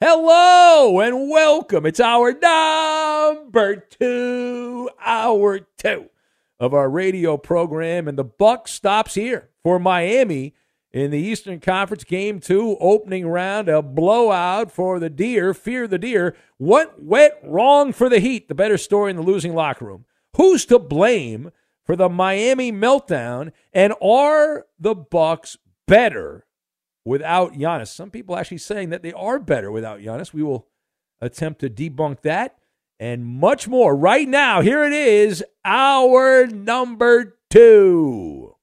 Hello 0.00 0.98
and 0.98 1.30
welcome. 1.30 1.86
It's 1.86 2.00
hour 2.00 2.32
number 2.32 3.76
two, 3.76 4.90
hour 5.00 5.60
two 5.78 6.10
of 6.58 6.74
our 6.74 6.90
radio 6.90 7.36
program, 7.36 8.08
and 8.08 8.18
the 8.18 8.24
buck 8.24 8.66
stops 8.66 9.14
here 9.14 9.50
for 9.62 9.78
Miami 9.78 10.54
in 10.92 11.12
the 11.12 11.18
Eastern 11.20 11.60
Conference 11.60 12.02
Game 12.02 12.40
Two 12.40 12.76
opening 12.80 13.28
round. 13.28 13.68
A 13.68 13.82
blowout 13.82 14.72
for 14.72 14.98
the 14.98 15.08
Deer. 15.08 15.54
Fear 15.54 15.86
the 15.86 15.98
Deer. 15.98 16.36
What 16.58 17.00
went 17.00 17.34
wrong 17.44 17.92
for 17.92 18.08
the 18.08 18.18
Heat? 18.18 18.48
The 18.48 18.54
better 18.54 18.76
story 18.76 19.10
in 19.10 19.16
the 19.16 19.22
losing 19.22 19.54
locker 19.54 19.84
room. 19.84 20.06
Who's 20.36 20.66
to 20.66 20.80
blame 20.80 21.52
for 21.84 21.94
the 21.94 22.08
Miami 22.08 22.72
meltdown? 22.72 23.52
And 23.72 23.94
are 24.02 24.66
the 24.76 24.96
Bucks 24.96 25.56
better 25.86 26.46
without 27.04 27.52
Giannis. 27.52 27.88
Some 27.88 28.10
people 28.10 28.36
actually 28.36 28.58
saying 28.58 28.90
that 28.90 29.02
they 29.02 29.12
are 29.12 29.38
better 29.38 29.70
without 29.70 30.00
Giannis. 30.00 30.32
We 30.32 30.42
will 30.42 30.66
attempt 31.20 31.60
to 31.60 31.70
debunk 31.70 32.22
that 32.22 32.56
and 32.98 33.24
much 33.24 33.68
more. 33.68 33.94
Right 33.96 34.28
now, 34.28 34.60
here 34.60 34.84
it 34.84 34.92
is, 34.92 35.44
hour 35.64 36.46
number 36.46 37.36
two. 37.50 38.56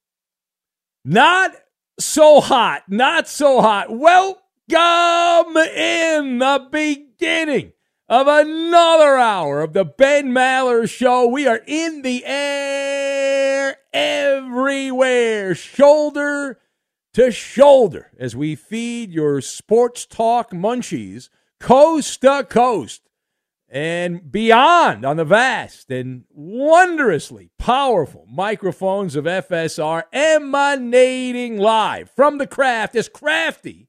Not 1.04 1.56
so 2.00 2.42
hot, 2.42 2.84
not 2.88 3.28
so 3.28 3.62
hot. 3.62 3.90
Welcome 3.90 5.58
in 5.58 6.40
the 6.40 6.68
beginning 6.72 7.74
of 8.08 8.28
another 8.28 9.18
hour 9.18 9.62
of 9.62 9.74
the 9.74 9.86
Ben 9.86 10.32
Maller 10.32 10.90
Show. 10.90 11.28
We 11.28 11.48
are 11.48 11.62
in 11.66 12.02
the 12.02 12.24
air 12.26 13.78
everywhere, 13.94 15.56
shoulder 15.56 16.60
to 17.14 17.32
shoulder 17.32 18.12
as 18.18 18.36
we 18.36 18.56
feed 18.56 19.12
your 19.12 19.42
sports 19.42 20.06
talk 20.06 20.52
munchies 20.52 21.30
coast 21.60 22.22
to 22.22 22.46
coast 22.50 23.02
and 23.70 24.32
beyond 24.32 25.06
on 25.06 25.18
the 25.18 25.26
vast 25.26 25.90
and 25.90 26.24
wondrously 26.30 27.50
powerful 27.58 28.26
microphones 28.30 29.16
of 29.16 29.26
FSR 29.26 30.04
emanating 30.12 31.58
live 31.58 32.10
from 32.10 32.38
the 32.38 32.48
craft 32.48 32.96
as 32.96 33.08
crafty 33.08 33.88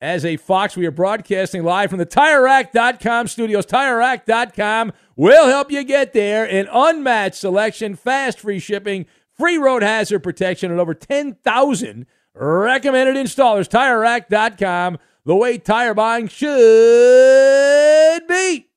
as 0.00 0.24
a 0.24 0.36
Fox. 0.36 0.76
We 0.76 0.86
are 0.86 0.90
broadcasting 0.90 1.62
live 1.62 1.90
from 1.90 1.98
the 1.98 2.06
TireRack.com 2.06 3.28
studios. 3.28 3.66
TireRack.com 3.66 4.92
will 5.16 5.46
help 5.46 5.70
you 5.70 5.84
get 5.84 6.12
there. 6.12 6.44
An 6.44 6.66
unmatched 6.72 7.36
selection, 7.36 7.94
fast 7.94 8.40
free 8.40 8.58
shipping, 8.58 9.06
free 9.36 9.58
road 9.58 9.82
hazard 9.82 10.20
protection, 10.20 10.70
and 10.70 10.80
over 10.80 10.94
10,000 10.94 12.06
recommended 12.34 13.16
installers. 13.16 13.68
TireRack.com, 13.68 14.98
the 15.24 15.36
way 15.36 15.58
tire 15.58 15.94
buying 15.94 16.28
should 16.28 18.26
be. 18.28 18.68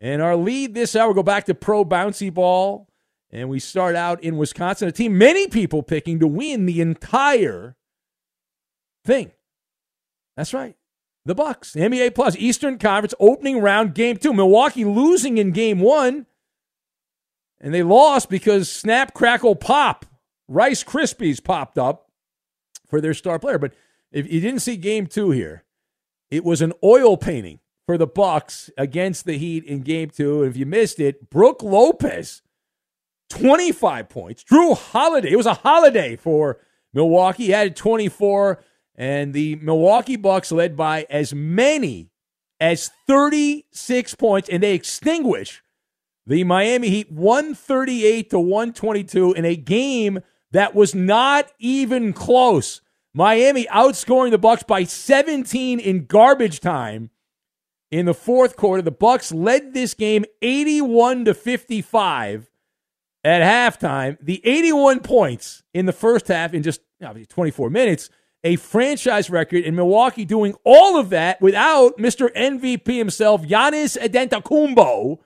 And 0.00 0.20
our 0.20 0.36
lead 0.36 0.74
this 0.74 0.94
hour, 0.94 1.14
go 1.14 1.22
back 1.22 1.44
to 1.46 1.54
pro 1.54 1.84
bouncy 1.84 2.32
ball. 2.32 2.88
And 3.30 3.48
we 3.48 3.58
start 3.58 3.96
out 3.96 4.22
in 4.22 4.36
Wisconsin, 4.36 4.86
a 4.86 4.92
team 4.92 5.18
many 5.18 5.48
people 5.48 5.82
picking 5.82 6.20
to 6.20 6.26
win 6.26 6.66
the 6.66 6.80
entire 6.80 7.74
thing. 9.04 9.32
That's 10.36 10.54
right. 10.54 10.76
The 11.24 11.34
Bucks, 11.34 11.72
NBA 11.74 12.14
Plus, 12.14 12.36
Eastern 12.36 12.78
Conference 12.78 13.14
opening 13.18 13.60
round, 13.60 13.94
game 13.94 14.18
two. 14.18 14.34
Milwaukee 14.34 14.84
losing 14.84 15.38
in 15.38 15.52
game 15.52 15.80
one. 15.80 16.26
And 17.64 17.72
they 17.72 17.82
lost 17.82 18.28
because 18.28 18.70
Snap 18.70 19.14
Crackle 19.14 19.56
Pop, 19.56 20.04
Rice 20.48 20.84
Krispies 20.84 21.42
popped 21.42 21.78
up 21.78 22.10
for 22.86 23.00
their 23.00 23.14
star 23.14 23.38
player. 23.38 23.58
But 23.58 23.72
if 24.12 24.30
you 24.30 24.38
didn't 24.38 24.60
see 24.60 24.76
game 24.76 25.06
two 25.06 25.30
here, 25.30 25.64
it 26.30 26.44
was 26.44 26.60
an 26.60 26.74
oil 26.84 27.16
painting 27.16 27.60
for 27.86 27.96
the 27.96 28.06
Bucks 28.06 28.68
against 28.76 29.24
the 29.24 29.38
Heat 29.38 29.64
in 29.64 29.80
game 29.80 30.10
two. 30.10 30.42
And 30.42 30.50
if 30.50 30.58
you 30.58 30.66
missed 30.66 31.00
it, 31.00 31.30
Brook 31.30 31.62
Lopez, 31.62 32.42
25 33.30 34.10
points. 34.10 34.44
Jrue 34.44 34.76
Holiday, 34.76 35.32
it 35.32 35.36
was 35.36 35.46
a 35.46 35.54
holiday 35.54 36.16
for 36.16 36.60
Milwaukee. 36.92 37.46
He 37.46 37.52
had 37.52 37.74
24. 37.74 38.62
And 38.94 39.32
the 39.32 39.56
Milwaukee 39.56 40.16
Bucks 40.16 40.52
led 40.52 40.76
by 40.76 41.06
as 41.08 41.32
many 41.32 42.10
as 42.60 42.90
36 43.06 44.14
points, 44.16 44.50
and 44.50 44.62
they 44.62 44.74
extinguish 44.74 45.63
the 46.26 46.44
Miami 46.44 46.90
Heat 46.90 47.10
138 47.10 48.30
to 48.30 48.38
122 48.38 49.32
in 49.34 49.44
a 49.44 49.56
game 49.56 50.20
that 50.52 50.74
was 50.74 50.94
not 50.94 51.50
even 51.58 52.12
close. 52.12 52.80
Miami 53.12 53.66
outscoring 53.66 54.30
the 54.30 54.38
Bucks 54.38 54.62
by 54.62 54.84
17 54.84 55.78
in 55.78 56.06
garbage 56.06 56.60
time 56.60 57.10
in 57.90 58.06
the 58.06 58.14
fourth 58.14 58.56
quarter. 58.56 58.82
The 58.82 58.90
Bucks 58.90 59.32
led 59.32 59.74
this 59.74 59.94
game 59.94 60.24
81 60.42 61.26
to 61.26 61.34
55 61.34 62.50
at 63.22 63.42
halftime, 63.42 64.18
the 64.20 64.40
81 64.44 65.00
points 65.00 65.62
in 65.72 65.86
the 65.86 65.92
first 65.92 66.28
half 66.28 66.52
in 66.52 66.62
just 66.62 66.80
obviously 67.02 67.26
24 67.26 67.70
minutes, 67.70 68.10
a 68.42 68.56
franchise 68.56 69.30
record 69.30 69.64
in 69.64 69.74
Milwaukee 69.74 70.26
doing 70.26 70.54
all 70.64 70.98
of 70.98 71.10
that 71.10 71.40
without 71.40 71.96
Mr. 71.96 72.32
MVP 72.34 72.98
himself, 72.98 73.42
Giannis 73.42 73.96
Antetokounmpo, 73.98 75.18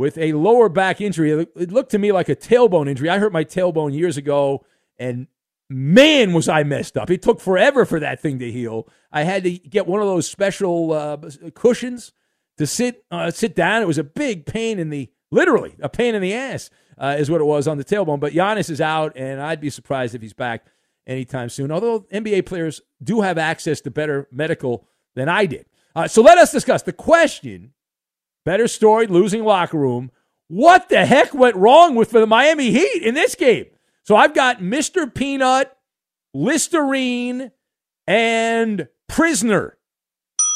with 0.00 0.16
a 0.16 0.32
lower 0.32 0.70
back 0.70 1.02
injury. 1.02 1.46
It 1.54 1.70
looked 1.70 1.90
to 1.90 1.98
me 1.98 2.10
like 2.10 2.30
a 2.30 2.34
tailbone 2.34 2.88
injury. 2.88 3.10
I 3.10 3.18
hurt 3.18 3.34
my 3.34 3.44
tailbone 3.44 3.92
years 3.92 4.16
ago, 4.16 4.64
and 4.98 5.26
man, 5.68 6.32
was 6.32 6.48
I 6.48 6.62
messed 6.62 6.96
up. 6.96 7.10
It 7.10 7.20
took 7.20 7.38
forever 7.38 7.84
for 7.84 8.00
that 8.00 8.18
thing 8.18 8.38
to 8.38 8.50
heal. 8.50 8.88
I 9.12 9.24
had 9.24 9.44
to 9.44 9.50
get 9.50 9.86
one 9.86 10.00
of 10.00 10.06
those 10.06 10.26
special 10.26 10.94
uh, 10.94 11.18
cushions 11.54 12.12
to 12.56 12.66
sit 12.66 13.04
uh, 13.10 13.30
sit 13.30 13.54
down. 13.54 13.82
It 13.82 13.86
was 13.86 13.98
a 13.98 14.02
big 14.04 14.46
pain 14.46 14.78
in 14.78 14.88
the 14.88 15.10
literally 15.30 15.76
a 15.80 15.90
pain 15.90 16.14
in 16.14 16.22
the 16.22 16.32
ass 16.32 16.70
uh, 16.96 17.16
is 17.18 17.30
what 17.30 17.42
it 17.42 17.44
was 17.44 17.68
on 17.68 17.76
the 17.76 17.84
tailbone. 17.84 18.20
But 18.20 18.32
Giannis 18.32 18.70
is 18.70 18.80
out, 18.80 19.12
and 19.16 19.38
I'd 19.38 19.60
be 19.60 19.68
surprised 19.68 20.14
if 20.14 20.22
he's 20.22 20.32
back 20.32 20.64
anytime 21.06 21.50
soon. 21.50 21.70
Although 21.70 22.06
NBA 22.10 22.46
players 22.46 22.80
do 23.04 23.20
have 23.20 23.36
access 23.36 23.82
to 23.82 23.90
better 23.90 24.28
medical 24.32 24.86
than 25.14 25.28
I 25.28 25.44
did. 25.44 25.66
Uh, 25.94 26.08
so 26.08 26.22
let 26.22 26.38
us 26.38 26.52
discuss 26.52 26.84
the 26.84 26.94
question. 26.94 27.74
Better 28.44 28.68
story, 28.68 29.06
losing 29.06 29.44
locker 29.44 29.78
room. 29.78 30.10
What 30.48 30.88
the 30.88 31.06
heck 31.06 31.34
went 31.34 31.56
wrong 31.56 31.94
with 31.94 32.10
the 32.10 32.26
Miami 32.26 32.70
Heat 32.70 33.02
in 33.02 33.14
this 33.14 33.34
game? 33.34 33.66
So 34.02 34.16
I've 34.16 34.34
got 34.34 34.60
Mr. 34.60 35.12
Peanut, 35.12 35.76
Listerine, 36.34 37.52
and 38.06 38.88
Prisoner. 39.08 39.76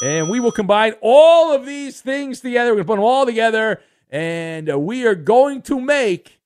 And 0.02 0.28
we 0.28 0.40
will 0.40 0.50
combine 0.50 0.94
all 1.00 1.54
of 1.54 1.66
these 1.66 2.00
things 2.00 2.40
together. 2.40 2.70
We're 2.70 2.82
going 2.82 2.84
to 2.84 2.88
put 2.88 2.96
them 2.96 3.04
all 3.04 3.26
together. 3.26 3.80
And 4.10 4.70
uh, 4.70 4.78
we 4.78 5.06
are 5.06 5.14
going 5.14 5.62
to 5.62 5.80
make, 5.80 6.40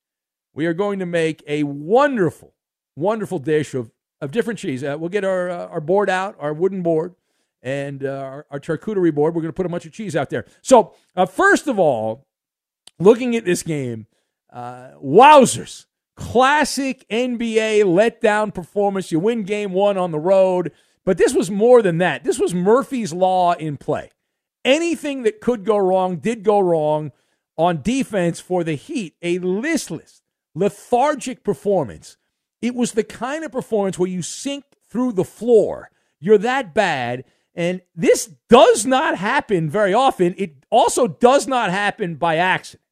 we 0.55 0.67
are 0.67 0.75
going 0.75 0.99
to 0.99 1.07
make 1.07 1.43
a 1.47 1.63
wonderful, 1.63 2.55
wonderful 2.97 3.39
dish 3.39 3.75
of, 3.75 3.91
of 4.21 4.31
different 4.31 4.59
cheese. 4.59 4.85
Uh, 4.85 4.97
we'll 4.99 5.09
get 5.09 5.25
our, 5.25 5.49
uh, 5.49 5.67
our 5.69 5.81
board 5.81 6.11
out, 6.11 6.37
our 6.39 6.53
wooden 6.53 6.83
board, 6.83 7.15
and 7.63 8.05
uh, 8.05 8.09
our, 8.11 8.47
our 8.51 8.61
charcuterie 8.61 9.15
board. 9.15 9.35
We're 9.35 9.43
going 9.43 9.51
to 9.51 9.57
put 9.57 9.67
a 9.67 9.71
bunch 9.71 9.87
of 9.87 9.93
cheese 9.93 10.17
out 10.17 10.31
there. 10.31 10.47
So, 10.63 10.95
uh, 11.17 11.27
first 11.27 11.67
of 11.67 11.79
all, 11.79 12.27
looking 12.99 13.37
at 13.37 13.45
this 13.45 13.63
game, 13.63 14.07
uh, 14.53 14.91
wowzers 15.03 15.87
classic 16.19 17.07
NBA 17.09 17.85
letdown 17.85 18.53
performance. 18.53 19.13
You 19.13 19.21
win 19.21 19.45
game 19.45 19.73
one 19.73 19.97
on 19.97 20.11
the 20.11 20.19
road, 20.19 20.73
but 21.05 21.17
this 21.17 21.33
was 21.33 21.51
more 21.51 21.81
than 21.81 21.99
that. 21.99 22.25
This 22.25 22.39
was 22.39 22.53
Murphy's 22.53 23.13
Law 23.13 23.53
in 23.53 23.77
play. 23.77 24.11
Anything 24.65 25.23
that 25.23 25.41
could 25.41 25.65
go 25.65 25.79
wrong 25.79 26.17
did 26.17 26.43
go 26.43 26.59
wrong 26.59 27.13
on 27.57 27.83
defense 27.83 28.41
for 28.41 28.65
the 28.65 28.75
Heat. 28.75 29.15
A 29.23 29.39
listless, 29.39 30.21
lethargic 30.55 31.45
performance. 31.45 32.17
It 32.61 32.75
was 32.75 32.93
the 32.93 33.05
kind 33.05 33.45
of 33.45 33.53
performance 33.53 33.99
where 33.99 34.11
you 34.11 34.23
sink 34.23 34.65
through 34.91 35.13
the 35.13 35.25
floor. 35.25 35.91
You're 36.19 36.39
that 36.39 36.75
bad. 36.75 37.25
And 37.59 37.83
this 37.93 38.31
does 38.49 38.87
not 38.87 39.19
happen 39.19 39.69
very 39.69 39.93
often. 39.93 40.33
It 40.39 40.65
also 40.71 41.09
does 41.09 41.49
not 41.49 41.71
happen 41.71 42.15
by 42.15 42.37
accident. 42.37 42.85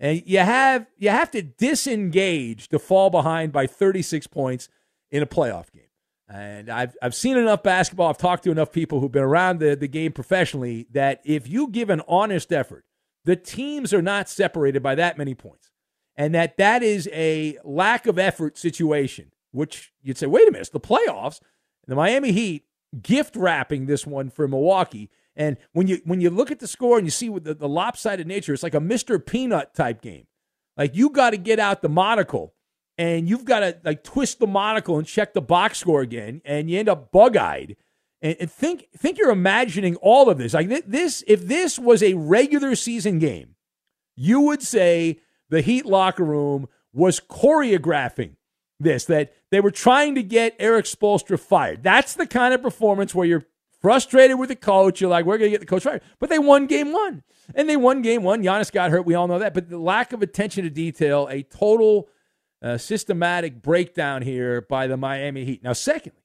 And 0.00 0.20
you 0.26 0.40
have 0.40 0.88
you 0.96 1.10
have 1.10 1.30
to 1.30 1.42
disengage 1.42 2.68
to 2.70 2.80
fall 2.80 3.08
behind 3.08 3.52
by 3.52 3.68
36 3.68 4.26
points 4.26 4.68
in 5.12 5.22
a 5.22 5.26
playoff 5.26 5.70
game. 5.72 5.84
And 6.28 6.68
I've 6.68 6.96
I've 7.00 7.14
seen 7.14 7.36
enough 7.36 7.62
basketball, 7.62 8.08
I've 8.08 8.18
talked 8.18 8.42
to 8.44 8.50
enough 8.50 8.72
people 8.72 8.98
who've 8.98 9.12
been 9.12 9.22
around 9.22 9.60
the, 9.60 9.76
the 9.76 9.86
game 9.86 10.10
professionally 10.10 10.88
that 10.90 11.20
if 11.24 11.48
you 11.48 11.68
give 11.68 11.88
an 11.88 12.02
honest 12.08 12.52
effort, 12.52 12.84
the 13.24 13.36
teams 13.36 13.94
are 13.94 14.02
not 14.02 14.28
separated 14.28 14.82
by 14.82 14.96
that 14.96 15.16
many 15.16 15.36
points. 15.36 15.70
And 16.16 16.34
that 16.34 16.56
that 16.56 16.82
is 16.82 17.08
a 17.12 17.58
lack 17.62 18.08
of 18.08 18.18
effort 18.18 18.58
situation, 18.58 19.30
which 19.52 19.92
you'd 20.02 20.18
say, 20.18 20.26
wait 20.26 20.48
a 20.48 20.50
minute, 20.50 20.62
it's 20.62 20.70
the 20.70 20.80
playoffs. 20.80 21.38
The 21.86 21.94
Miami 21.94 22.32
Heat 22.32 22.64
gift 23.02 23.36
wrapping 23.36 23.86
this 23.86 24.06
one 24.06 24.30
for 24.30 24.48
Milwaukee 24.48 25.10
and 25.38 25.56
when 25.72 25.86
you 25.86 26.00
when 26.04 26.20
you 26.20 26.30
look 26.30 26.50
at 26.50 26.58
the 26.58 26.66
score 26.66 26.98
and 26.98 27.06
you 27.06 27.12
see 27.12 27.28
the, 27.28 27.54
the 27.54 27.68
lopsided 27.68 28.26
nature, 28.26 28.52
it's 28.52 28.64
like 28.64 28.74
a 28.74 28.80
Mr. 28.80 29.24
Peanut 29.24 29.72
type 29.72 30.02
game. 30.02 30.26
Like 30.76 30.96
you 30.96 31.10
got 31.10 31.30
to 31.30 31.36
get 31.36 31.60
out 31.60 31.80
the 31.80 31.88
monocle 31.88 32.54
and 32.98 33.28
you've 33.28 33.44
got 33.44 33.60
to 33.60 33.78
like 33.84 34.02
twist 34.02 34.40
the 34.40 34.48
monocle 34.48 34.98
and 34.98 35.06
check 35.06 35.32
the 35.32 35.40
box 35.40 35.78
score 35.78 36.00
again, 36.00 36.42
and 36.44 36.68
you 36.68 36.78
end 36.78 36.88
up 36.88 37.12
bug 37.12 37.36
eyed. 37.36 37.76
And, 38.20 38.36
and, 38.40 38.50
think 38.50 38.86
think 38.96 39.16
you're 39.16 39.30
imagining 39.30 39.94
all 39.96 40.28
of 40.28 40.38
this. 40.38 40.54
Like 40.54 40.68
this, 40.86 41.22
if 41.28 41.46
this 41.46 41.78
was 41.78 42.02
a 42.02 42.14
regular 42.14 42.74
season 42.74 43.20
game, 43.20 43.54
you 44.16 44.40
would 44.40 44.62
say 44.62 45.20
the 45.50 45.60
Heat 45.60 45.86
locker 45.86 46.24
room 46.24 46.66
was 46.92 47.20
choreographing 47.20 48.34
this. 48.80 49.04
That 49.06 49.32
they 49.50 49.60
were 49.60 49.70
trying 49.70 50.14
to 50.14 50.22
get 50.22 50.56
Erik 50.58 50.86
Spoelstra 50.86 51.38
fired. 51.38 51.82
That's 51.82 52.14
the 52.14 52.26
kind 52.26 52.54
of 52.54 52.62
performance 52.62 53.14
where 53.14 53.26
you're 53.26 53.46
frustrated 53.80 54.38
with 54.38 54.48
the 54.48 54.56
coach. 54.56 55.00
You're 55.00 55.10
like, 55.10 55.24
we're 55.24 55.38
going 55.38 55.50
to 55.50 55.54
get 55.54 55.60
the 55.60 55.66
coach 55.66 55.84
fired. 55.84 56.02
But 56.18 56.30
they 56.30 56.38
won 56.38 56.66
game 56.66 56.92
one. 56.92 57.22
And 57.54 57.68
they 57.68 57.76
won 57.76 58.02
game 58.02 58.22
one. 58.22 58.42
Giannis 58.42 58.70
got 58.70 58.90
hurt. 58.90 59.06
We 59.06 59.14
all 59.14 59.28
know 59.28 59.38
that. 59.38 59.54
But 59.54 59.70
the 59.70 59.78
lack 59.78 60.12
of 60.12 60.22
attention 60.22 60.64
to 60.64 60.70
detail, 60.70 61.28
a 61.30 61.42
total 61.42 62.08
uh, 62.62 62.76
systematic 62.76 63.62
breakdown 63.62 64.22
here 64.22 64.60
by 64.60 64.86
the 64.86 64.96
Miami 64.96 65.44
Heat. 65.44 65.62
Now, 65.62 65.72
secondly, 65.72 66.22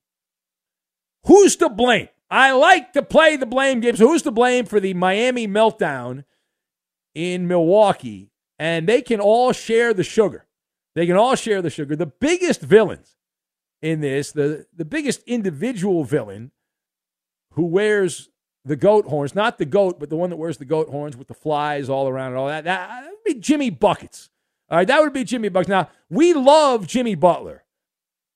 who's 1.26 1.56
to 1.58 1.70
blame? 1.70 2.10
I 2.30 2.52
like 2.52 2.94
to 2.94 3.04
play 3.04 3.38
the 3.38 3.46
blame 3.46 3.80
game. 3.80 3.96
So 3.96 4.08
who's 4.08 4.24
to 4.24 4.32
blame 4.32 4.66
for 4.66 4.80
the 4.80 4.96
Miami 4.96 5.48
meltdown 5.48 6.26
in 7.14 7.48
Milwaukee? 7.48 8.32
And 8.58 8.88
they 8.88 9.02
can 9.02 9.20
all 9.20 9.54
share 9.54 9.94
the 9.94 10.04
sugar. 10.04 10.46
They 10.96 11.06
can 11.06 11.16
all 11.16 11.36
share 11.36 11.62
the 11.62 11.70
sugar. 11.70 11.96
The 11.96 12.06
biggest 12.06 12.62
villains 12.62 13.16
in 13.82 14.02
this, 14.02 14.32
the, 14.32 14.66
the 14.76 14.86
biggest 14.86 15.24
individual 15.24 16.04
villain 16.04 16.52
who 17.54 17.66
wears 17.66 18.30
the 18.66 18.76
goat 18.76 19.06
horns, 19.06 19.36
not 19.36 19.58
the 19.58 19.66
goat, 19.66 20.00
but 20.00 20.10
the 20.10 20.16
one 20.16 20.30
that 20.30 20.38
wears 20.38 20.58
the 20.58 20.66
goat 20.66 20.90
horns 20.90 21.18
with 21.18 21.28
the 21.28 21.34
flies 21.34 21.90
all 21.90 22.08
around 22.08 22.28
and 22.30 22.38
all 22.38 22.48
that. 22.48 22.64
That 22.64 23.06
would 23.06 23.24
be 23.26 23.40
Jimmy 23.40 23.70
Buckets. 23.70 24.30
All 24.70 24.78
right, 24.78 24.88
that 24.88 25.02
would 25.02 25.14
be 25.14 25.24
Jimmy 25.24 25.50
Buckets. 25.50 25.70
Now, 25.70 25.90
we 26.10 26.34
love 26.34 26.88
Jimmy 26.88 27.16
Butler, 27.16 27.64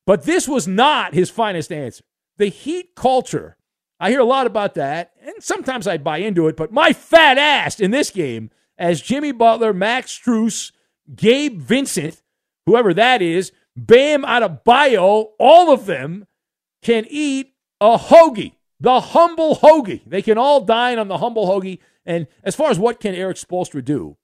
but 0.06 0.24
this 0.24 0.48
was 0.48 0.68
not 0.68 1.14
his 1.14 1.30
finest 1.30 1.72
answer. 1.72 2.04
The 2.38 2.48
Heat 2.48 2.94
culture, 2.96 3.58
I 4.00 4.10
hear 4.10 4.20
a 4.20 4.26
lot 4.26 4.46
about 4.46 4.76
that, 4.76 5.14
and 5.22 5.36
sometimes 5.40 5.88
I 5.88 5.98
buy 5.98 6.18
into 6.18 6.48
it, 6.48 6.58
but 6.58 6.72
my 6.72 6.94
fat 6.94 7.38
ass 7.38 7.80
in 7.80 7.92
this 7.92 8.10
game, 8.10 8.52
as 8.78 9.02
Jimmy 9.02 9.32
Butler, 9.32 9.74
Max 9.74 10.20
Strus, 10.20 10.72
Gabe 11.16 11.60
Vincent, 11.60 12.22
whoever 12.68 12.94
that 12.94 13.24
is, 13.24 13.52
Bam 13.76 14.22
Adebayo, 14.22 15.30
all 15.40 15.74
of 15.74 15.88
them 15.88 16.28
can 16.84 17.08
eat 17.10 17.56
a 17.82 17.98
hoagie 17.98 18.54
the 18.80 19.00
humble 19.00 19.58
hoagie. 19.58 20.02
They 20.06 20.22
can 20.22 20.38
all 20.38 20.62
dine 20.62 21.00
on 21.00 21.08
the 21.08 21.18
humble 21.18 21.48
hoagie. 21.48 21.80
And 22.06 22.28
as 22.44 22.56
far 22.56 22.70
as 22.70 22.80
what 22.80 23.00
can 23.00 23.16
Erik 23.16 23.38
Spoelstra 23.38 23.84
do 23.84 24.18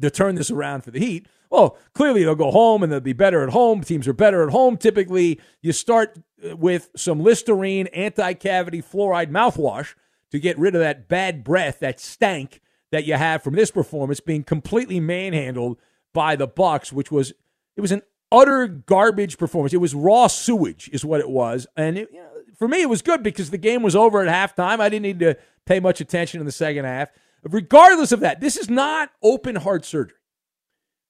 to 0.00 0.10
turn 0.10 0.34
this 0.34 0.50
around 0.50 0.82
for 0.82 0.90
the 0.90 0.98
Heat, 0.98 1.26
well, 1.50 1.78
clearly 1.94 2.24
they'll 2.24 2.34
go 2.34 2.50
home 2.50 2.82
and 2.82 2.92
they'll 2.92 3.00
be 3.00 3.12
better 3.12 3.42
at 3.42 3.50
home. 3.50 3.82
Teams 3.82 4.06
are 4.06 4.12
better 4.12 4.42
at 4.42 4.50
home. 4.50 4.76
Typically, 4.76 5.40
you 5.62 5.72
start 5.72 6.18
uh, 6.44 6.56
with 6.56 6.90
some 6.94 7.20
Listerine 7.20 7.86
anti-cavity 7.88 8.82
fluoride 8.82 9.30
mouthwash 9.30 9.94
to 10.30 10.38
get 10.38 10.58
rid 10.58 10.74
of 10.74 10.80
that 10.80 11.08
bad 11.08 11.42
breath, 11.42 11.78
that 11.78 12.00
stank 12.00 12.60
that 12.90 13.06
you 13.06 13.14
have 13.14 13.42
from 13.42 13.54
this 13.54 13.70
performance 13.70 14.20
being 14.20 14.42
completely 14.44 15.00
manhandled 15.00 15.78
by 16.12 16.36
the 16.36 16.46
Bucks, 16.46 16.92
which 16.92 17.10
was 17.10 17.32
it 17.78 17.80
was 17.80 17.92
an 17.92 18.02
utter 18.30 18.66
garbage 18.66 19.38
performance. 19.38 19.72
It 19.72 19.78
was 19.78 19.94
raw 19.94 20.26
sewage, 20.26 20.90
is 20.92 21.04
what 21.04 21.20
it 21.20 21.30
was, 21.30 21.66
and 21.76 21.96
it, 21.96 22.10
you 22.12 22.20
know, 22.20 22.28
for 22.58 22.68
me, 22.68 22.82
it 22.82 22.88
was 22.88 23.02
good 23.02 23.22
because 23.22 23.50
the 23.50 23.58
game 23.58 23.82
was 23.82 23.94
over 23.94 24.20
at 24.20 24.56
halftime. 24.56 24.80
I 24.80 24.88
didn't 24.88 25.04
need 25.04 25.20
to 25.20 25.36
pay 25.64 25.78
much 25.80 26.00
attention 26.00 26.40
in 26.40 26.46
the 26.46 26.52
second 26.52 26.84
half. 26.84 27.08
Regardless 27.44 28.10
of 28.10 28.20
that, 28.20 28.40
this 28.40 28.56
is 28.56 28.68
not 28.68 29.10
open 29.22 29.54
heart 29.54 29.84
surgery. 29.84 30.16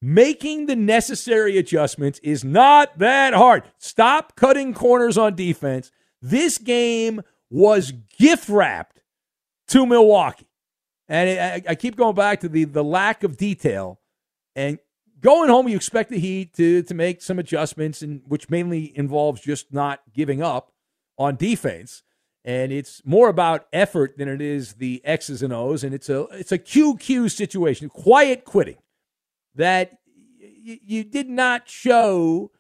Making 0.03 0.67
the 0.67 0.77
necessary 0.77 1.57
adjustments 1.57 2.21
is 2.23 2.45
not 2.45 2.99
that 2.99 3.33
hard. 3.33 3.65
Stop 3.79 4.37
cutting 4.37 4.75
corners 4.75 5.17
on 5.17 5.35
defense. 5.35 5.91
This 6.21 6.59
game 6.59 7.23
was 7.51 7.93
gift 8.19 8.49
wrapped 8.49 9.03
to 9.69 9.87
Milwaukee. 9.87 10.47
And 11.09 11.65
I, 11.67 11.71
I, 11.71 11.75
keep 11.75 11.97
going 11.97 12.15
back 12.15 12.41
to 12.41 12.49
the, 12.51 12.65
the 12.65 12.85
lack 12.85 13.25
of 13.25 13.39
detail. 13.39 13.99
And 14.55 14.79
going 15.21 15.49
home, 15.49 15.69
you 15.69 15.77
expect 15.77 16.11
the 16.11 16.19
Heat 16.19 16.55
to, 16.55 16.83
to 16.83 16.95
make 16.95 17.23
some 17.23 17.39
adjustments, 17.39 18.03
and 18.03 18.23
which 18.27 18.51
mainly 18.51 18.97
involves 18.97 19.41
just 19.41 19.73
not 19.73 20.01
giving 20.13 20.43
up 20.43 20.73
on 21.17 21.37
defense. 21.37 22.03
And 22.45 22.73
it's 22.73 23.03
more 23.05 23.29
about 23.29 23.67
effort 23.73 24.17
than 24.17 24.29
it 24.29 24.41
is 24.41 24.75
the 24.75 25.03
X's 25.05 25.43
and 25.43 25.53
O's. 25.53 25.85
And 25.85 25.93
it's 25.93 26.09
a 26.09 26.23
it's 26.31 26.53
a 26.53 26.59
QQ 26.59 27.31
situation, 27.31 27.89
quiet 27.89 28.45
quitting. 28.45 28.79
That 29.55 29.99
y- 30.41 30.81
you 30.83 31.05
did 31.05 31.29
not 31.29 31.69
show 31.69 32.53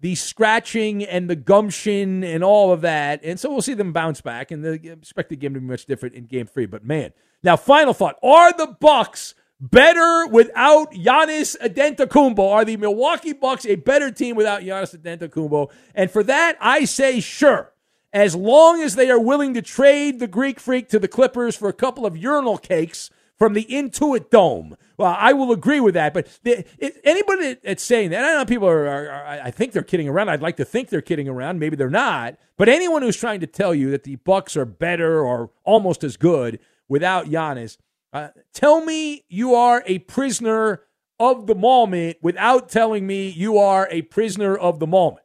the 0.00 0.14
scratching 0.14 1.04
and 1.04 1.30
the 1.30 1.36
gumption 1.36 2.24
and 2.24 2.42
all 2.42 2.72
of 2.72 2.80
that. 2.80 3.20
And 3.22 3.38
so 3.38 3.50
we'll 3.50 3.62
see 3.62 3.74
them 3.74 3.92
bounce 3.92 4.20
back. 4.20 4.50
And 4.50 4.64
the 4.64 4.92
expect 4.92 5.30
the 5.30 5.36
game 5.36 5.54
to 5.54 5.60
be 5.60 5.66
much 5.66 5.86
different 5.86 6.14
in 6.16 6.26
game 6.26 6.46
three. 6.46 6.66
But 6.66 6.84
man, 6.84 7.12
now 7.42 7.56
final 7.56 7.94
thought: 7.94 8.16
Are 8.22 8.52
the 8.52 8.76
Bucks 8.78 9.34
better 9.60 10.26
without 10.26 10.92
Giannis 10.92 11.56
Antetokounmpo? 11.60 12.38
Are 12.38 12.64
the 12.64 12.76
Milwaukee 12.76 13.32
Bucks 13.32 13.66
a 13.66 13.76
better 13.76 14.10
team 14.10 14.36
without 14.36 14.62
Giannis 14.62 14.96
Antetokounmpo? 14.96 15.70
And 15.94 16.10
for 16.10 16.22
that, 16.24 16.56
I 16.60 16.84
say 16.84 17.20
sure. 17.20 17.72
As 18.12 18.34
long 18.34 18.82
as 18.82 18.96
they 18.96 19.10
are 19.10 19.20
willing 19.20 19.54
to 19.54 19.62
trade 19.62 20.18
the 20.18 20.26
Greek 20.26 20.58
freak 20.58 20.88
to 20.88 20.98
the 20.98 21.06
Clippers 21.06 21.56
for 21.56 21.68
a 21.68 21.72
couple 21.72 22.04
of 22.04 22.16
urinal 22.16 22.58
cakes 22.58 23.10
from 23.40 23.54
the 23.54 23.64
Intuit 23.64 24.28
Dome. 24.28 24.76
Well, 24.98 25.16
I 25.18 25.32
will 25.32 25.50
agree 25.50 25.80
with 25.80 25.94
that. 25.94 26.12
But 26.12 26.28
the, 26.42 26.64
it, 26.78 27.00
anybody 27.04 27.56
that's 27.62 27.82
saying 27.82 28.10
that, 28.10 28.22
I 28.22 28.34
know 28.34 28.44
people 28.44 28.68
are, 28.68 28.86
are, 28.86 29.08
are, 29.08 29.26
I 29.44 29.50
think 29.50 29.72
they're 29.72 29.82
kidding 29.82 30.08
around. 30.08 30.28
I'd 30.28 30.42
like 30.42 30.58
to 30.58 30.64
think 30.64 30.90
they're 30.90 31.00
kidding 31.00 31.26
around. 31.26 31.58
Maybe 31.58 31.74
they're 31.74 31.88
not. 31.88 32.36
But 32.58 32.68
anyone 32.68 33.00
who's 33.00 33.16
trying 33.16 33.40
to 33.40 33.46
tell 33.46 33.74
you 33.74 33.90
that 33.92 34.04
the 34.04 34.16
Bucks 34.16 34.58
are 34.58 34.66
better 34.66 35.24
or 35.24 35.52
almost 35.64 36.04
as 36.04 36.18
good 36.18 36.58
without 36.86 37.26
Giannis, 37.26 37.78
uh, 38.12 38.28
tell 38.52 38.84
me 38.84 39.24
you 39.28 39.54
are 39.54 39.82
a 39.86 39.98
prisoner 40.00 40.82
of 41.18 41.46
the 41.46 41.54
moment 41.54 42.16
without 42.22 42.68
telling 42.68 43.06
me 43.06 43.28
you 43.28 43.58
are 43.58 43.86
a 43.90 44.02
prisoner 44.02 44.56
of 44.56 44.78
the 44.78 44.86
moment. 44.86 45.24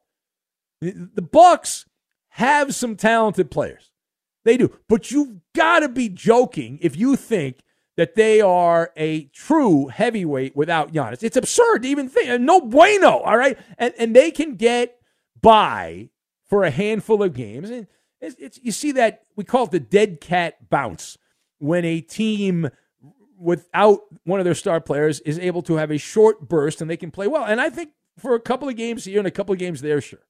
The, 0.81 1.21
Bucks 1.21 1.85
have 2.29 2.75
some 2.75 2.95
talented 2.95 3.49
players. 3.49 3.91
They 4.43 4.57
do. 4.57 4.77
But 4.87 5.09
you've 5.09 5.39
got 5.55 5.79
to 5.79 5.89
be 5.89 6.09
joking 6.09 6.77
if 6.81 6.95
you 6.97 7.15
think 7.15 7.61
that 7.97 8.15
they 8.15 8.41
are 8.41 8.91
a 8.97 9.25
true 9.27 9.87
heavyweight 9.87 10.55
without 10.55 10.93
Giannis. 10.93 11.23
It's 11.23 11.37
absurd 11.37 11.83
to 11.83 11.87
even 11.87 12.09
think. 12.09 12.41
No 12.41 12.59
bueno, 12.59 13.19
all 13.19 13.37
right? 13.37 13.57
And, 13.77 13.93
and 13.97 14.15
they 14.15 14.31
can 14.31 14.55
get 14.55 14.99
by 15.41 16.09
for 16.49 16.65
a 16.65 16.71
handful 16.71 17.23
of 17.23 17.33
games. 17.33 17.69
And 17.69 17.87
it's, 18.19 18.35
it's, 18.37 18.59
you 18.61 18.73
see 18.73 18.91
that, 18.91 19.23
we 19.37 19.45
call 19.45 19.63
it 19.63 19.71
the 19.71 19.79
dead 19.79 20.19
cat 20.19 20.69
bounce 20.69 21.17
when 21.65 21.85
a 21.85 22.01
team 22.01 22.69
without 23.37 23.99
one 24.23 24.39
of 24.39 24.45
their 24.45 24.55
star 24.55 24.79
players 24.79 25.19
is 25.21 25.37
able 25.39 25.61
to 25.63 25.75
have 25.75 25.91
a 25.91 25.97
short 25.97 26.47
burst 26.47 26.81
and 26.81 26.89
they 26.89 26.97
can 26.97 27.11
play 27.11 27.27
well. 27.27 27.43
And 27.43 27.59
I 27.59 27.69
think 27.69 27.91
for 28.17 28.35
a 28.35 28.39
couple 28.39 28.69
of 28.69 28.75
games 28.75 29.05
here 29.05 29.19
and 29.19 29.27
a 29.27 29.31
couple 29.31 29.53
of 29.53 29.59
games 29.59 29.81
there, 29.81 29.99
sure. 29.99 30.25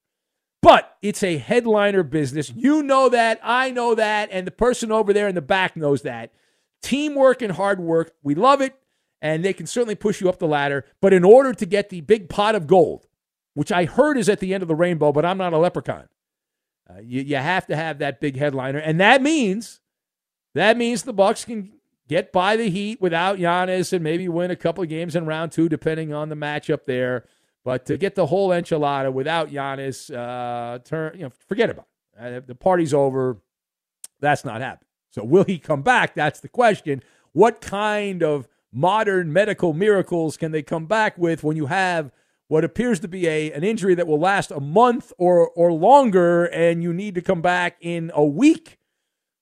But 0.62 0.96
it's 1.02 1.22
a 1.22 1.38
headliner 1.38 2.02
business. 2.02 2.52
You 2.54 2.82
know 2.82 3.08
that. 3.08 3.38
I 3.42 3.70
know 3.70 3.94
that. 3.94 4.30
And 4.32 4.46
the 4.46 4.50
person 4.50 4.90
over 4.90 5.12
there 5.12 5.28
in 5.28 5.34
the 5.34 5.42
back 5.42 5.76
knows 5.76 6.02
that. 6.02 6.32
Teamwork 6.82 7.42
and 7.42 7.52
hard 7.52 7.78
work, 7.80 8.12
we 8.22 8.34
love 8.34 8.60
it, 8.60 8.74
and 9.22 9.44
they 9.44 9.52
can 9.52 9.66
certainly 9.66 9.94
push 9.94 10.20
you 10.20 10.28
up 10.28 10.38
the 10.38 10.46
ladder. 10.46 10.84
But 11.00 11.12
in 11.12 11.24
order 11.24 11.52
to 11.52 11.66
get 11.66 11.88
the 11.88 12.00
big 12.00 12.28
pot 12.28 12.54
of 12.54 12.66
gold, 12.66 13.06
which 13.54 13.70
I 13.70 13.84
heard 13.84 14.18
is 14.18 14.28
at 14.28 14.40
the 14.40 14.52
end 14.54 14.62
of 14.62 14.68
the 14.68 14.74
rainbow, 14.74 15.12
but 15.12 15.24
I'm 15.24 15.38
not 15.38 15.52
a 15.52 15.58
leprechaun, 15.58 16.08
uh, 16.88 17.00
you, 17.00 17.22
you 17.22 17.36
have 17.36 17.66
to 17.66 17.76
have 17.76 17.98
that 17.98 18.20
big 18.20 18.36
headliner, 18.36 18.78
and 18.78 19.00
that 19.00 19.22
means 19.22 19.80
that 20.56 20.76
means 20.76 21.02
the 21.02 21.12
Bucks 21.12 21.44
can 21.44 21.72
get 22.08 22.32
by 22.32 22.56
the 22.56 22.70
Heat 22.70 23.00
without 23.00 23.38
Giannis 23.38 23.92
and 23.92 24.02
maybe 24.02 24.28
win 24.28 24.50
a 24.50 24.56
couple 24.56 24.82
of 24.82 24.88
games 24.88 25.16
in 25.16 25.26
round 25.26 25.52
two, 25.52 25.68
depending 25.68 26.12
on 26.12 26.28
the 26.28 26.36
matchup 26.36 26.84
there. 26.84 27.24
But 27.64 27.86
to 27.86 27.96
get 27.96 28.14
the 28.14 28.26
whole 28.26 28.50
enchilada 28.50 29.12
without 29.12 29.50
Giannis, 29.50 30.14
uh, 30.14 30.78
turn 30.80 31.16
you 31.16 31.24
know, 31.24 31.32
forget 31.48 31.70
about 31.70 31.86
it. 32.18 32.34
Uh, 32.36 32.40
the 32.46 32.54
party's 32.54 32.94
over. 32.94 33.38
That's 34.20 34.44
not 34.44 34.60
happening. 34.60 34.88
So, 35.10 35.24
will 35.24 35.44
he 35.44 35.58
come 35.58 35.82
back? 35.82 36.14
That's 36.14 36.40
the 36.40 36.48
question. 36.48 37.02
What 37.32 37.60
kind 37.60 38.22
of 38.22 38.48
modern 38.72 39.32
medical 39.32 39.72
miracles 39.72 40.36
can 40.36 40.52
they 40.52 40.62
come 40.62 40.86
back 40.86 41.18
with 41.18 41.42
when 41.42 41.56
you 41.56 41.66
have 41.66 42.12
what 42.48 42.62
appears 42.64 43.00
to 43.00 43.08
be 43.08 43.26
a, 43.26 43.50
an 43.52 43.64
injury 43.64 43.94
that 43.94 44.06
will 44.06 44.20
last 44.20 44.50
a 44.50 44.60
month 44.60 45.12
or, 45.18 45.48
or 45.50 45.72
longer 45.72 46.44
and 46.44 46.82
you 46.82 46.92
need 46.92 47.14
to 47.16 47.22
come 47.22 47.42
back 47.42 47.76
in 47.80 48.12
a 48.14 48.24
week? 48.24 48.78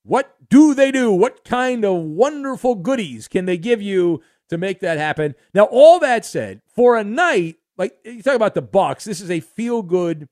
What 0.04 0.36
do 0.50 0.74
they 0.74 0.92
do? 0.92 1.10
What 1.10 1.44
kind 1.44 1.84
of 1.84 1.96
wonderful 1.96 2.74
goodies 2.74 3.26
can 3.26 3.46
they 3.46 3.56
give 3.56 3.80
you 3.80 4.22
to 4.50 4.58
make 4.58 4.80
that 4.80 4.98
happen? 4.98 5.34
Now, 5.54 5.64
all 5.64 5.98
that 6.00 6.24
said, 6.24 6.60
for 6.66 6.96
a 6.96 7.04
night, 7.04 7.56
like 7.76 7.96
you 8.04 8.22
talk 8.22 8.36
about 8.36 8.54
the 8.54 8.62
Bucks, 8.62 9.04
this 9.04 9.20
is 9.20 9.30
a 9.30 9.40
feel 9.40 9.82
good 9.82 10.28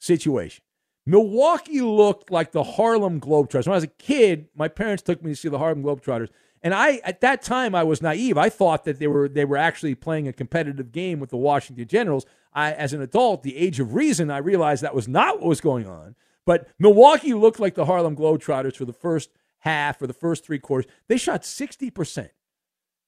situation. 0.00 0.64
Milwaukee 1.04 1.80
looked 1.80 2.30
like 2.30 2.52
the 2.52 2.62
Harlem 2.62 3.20
Globetrotters. 3.20 3.66
When 3.66 3.72
I 3.72 3.76
was 3.76 3.84
a 3.84 3.88
kid, 3.88 4.48
my 4.54 4.68
parents 4.68 5.02
took 5.02 5.22
me 5.22 5.32
to 5.32 5.36
see 5.36 5.48
the 5.48 5.58
Harlem 5.58 5.82
Globetrotters. 5.82 6.28
And 6.62 6.74
I 6.74 7.00
at 7.04 7.20
that 7.22 7.42
time 7.42 7.74
I 7.74 7.82
was 7.82 8.00
naive. 8.00 8.38
I 8.38 8.48
thought 8.48 8.84
that 8.84 8.98
they 9.00 9.08
were 9.08 9.28
they 9.28 9.44
were 9.44 9.56
actually 9.56 9.96
playing 9.96 10.28
a 10.28 10.32
competitive 10.32 10.92
game 10.92 11.18
with 11.18 11.30
the 11.30 11.36
Washington 11.36 11.88
Generals. 11.88 12.24
I 12.54 12.72
as 12.72 12.92
an 12.92 13.02
adult, 13.02 13.42
the 13.42 13.56
age 13.56 13.80
of 13.80 13.94
reason, 13.94 14.30
I 14.30 14.38
realized 14.38 14.82
that 14.82 14.94
was 14.94 15.08
not 15.08 15.40
what 15.40 15.48
was 15.48 15.60
going 15.60 15.88
on. 15.88 16.14
But 16.44 16.68
Milwaukee 16.78 17.34
looked 17.34 17.60
like 17.60 17.74
the 17.74 17.84
Harlem 17.84 18.16
Globetrotters 18.16 18.76
for 18.76 18.84
the 18.84 18.92
first 18.92 19.30
half 19.60 20.02
or 20.02 20.06
the 20.06 20.12
first 20.12 20.44
three 20.44 20.58
quarters. 20.58 20.90
They 21.08 21.16
shot 21.16 21.42
60% 21.42 22.30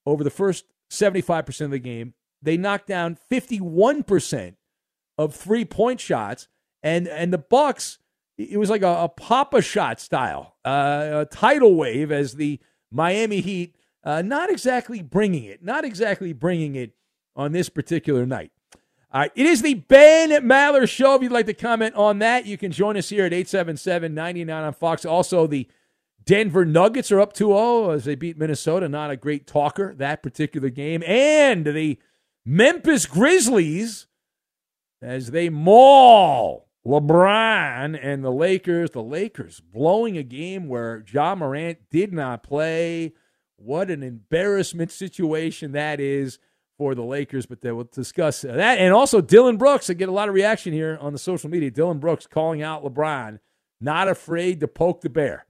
over 0.06 0.22
the 0.22 0.30
first 0.30 0.66
75% 0.90 1.60
of 1.62 1.70
the 1.72 1.78
game. 1.78 2.14
They 2.40 2.56
knocked 2.56 2.86
down 2.86 3.18
51% 3.30 4.54
of 5.18 5.34
three-point 5.34 6.00
shots 6.00 6.48
and 6.84 7.08
and 7.08 7.32
the 7.32 7.38
Bucks, 7.38 7.98
it 8.36 8.58
was 8.58 8.70
like 8.70 8.82
a, 8.82 9.04
a 9.04 9.08
Pop-A-Shot 9.08 9.98
style, 9.98 10.56
uh, 10.64 11.24
a 11.24 11.24
tidal 11.24 11.74
wave 11.74 12.12
as 12.12 12.34
the 12.34 12.60
Miami 12.92 13.40
Heat, 13.40 13.74
uh, 14.04 14.22
not 14.22 14.50
exactly 14.50 15.00
bringing 15.00 15.44
it, 15.44 15.64
not 15.64 15.84
exactly 15.84 16.32
bringing 16.32 16.76
it 16.76 16.92
on 17.34 17.52
this 17.52 17.70
particular 17.70 18.26
night. 18.26 18.52
All 19.14 19.20
right, 19.20 19.32
it 19.36 19.46
is 19.46 19.62
the 19.62 19.74
Ben 19.74 20.30
Maller 20.42 20.88
Show. 20.88 21.14
If 21.14 21.22
you'd 21.22 21.30
like 21.30 21.46
to 21.46 21.54
comment 21.54 21.94
on 21.94 22.18
that, 22.18 22.46
you 22.46 22.58
can 22.58 22.72
join 22.72 22.96
us 22.96 23.10
here 23.10 23.24
at 23.24 23.32
877 23.32 24.12
99 24.12 24.64
on 24.64 24.72
Fox. 24.72 25.04
Also, 25.04 25.46
the 25.46 25.68
Denver 26.24 26.64
Nuggets 26.64 27.12
are 27.12 27.20
up 27.20 27.32
2 27.32 27.46
0 27.46 27.90
as 27.90 28.06
they 28.06 28.16
beat 28.16 28.36
Minnesota. 28.36 28.88
Not 28.88 29.12
a 29.12 29.16
great 29.16 29.46
talker, 29.46 29.94
that 29.98 30.20
particular 30.20 30.68
game. 30.68 31.04
And 31.06 31.64
the 31.64 32.00
Memphis 32.44 33.06
Grizzlies 33.06 34.08
as 35.00 35.30
they 35.30 35.48
maul 35.48 36.68
LeBron 36.84 37.96
and 38.02 38.24
the 38.24 38.32
Lakers, 38.32 38.90
the 38.90 39.02
Lakers 39.02 39.60
blowing 39.60 40.18
a 40.18 40.24
game 40.24 40.66
where 40.66 41.04
Ja 41.08 41.36
Morant 41.36 41.78
did 41.88 42.12
not 42.12 42.42
play. 42.42 43.12
What 43.54 43.92
an 43.92 44.02
embarrassment 44.02 44.90
situation 44.90 45.70
that 45.70 46.00
is 46.00 46.40
for 46.76 46.94
the 46.94 47.02
Lakers, 47.02 47.46
but 47.46 47.60
they 47.60 47.72
will 47.72 47.84
discuss 47.84 48.42
that. 48.42 48.78
And 48.78 48.92
also 48.92 49.20
Dillon 49.20 49.56
Brooks, 49.56 49.88
I 49.88 49.94
get 49.94 50.08
a 50.08 50.12
lot 50.12 50.28
of 50.28 50.34
reaction 50.34 50.72
here 50.72 50.98
on 51.00 51.12
the 51.12 51.18
social 51.18 51.48
media. 51.50 51.70
Dillon 51.70 51.98
Brooks 51.98 52.26
calling 52.26 52.62
out 52.62 52.84
LeBron, 52.84 53.38
not 53.80 54.08
afraid 54.08 54.60
to 54.60 54.68
poke 54.68 55.00
the 55.00 55.10
bear 55.10 55.46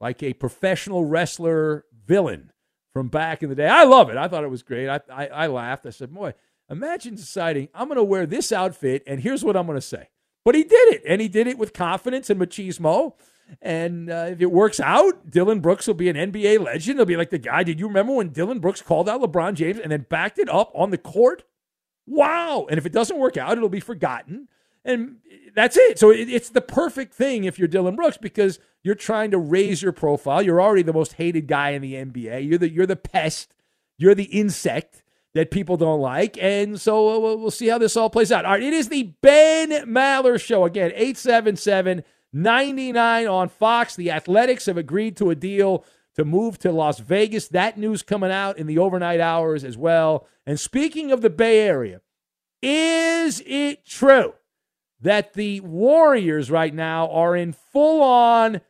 like 0.00 0.22
a 0.22 0.34
professional 0.34 1.04
wrestler 1.04 1.84
villain 2.06 2.52
from 2.92 3.08
back 3.08 3.42
in 3.42 3.48
the 3.48 3.54
day. 3.54 3.66
I 3.66 3.84
love 3.84 4.10
it. 4.10 4.16
I 4.16 4.28
thought 4.28 4.44
it 4.44 4.50
was 4.50 4.62
great. 4.62 4.88
I, 4.88 5.00
I, 5.10 5.26
I 5.26 5.46
laughed. 5.46 5.86
I 5.86 5.90
said, 5.90 6.12
boy, 6.12 6.34
imagine 6.68 7.14
deciding 7.14 7.68
I'm 7.74 7.88
going 7.88 7.96
to 7.96 8.04
wear 8.04 8.26
this 8.26 8.52
outfit, 8.52 9.02
and 9.06 9.20
here's 9.20 9.44
what 9.44 9.56
I'm 9.56 9.66
going 9.66 9.78
to 9.78 9.82
say. 9.82 10.08
But 10.44 10.54
he 10.54 10.62
did 10.62 10.94
it, 10.94 11.02
and 11.06 11.20
he 11.20 11.28
did 11.28 11.46
it 11.46 11.58
with 11.58 11.72
confidence 11.72 12.28
and 12.28 12.40
machismo. 12.40 13.14
And 13.60 14.10
uh, 14.10 14.28
if 14.30 14.40
it 14.40 14.50
works 14.50 14.80
out, 14.80 15.30
Dillon 15.30 15.60
Brooks 15.60 15.86
will 15.86 15.94
be 15.94 16.08
an 16.08 16.16
NBA 16.16 16.60
legend. 16.60 16.98
He'll 16.98 17.06
be 17.06 17.16
like 17.16 17.30
the 17.30 17.38
guy. 17.38 17.62
Did 17.62 17.80
you 17.80 17.86
remember 17.86 18.14
when 18.14 18.30
Dillon 18.30 18.58
Brooks 18.58 18.82
called 18.82 19.08
out 19.08 19.20
LeBron 19.20 19.54
James 19.54 19.78
and 19.78 19.92
then 19.92 20.06
backed 20.08 20.38
it 20.38 20.48
up 20.48 20.70
on 20.74 20.90
the 20.90 20.98
court? 20.98 21.44
Wow. 22.06 22.66
And 22.68 22.78
if 22.78 22.86
it 22.86 22.92
doesn't 22.92 23.18
work 23.18 23.36
out, 23.36 23.56
it'll 23.56 23.68
be 23.68 23.80
forgotten. 23.80 24.48
And 24.84 25.16
that's 25.54 25.76
it. 25.76 25.98
So 25.98 26.10
it, 26.10 26.28
it's 26.28 26.50
the 26.50 26.60
perfect 26.60 27.14
thing 27.14 27.44
if 27.44 27.58
you're 27.58 27.68
Dillon 27.68 27.96
Brooks 27.96 28.18
because 28.18 28.58
you're 28.82 28.94
trying 28.94 29.30
to 29.30 29.38
raise 29.38 29.82
your 29.82 29.92
profile. 29.92 30.42
You're 30.42 30.60
already 30.60 30.82
the 30.82 30.92
most 30.92 31.14
hated 31.14 31.46
guy 31.46 31.70
in 31.70 31.80
the 31.80 31.94
NBA. 31.94 32.46
You're 32.46 32.58
the 32.58 32.70
you're 32.70 32.86
the 32.86 32.96
pest. 32.96 33.54
You're 33.96 34.14
the 34.14 34.24
insect 34.24 35.02
that 35.34 35.50
people 35.50 35.76
don't 35.76 36.00
like. 36.00 36.36
And 36.40 36.80
so 36.80 37.08
uh, 37.16 37.36
we'll 37.36 37.50
see 37.50 37.68
how 37.68 37.78
this 37.78 37.96
all 37.96 38.10
plays 38.10 38.30
out. 38.30 38.44
All 38.44 38.52
right, 38.52 38.62
it 38.62 38.72
is 38.72 38.88
the 38.88 39.14
Ben 39.20 39.70
Maller 39.86 40.40
Show. 40.40 40.64
Again, 40.64 40.92
877 40.94 42.04
99 42.34 43.26
on 43.26 43.48
Fox. 43.48 43.96
The 43.96 44.10
Athletics 44.10 44.66
have 44.66 44.76
agreed 44.76 45.16
to 45.18 45.30
a 45.30 45.34
deal 45.34 45.84
to 46.16 46.24
move 46.24 46.58
to 46.58 46.72
Las 46.72 46.98
Vegas. 46.98 47.48
That 47.48 47.78
news 47.78 48.02
coming 48.02 48.30
out 48.30 48.58
in 48.58 48.66
the 48.66 48.78
overnight 48.78 49.20
hours 49.20 49.64
as 49.64 49.76
well. 49.76 50.26
And 50.46 50.58
speaking 50.58 51.12
of 51.12 51.22
the 51.22 51.30
Bay 51.30 51.60
Area, 51.60 52.00
is 52.60 53.42
it 53.46 53.86
true 53.86 54.34
that 55.00 55.34
the 55.34 55.60
Warriors 55.60 56.50
right 56.50 56.74
now 56.74 57.08
are 57.08 57.36
in 57.36 57.52
full 57.52 58.02
on 58.02 58.60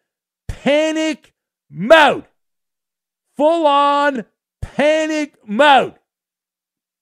panic 0.46 1.32
mode? 1.70 2.26
Full 3.36 3.66
on 3.66 4.24
panic 4.60 5.36
mode. 5.46 5.94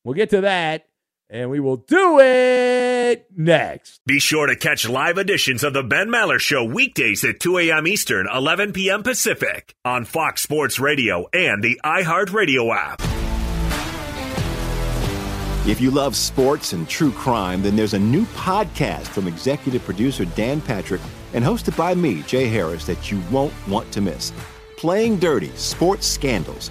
We'll 0.04 0.14
get 0.14 0.30
to 0.30 0.40
that, 0.42 0.86
and 1.32 1.48
we 1.48 1.58
will 1.58 1.78
do 1.78 2.20
it 2.20 3.26
next. 3.34 4.00
Be 4.04 4.20
sure 4.20 4.46
to 4.46 4.54
catch 4.54 4.88
live 4.88 5.16
editions 5.16 5.64
of 5.64 5.72
the 5.72 5.82
Ben 5.82 6.08
Maller 6.08 6.38
Show 6.38 6.62
weekdays 6.62 7.24
at 7.24 7.40
2 7.40 7.58
a.m. 7.58 7.86
Eastern, 7.86 8.28
11 8.32 8.72
p.m. 8.74 9.02
Pacific 9.02 9.74
on 9.84 10.04
Fox 10.04 10.42
Sports 10.42 10.78
Radio 10.78 11.26
and 11.32 11.64
the 11.64 11.80
iHeartRadio 11.82 12.76
app. 12.76 13.00
If 15.66 15.80
you 15.80 15.90
love 15.90 16.16
sports 16.16 16.74
and 16.74 16.86
true 16.88 17.12
crime, 17.12 17.62
then 17.62 17.76
there's 17.76 17.94
a 17.94 17.98
new 17.98 18.26
podcast 18.26 19.06
from 19.06 19.26
executive 19.26 19.82
producer 19.84 20.26
Dan 20.26 20.60
Patrick 20.60 21.00
and 21.32 21.42
hosted 21.42 21.76
by 21.78 21.94
me, 21.94 22.22
Jay 22.22 22.46
Harris, 22.46 22.84
that 22.86 23.10
you 23.10 23.22
won't 23.30 23.54
want 23.66 23.90
to 23.92 24.02
miss. 24.02 24.32
Playing 24.76 25.18
Dirty 25.18 25.50
Sports 25.56 26.06
Scandals. 26.06 26.70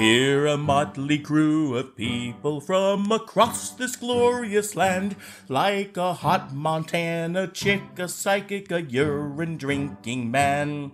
We're 0.00 0.46
a 0.46 0.56
motley 0.56 1.18
crew 1.18 1.76
of 1.76 1.94
people 1.94 2.62
from 2.62 3.12
across 3.12 3.68
this 3.68 3.96
glorious 3.96 4.74
land, 4.74 5.14
like 5.46 5.98
a 5.98 6.14
hot 6.14 6.54
Montana 6.54 7.46
chick, 7.48 7.82
a 7.98 8.08
psychic, 8.08 8.72
a 8.72 8.80
urine 8.80 9.58
drinking 9.58 10.30
man. 10.30 10.92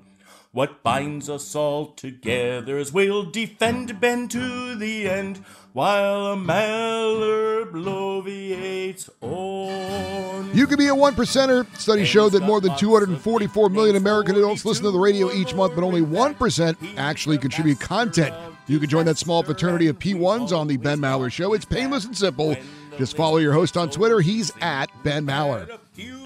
What 0.50 0.82
binds 0.82 1.30
us 1.30 1.54
all 1.54 1.92
together 1.92 2.78
is 2.78 2.92
we'll 2.92 3.30
defend 3.30 4.00
Ben 4.00 4.26
to 4.26 4.74
the 4.74 5.08
end, 5.08 5.36
while 5.72 6.32
a 6.32 6.36
Maller 6.36 7.70
bloviates 7.70 9.08
on. 9.20 10.50
You 10.52 10.66
could 10.66 10.78
be 10.78 10.88
a 10.88 10.94
one 10.96 11.14
percenter. 11.14 11.64
Studies 11.78 12.08
show 12.08 12.28
that 12.30 12.42
more 12.42 12.60
than 12.60 12.76
244 12.76 13.70
million 13.70 13.94
American 13.94 14.34
adults 14.34 14.64
listen 14.64 14.82
to 14.82 14.90
the 14.90 14.98
radio 14.98 15.30
each 15.30 15.54
month, 15.54 15.76
but 15.76 15.84
only 15.84 16.00
1% 16.00 16.96
actually 16.96 17.38
contribute 17.38 17.78
content. 17.78 18.34
You 18.66 18.80
can 18.80 18.88
join 18.88 19.06
that 19.06 19.18
small 19.18 19.42
fraternity 19.42 19.86
of 19.86 19.98
P1s 19.98 20.56
on 20.56 20.66
the 20.66 20.76
Ben 20.76 20.98
Maller 20.98 21.30
Show. 21.30 21.52
It's 21.52 21.64
painless 21.64 22.04
and 22.04 22.16
simple. 22.16 22.56
Just 22.98 23.16
follow 23.16 23.36
your 23.36 23.52
host 23.52 23.76
on 23.76 23.90
Twitter. 23.90 24.20
He's 24.20 24.50
at 24.60 24.90
Ben 25.04 25.26
Maller. 25.26 25.78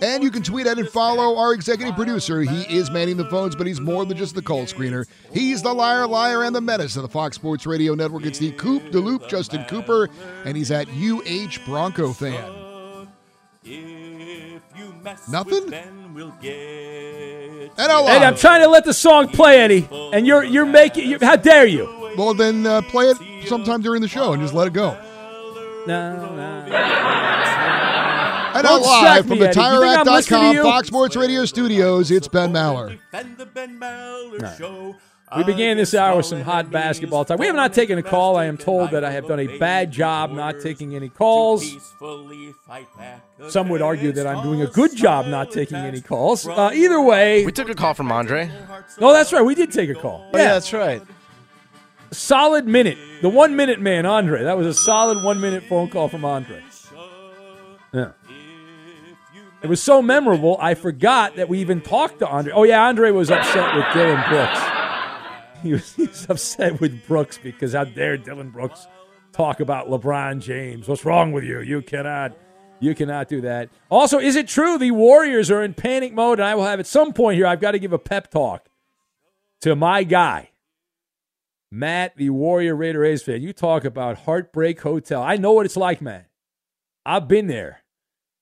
And 0.02 0.22
you 0.22 0.30
can 0.30 0.42
tweet 0.42 0.66
at 0.66 0.78
and 0.78 0.88
follow 0.88 1.36
our 1.36 1.52
executive 1.52 1.94
producer. 1.94 2.40
He 2.42 2.62
is 2.74 2.90
manning 2.90 3.16
the 3.16 3.28
phones, 3.28 3.54
but 3.54 3.66
he's 3.66 3.80
more 3.80 4.04
than 4.04 4.16
just 4.16 4.34
the 4.34 4.42
call 4.42 4.62
screener. 4.62 5.06
He's 5.32 5.62
the 5.62 5.72
liar, 5.72 6.06
liar, 6.06 6.44
and 6.44 6.54
the 6.54 6.60
menace 6.60 6.96
of 6.96 7.02
the 7.02 7.08
Fox 7.08 7.36
Sports 7.36 7.66
Radio 7.66 7.94
Network. 7.94 8.24
It's 8.24 8.38
the 8.38 8.52
Coop 8.52 8.90
de 8.90 8.98
Loop, 8.98 9.28
Justin 9.28 9.64
Cooper, 9.66 10.08
and 10.44 10.56
he's 10.56 10.70
at 10.70 10.88
UH 10.88 11.64
Bronco 11.66 12.12
fan. 12.12 13.08
Nothing? 15.28 15.74
And 17.78 17.92
I'll 17.92 18.08
And 18.08 18.24
I'm 18.24 18.36
trying 18.36 18.62
to 18.62 18.68
let 18.68 18.84
the 18.84 18.94
song 18.94 19.28
play, 19.28 19.60
Eddie, 19.60 19.88
and 19.90 20.26
you're 20.26 20.44
you're 20.44 20.66
making. 20.66 21.08
You're, 21.08 21.24
how 21.24 21.36
dare 21.36 21.66
you? 21.66 21.99
Well, 22.16 22.34
then 22.34 22.66
uh, 22.66 22.82
play 22.82 23.06
it 23.06 23.46
sometime 23.48 23.82
during 23.82 24.02
the 24.02 24.08
show 24.08 24.32
and 24.32 24.42
just 24.42 24.54
let 24.54 24.66
it 24.66 24.72
go. 24.72 24.96
No, 25.86 26.34
no. 26.36 26.66
And 28.52 28.64
Don't 28.64 28.82
live 28.82 29.26
from 29.26 29.38
me, 29.38 29.38
the 29.38 29.48
Eddie. 29.48 29.60
You 29.60 29.80
think 29.80 29.98
I'm 29.98 30.06
listening 30.06 30.40
to 30.40 30.46
TireRack.com? 30.58 30.62
Fox 30.64 30.88
Sports 30.88 31.16
Radio 31.16 31.44
studios, 31.44 32.10
it's 32.10 32.26
Ben 32.28 32.52
Maller. 32.52 32.90
Defend 32.90 33.36
the 33.38 33.46
Ben 33.46 33.78
Maller 33.78 34.40
Right. 34.42 34.94
We 35.36 35.44
began 35.44 35.76
this 35.76 35.94
hour 35.94 36.16
with 36.16 36.26
some 36.26 36.40
hot 36.40 36.72
basketball 36.72 37.24
talk. 37.24 37.38
We 37.38 37.46
have 37.46 37.54
not 37.54 37.72
taken 37.72 37.96
a 37.98 38.02
call. 38.02 38.36
I 38.36 38.46
am 38.46 38.56
told 38.56 38.90
that 38.90 39.04
I 39.04 39.12
have 39.12 39.28
done 39.28 39.38
a 39.38 39.58
bad 39.58 39.92
job 39.92 40.32
not 40.32 40.56
taking 40.60 40.96
any 40.96 41.08
calls. 41.08 41.64
Some 43.48 43.68
would 43.68 43.80
argue 43.80 44.10
that 44.10 44.26
I'm 44.26 44.42
doing 44.42 44.62
a 44.62 44.66
good 44.66 44.96
job 44.96 45.26
not 45.28 45.52
taking 45.52 45.76
any 45.76 46.00
calls. 46.00 46.48
Uh, 46.48 46.72
either 46.74 47.00
way, 47.00 47.44
We 47.44 47.52
took 47.52 47.68
a 47.68 47.76
call 47.76 47.94
from 47.94 48.10
Andre. 48.10 48.50
no, 49.00 49.12
that's 49.12 49.32
right. 49.32 49.42
We 49.42 49.54
did 49.54 49.70
take 49.70 49.88
a 49.88 49.94
call. 49.94 50.28
Oh, 50.34 50.36
yeah, 50.38 50.54
that's 50.54 50.72
right. 50.72 51.00
Solid 52.12 52.66
minute. 52.66 52.98
The 53.22 53.28
one 53.28 53.56
minute 53.56 53.80
man, 53.80 54.06
Andre. 54.06 54.42
That 54.42 54.56
was 54.56 54.66
a 54.66 54.74
solid 54.74 55.22
one 55.22 55.40
minute 55.40 55.64
phone 55.64 55.88
call 55.88 56.08
from 56.08 56.24
Andre. 56.24 56.62
Yeah. 57.92 58.12
It 59.62 59.68
was 59.68 59.82
so 59.82 60.00
memorable, 60.00 60.56
I 60.58 60.74
forgot 60.74 61.36
that 61.36 61.48
we 61.48 61.58
even 61.58 61.82
talked 61.82 62.20
to 62.20 62.28
Andre. 62.28 62.52
Oh, 62.54 62.62
yeah, 62.62 62.82
Andre 62.86 63.10
was 63.10 63.30
upset 63.30 63.74
with 63.74 63.84
Dillon 63.92 64.22
Brooks. 64.28 64.60
He 65.62 65.72
was, 65.72 66.26
upset 66.30 66.80
with 66.80 67.06
Brooks 67.06 67.36
because 67.36 67.74
how 67.74 67.84
dare 67.84 68.16
Dillon 68.16 68.48
Brooks 68.48 68.86
talk 69.32 69.60
about 69.60 69.90
LeBron 69.90 70.40
James? 70.40 70.88
What's 70.88 71.04
wrong 71.04 71.32
with 71.32 71.44
you? 71.44 71.60
You 71.60 71.82
cannot. 71.82 72.34
You 72.78 72.94
cannot 72.94 73.28
do 73.28 73.42
that. 73.42 73.68
Also, 73.90 74.18
is 74.18 74.36
it 74.36 74.48
true 74.48 74.78
the 74.78 74.90
Warriors 74.90 75.50
are 75.50 75.62
in 75.62 75.74
panic 75.74 76.14
mode? 76.14 76.40
And 76.40 76.48
I 76.48 76.54
will 76.54 76.64
have 76.64 76.80
at 76.80 76.86
some 76.86 77.12
point 77.12 77.36
here, 77.36 77.46
I've 77.46 77.60
got 77.60 77.72
to 77.72 77.78
give 77.78 77.92
a 77.92 77.98
pep 77.98 78.30
talk 78.30 78.70
to 79.60 79.76
my 79.76 80.02
guy, 80.02 80.49
Matt, 81.72 82.16
the 82.16 82.30
Warrior 82.30 82.74
Raider 82.74 83.04
A's 83.04 83.22
fan, 83.22 83.42
you 83.42 83.52
talk 83.52 83.84
about 83.84 84.18
Heartbreak 84.20 84.80
Hotel. 84.80 85.22
I 85.22 85.36
know 85.36 85.52
what 85.52 85.66
it's 85.66 85.76
like, 85.76 86.00
man. 86.00 86.24
I've 87.06 87.28
been 87.28 87.46
there. 87.46 87.82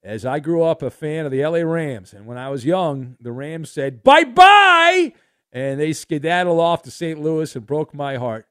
As 0.01 0.25
I 0.25 0.39
grew 0.39 0.63
up 0.63 0.81
a 0.81 0.89
fan 0.89 1.25
of 1.25 1.31
the 1.31 1.45
LA 1.45 1.59
Rams, 1.59 2.13
and 2.13 2.25
when 2.25 2.37
I 2.37 2.49
was 2.49 2.65
young, 2.65 3.17
the 3.19 3.33
Rams 3.33 3.69
said 3.69 4.01
bye 4.01 4.23
bye, 4.23 5.13
and 5.51 5.79
they 5.79 5.91
skedaddled 5.91 6.59
off 6.59 6.83
to 6.83 6.91
St. 6.91 7.19
Louis 7.19 7.53
and 7.53 7.65
broke 7.65 7.93
my 7.93 8.15
heart. 8.15 8.47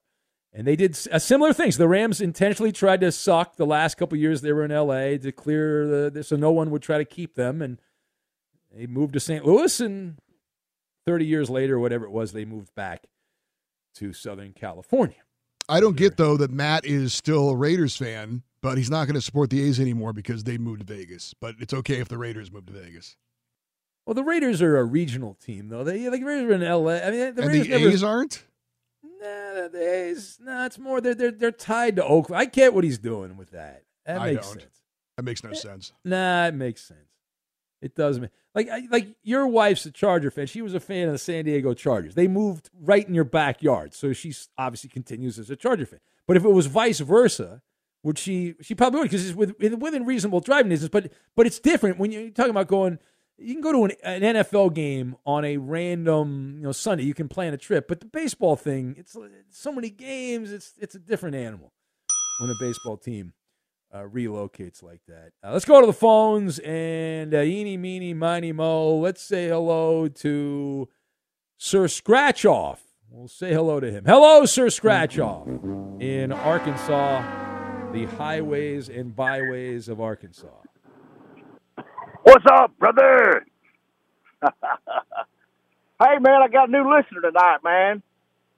And 0.52 0.66
they 0.66 0.76
did 0.76 0.98
uh, 1.10 1.18
similar 1.18 1.52
things. 1.52 1.78
The 1.78 1.88
Rams 1.88 2.20
intentionally 2.20 2.72
tried 2.72 3.00
to 3.00 3.10
suck 3.10 3.56
the 3.56 3.66
last 3.66 3.96
couple 3.96 4.18
years 4.18 4.40
they 4.40 4.52
were 4.52 4.64
in 4.64 4.70
LA 4.70 5.16
to 5.16 5.32
clear 5.32 6.10
the 6.10 6.22
so 6.22 6.36
no 6.36 6.50
one 6.50 6.70
would 6.70 6.82
try 6.82 6.98
to 6.98 7.04
keep 7.04 7.34
them, 7.34 7.62
and 7.62 7.80
they 8.70 8.86
moved 8.86 9.14
to 9.14 9.20
St. 9.20 9.44
Louis, 9.44 9.80
and 9.80 10.18
30 11.06 11.24
years 11.24 11.48
later, 11.48 11.78
whatever 11.78 12.04
it 12.04 12.12
was, 12.12 12.32
they 12.32 12.44
moved 12.44 12.74
back 12.74 13.06
to 13.94 14.12
Southern 14.12 14.52
California. 14.52 15.16
I 15.68 15.80
don't 15.80 15.96
get 15.96 16.16
though 16.16 16.36
that 16.38 16.50
Matt 16.50 16.84
is 16.84 17.12
still 17.12 17.50
a 17.50 17.56
Raiders 17.56 17.96
fan, 17.96 18.42
but 18.62 18.78
he's 18.78 18.90
not 18.90 19.06
going 19.06 19.14
to 19.14 19.20
support 19.20 19.50
the 19.50 19.62
A's 19.62 19.78
anymore 19.78 20.12
because 20.12 20.44
they 20.44 20.58
moved 20.58 20.86
to 20.86 20.94
Vegas. 20.94 21.34
But 21.40 21.56
it's 21.60 21.74
okay 21.74 22.00
if 22.00 22.08
the 22.08 22.18
Raiders 22.18 22.50
move 22.50 22.66
to 22.66 22.72
Vegas. 22.72 23.16
Well, 24.06 24.14
the 24.14 24.24
Raiders 24.24 24.62
are 24.62 24.78
a 24.78 24.84
regional 24.84 25.34
team, 25.34 25.68
though. 25.68 25.84
They 25.84 26.08
like 26.08 26.20
the 26.20 26.26
Raiders 26.26 26.50
are 26.50 26.54
in 26.54 26.62
L.A. 26.62 27.02
I 27.04 27.10
mean, 27.10 27.34
the 27.34 27.42
and 27.42 27.50
Raiders 27.52 27.66
the 27.66 27.78
never, 27.78 27.88
A's 27.90 28.02
aren't. 28.02 28.44
Nah, 29.02 29.68
the 29.68 30.06
A's. 30.08 30.38
No, 30.40 30.64
it's 30.64 30.78
more 30.78 31.02
they're 31.02 31.14
they're 31.14 31.30
they're 31.30 31.52
tied 31.52 31.96
to 31.96 32.04
Oakland. 32.04 32.40
I 32.40 32.46
get 32.46 32.72
what 32.72 32.84
he's 32.84 32.98
doing 32.98 33.36
with 33.36 33.50
that. 33.50 33.82
That 34.06 34.20
I 34.20 34.32
makes 34.32 34.46
don't. 34.46 34.60
sense. 34.60 34.82
That 35.18 35.24
makes 35.24 35.44
no 35.44 35.50
eh, 35.50 35.54
sense. 35.54 35.92
Nah, 36.04 36.46
it 36.46 36.54
makes 36.54 36.82
sense. 36.82 37.07
It 37.80 37.94
does 37.94 38.18
make 38.18 38.30
like 38.54 38.68
I- 38.68 38.88
like 38.90 39.08
your 39.22 39.46
wife's 39.46 39.86
a 39.86 39.90
Charger 39.90 40.30
fan. 40.30 40.46
She 40.46 40.62
was 40.62 40.74
a 40.74 40.80
fan 40.80 41.06
of 41.06 41.12
the 41.12 41.18
San 41.18 41.44
Diego 41.44 41.74
Chargers. 41.74 42.14
They 42.14 42.26
moved 42.28 42.70
right 42.80 43.06
in 43.06 43.14
your 43.14 43.24
backyard, 43.24 43.94
so 43.94 44.12
she 44.12 44.34
obviously 44.56 44.90
continues 44.90 45.38
as 45.38 45.48
a 45.50 45.56
Charger 45.56 45.86
fan. 45.86 46.00
But 46.26 46.36
if 46.36 46.44
it 46.44 46.50
was 46.50 46.66
vice 46.66 46.98
versa, 47.00 47.62
would 48.02 48.18
she? 48.18 48.54
She 48.60 48.74
probably 48.74 49.00
would 49.00 49.04
because 49.10 49.28
it's 49.28 49.36
with, 49.36 49.54
within 49.58 50.04
reasonable 50.04 50.40
driving 50.40 50.70
distance. 50.70 50.90
But 50.90 51.12
but 51.36 51.46
it's 51.46 51.58
different 51.60 51.98
when 51.98 52.10
you're 52.10 52.30
talking 52.30 52.50
about 52.50 52.68
going. 52.68 52.98
You 53.40 53.54
can 53.54 53.62
go 53.62 53.70
to 53.70 53.84
an, 53.84 54.22
an 54.22 54.34
NFL 54.34 54.74
game 54.74 55.14
on 55.24 55.44
a 55.44 55.58
random 55.58 56.56
you 56.56 56.64
know 56.64 56.72
Sunday. 56.72 57.04
You 57.04 57.14
can 57.14 57.28
plan 57.28 57.54
a 57.54 57.56
trip, 57.56 57.86
but 57.86 58.00
the 58.00 58.06
baseball 58.06 58.56
thing, 58.56 58.96
it's, 58.98 59.14
it's 59.14 59.58
so 59.60 59.70
many 59.72 59.90
games. 59.90 60.50
It's 60.52 60.72
it's 60.80 60.96
a 60.96 60.98
different 60.98 61.36
animal 61.36 61.72
when 62.40 62.50
a 62.50 62.54
baseball 62.58 62.96
team 62.96 63.32
uh, 63.92 64.02
relocates 64.02 64.82
like 64.82 65.00
that. 65.08 65.32
Uh, 65.42 65.52
let's 65.52 65.64
go 65.64 65.80
to 65.80 65.86
the 65.86 65.92
phones 65.92 66.58
and 66.60 67.34
uh, 67.34 67.38
eeny, 67.38 67.76
meeny, 67.76 68.14
miny, 68.14 68.52
mo. 68.52 68.96
Let's 68.96 69.22
say 69.22 69.48
hello 69.48 70.08
to 70.08 70.88
Sir 71.56 71.84
Scratchoff. 71.84 72.78
We'll 73.10 73.28
say 73.28 73.52
hello 73.52 73.80
to 73.80 73.90
him. 73.90 74.04
Hello, 74.04 74.44
Sir 74.44 74.66
Scratchoff 74.66 75.46
in 76.00 76.30
Arkansas, 76.30 77.92
the 77.92 78.04
highways 78.04 78.88
and 78.90 79.16
byways 79.16 79.88
of 79.88 80.00
Arkansas. 80.00 80.48
What's 82.22 82.44
up, 82.52 82.78
brother? 82.78 83.46
hey, 84.42 84.50
man, 86.20 86.42
I 86.42 86.48
got 86.48 86.68
a 86.68 86.72
new 86.72 86.94
listener 86.94 87.22
tonight, 87.22 87.58
man. 87.64 88.02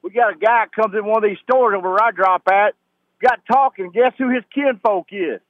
We 0.02 0.10
got 0.10 0.34
a 0.34 0.38
guy 0.38 0.64
comes 0.74 0.94
in 0.94 1.04
one 1.04 1.22
of 1.22 1.30
these 1.30 1.38
stores 1.44 1.78
where 1.80 2.02
I 2.02 2.10
drop 2.10 2.42
at, 2.50 2.74
got 3.22 3.40
talking. 3.50 3.90
Guess 3.92 4.12
who 4.18 4.28
his 4.28 4.44
kinfolk 4.54 5.08
is? 5.10 5.40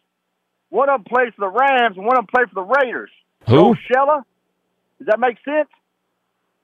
One 0.71 0.89
of 0.89 1.03
them 1.03 1.13
plays 1.13 1.33
for 1.37 1.51
the 1.51 1.59
Rams, 1.59 1.97
and 1.97 2.07
one 2.07 2.17
of 2.17 2.27
them 2.27 2.29
plays 2.33 2.47
for 2.53 2.65
the 2.65 2.75
Raiders. 2.85 3.11
Who? 3.49 3.75
Shella. 3.91 4.23
Does 4.99 5.07
that 5.07 5.19
make 5.19 5.37
sense? 5.45 5.69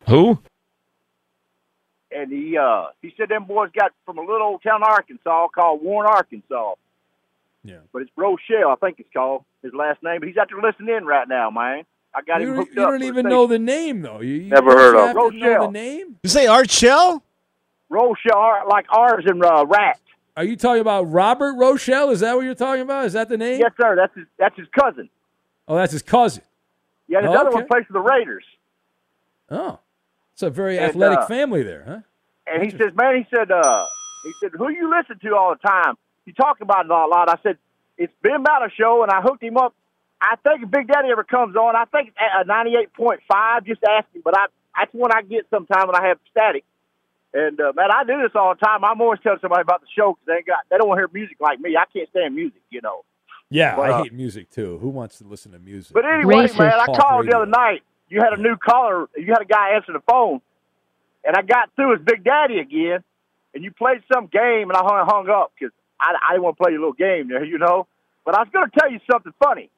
Who? 0.09 0.39
And 2.13 2.31
he 2.31 2.57
uh 2.57 2.87
he 3.03 3.13
said 3.17 3.29
them 3.29 3.45
boys 3.45 3.71
got 3.77 3.93
from 4.05 4.19
a 4.19 4.21
little 4.21 4.43
old 4.47 4.63
town, 4.63 4.83
Arkansas, 4.83 5.49
called 5.49 5.83
Warren, 5.83 6.09
Arkansas. 6.11 6.75
Yeah. 7.65 7.79
But 7.93 8.03
it's 8.03 8.11
Rochelle, 8.17 8.71
I 8.71 8.77
think 8.77 9.01
it's 9.01 9.09
called 9.13 9.45
his 9.63 9.73
last 9.75 10.03
name. 10.03 10.21
But 10.21 10.29
he's 10.29 10.37
out 10.37 10.49
there 10.51 10.61
listening 10.63 10.95
in 10.95 11.05
right 11.05 11.27
now, 11.29 11.51
man. 11.51 11.83
I 12.15 12.23
got 12.23 12.41
You, 12.41 12.47
him 12.49 12.55
don't- 12.55 12.57
hooked 12.65 12.77
you 12.77 12.83
up. 12.83 12.91
don't 12.91 13.03
even 13.03 13.29
know 13.29 13.47
the 13.49 13.59
name, 13.59 14.03
though. 14.03 14.21
You, 14.21 14.35
you 14.35 14.51
Never 14.51 14.71
heard 14.71 14.95
of 14.95 15.07
have 15.09 15.17
know 15.17 15.25
Rochelle. 15.31 15.67
the 15.67 15.73
name. 15.73 16.17
You 16.23 16.31
say 16.31 16.47
Art 16.47 16.71
Shell? 16.71 17.23
Rochelle, 17.89 18.37
R- 18.39 18.69
like 18.69 18.87
ours 18.91 19.25
and 19.27 19.45
uh, 19.45 19.67
rat. 19.67 19.99
Are 20.37 20.45
you 20.45 20.57
talking 20.57 20.81
about 20.83 21.05
Robert 21.05 21.55
Rochell? 21.55 22.13
Is 22.13 22.21
that 22.21 22.37
what 22.37 22.45
you're 22.45 22.55
talking 22.55 22.83
about? 22.83 23.07
Is 23.07 23.15
that 23.15 23.29
the 23.29 23.39
name? 23.39 23.59
Yes, 23.61 23.73
sir. 23.81 23.97
That's 23.97 24.15
his. 24.15 24.27
That's 24.39 24.57
his 24.57 24.69
cousin. 24.79 25.09
Oh, 25.67 25.77
that's 25.77 25.93
his 25.93 26.03
cousin. 26.03 26.43
Yeah, 27.09 27.23
his 27.23 27.31
Oh, 27.31 27.35
other 27.35 27.49
okay. 27.49 27.57
one 27.57 27.67
plays 27.69 27.85
for 27.87 27.95
the 27.95 28.01
Raiders. 28.01 28.45
Oh, 29.51 29.79
it's 30.33 30.43
a 30.43 30.51
very 30.51 30.77
And, 30.77 30.91
athletic 30.91 31.21
uh, 31.21 31.27
family 31.27 31.63
there, 31.63 31.85
huh? 31.87 31.99
And 32.53 32.63
he 32.63 32.71
says, 32.71 32.93
man, 32.95 33.17
he 33.17 33.27
said, 33.35 33.51
uh, 33.51 33.87
he 34.25 34.33
said, 34.41 34.51
who 34.57 34.71
you 34.71 34.91
listen 34.91 35.19
to 35.21 35.35
all 35.37 35.55
the 35.55 35.69
time? 35.69 35.95
You 36.27 36.33
talk 36.33 36.61
about 36.61 36.85
it 36.85 36.91
a 36.91 36.95
lot. 36.95 37.29
I 37.29 37.37
said, 37.43 37.59
it's 37.97 38.13
Ben 38.23 38.45
Maller 38.45 38.71
show, 38.77 39.03
and 39.03 39.11
I 39.11 39.21
hooked 39.23 39.43
him 39.43 39.57
up. 39.57 39.75
I 40.21 40.37
think 40.45 40.63
if 40.65 40.71
Big 40.71 40.89
Daddy 40.89 41.09
ever 41.11 41.25
comes 41.25 41.57
on, 41.57 41.75
I 41.77 41.85
think 41.87 42.13
a 42.19 42.45
ninety-eight 42.45 42.93
point 42.93 43.21
five. 43.31 43.65
Just 43.65 43.81
ask 43.89 44.07
him, 44.15 44.23
but 44.25 44.37
I 44.37 44.47
that's 44.77 44.93
one 44.93 45.11
I 45.13 45.23
get 45.23 45.47
sometime 45.51 45.87
when 45.87 45.97
I 45.97 46.09
have 46.09 46.19
static. 46.31 46.65
And 47.37 47.61
uh, 47.61 47.75
man, 47.77 47.91
I 47.93 48.03
do 48.05 48.17
this 48.23 48.33
all 48.35 48.55
the 48.55 48.65
time. 48.65 48.83
I'm 48.83 48.99
always 48.99 49.21
telling 49.23 49.41
somebody 49.43 49.61
about 49.61 49.83
the 49.83 49.89
show 49.95 50.13
because 50.13 50.25
they 50.27 50.33
ain't 50.37 50.47
got 50.47 50.61
they 50.71 50.79
don't 50.79 50.89
want 50.89 50.97
to 50.97 51.01
hear 51.03 51.11
music 51.13 51.37
like 51.39 51.61
me. 51.61 51.77
I 51.77 51.85
can't 51.93 52.09
stand 52.09 52.35
music, 52.35 52.63
you 52.71 52.81
know. 52.81 53.05
Yeah, 53.51 53.77
But, 53.77 53.91
I 53.91 53.93
uh, 53.93 54.03
hate 54.05 54.15
music 54.15 54.49
too. 54.49 54.79
Who 54.79 54.89
wants 54.89 55.19
to 55.19 55.25
listen 55.25 55.53
to 55.53 55.59
music? 55.59 55.93
But 55.93 56.07
anyway, 56.07 56.49
man, 56.57 56.73
I 56.81 56.87
Talk 56.87 56.99
called 56.99 57.27
the 57.29 57.37
other 57.37 57.47
night. 57.47 57.83
You 58.09 58.21
had 58.23 58.33
a 58.33 58.41
new 58.41 58.57
caller. 58.57 59.11
You 59.17 59.27
had 59.27 59.43
a 59.43 59.45
guy 59.45 59.75
answer 59.75 59.93
the 59.93 60.03
phone, 60.11 60.41
and 61.25 61.37
I 61.37 61.43
got 61.43 61.69
through 61.77 61.97
as 61.97 62.01
Big 62.01 62.25
Daddy 62.25 62.59
again. 62.59 63.05
And 63.53 63.63
you 63.63 63.71
played 63.71 64.03
some 64.13 64.29
game, 64.29 64.71
and 64.71 64.73
I 64.73 64.81
hung, 64.81 65.07
hung 65.07 65.29
up 65.29 65.53
because 65.59 65.73
I, 66.01 66.15
I 66.29 66.33
didn't 66.33 66.45
want 66.45 66.57
to 66.57 66.63
play 66.65 66.73
your 66.73 66.81
little 66.81 66.95
game 66.95 67.29
there, 67.29 67.45
you 67.45 67.59
know. 67.59 67.87
But 68.25 68.35
I 68.35 68.41
was 68.41 68.49
going 68.53 68.71
to 68.71 68.81
tell 68.81 68.91
you 68.91 69.01
something 69.11 69.33
funny. 69.43 69.69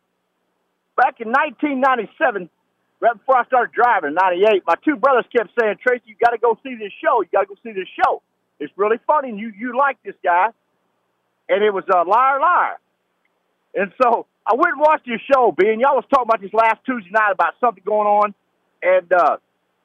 Back 0.97 1.21
in 1.21 1.29
1997, 1.29 2.51
right 3.01 3.17
before 3.17 3.37
I 3.39 3.45
started 3.47 3.73
driving 3.73 4.11
in 4.11 4.15
'98, 4.15 4.63
my 4.67 4.75
two 4.85 4.97
brothers 4.97 5.25
kept 5.35 5.51
saying, 5.59 5.77
"Tracy, 5.83 6.05
you 6.07 6.17
got 6.21 6.31
to 6.31 6.39
go 6.39 6.59
see 6.63 6.75
this 6.75 6.93
show. 7.03 7.23
You 7.23 7.29
got 7.33 7.43
to 7.43 7.47
go 7.47 7.55
see 7.63 7.73
this 7.73 7.89
show. 8.05 8.23
It's 8.61 8.73
really 8.77 8.99
funny. 9.07 9.31
And 9.31 9.39
you 9.39 9.53
you 9.59 9.77
like 9.77 9.99
this 10.05 10.17
guy." 10.23 10.49
And 11.49 11.65
it 11.65 11.73
was 11.73 11.85
uh, 11.89 12.05
Liar 12.05 12.41
Liar. 12.41 12.77
And 13.75 13.93
so 14.03 14.27
I 14.47 14.55
went 14.55 14.73
and 14.73 14.81
watched 14.81 15.07
your 15.07 15.21
show, 15.31 15.53
B, 15.57 15.69
and 15.69 15.81
y'all 15.81 15.97
was 15.97 16.05
talking 16.11 16.27
about 16.29 16.41
this 16.41 16.53
last 16.53 16.81
Tuesday 16.87 17.11
night 17.11 17.33
about 17.33 17.55
something 17.61 17.83
going 17.85 18.09
on, 18.09 18.35
and 18.83 19.13
uh, 19.13 19.37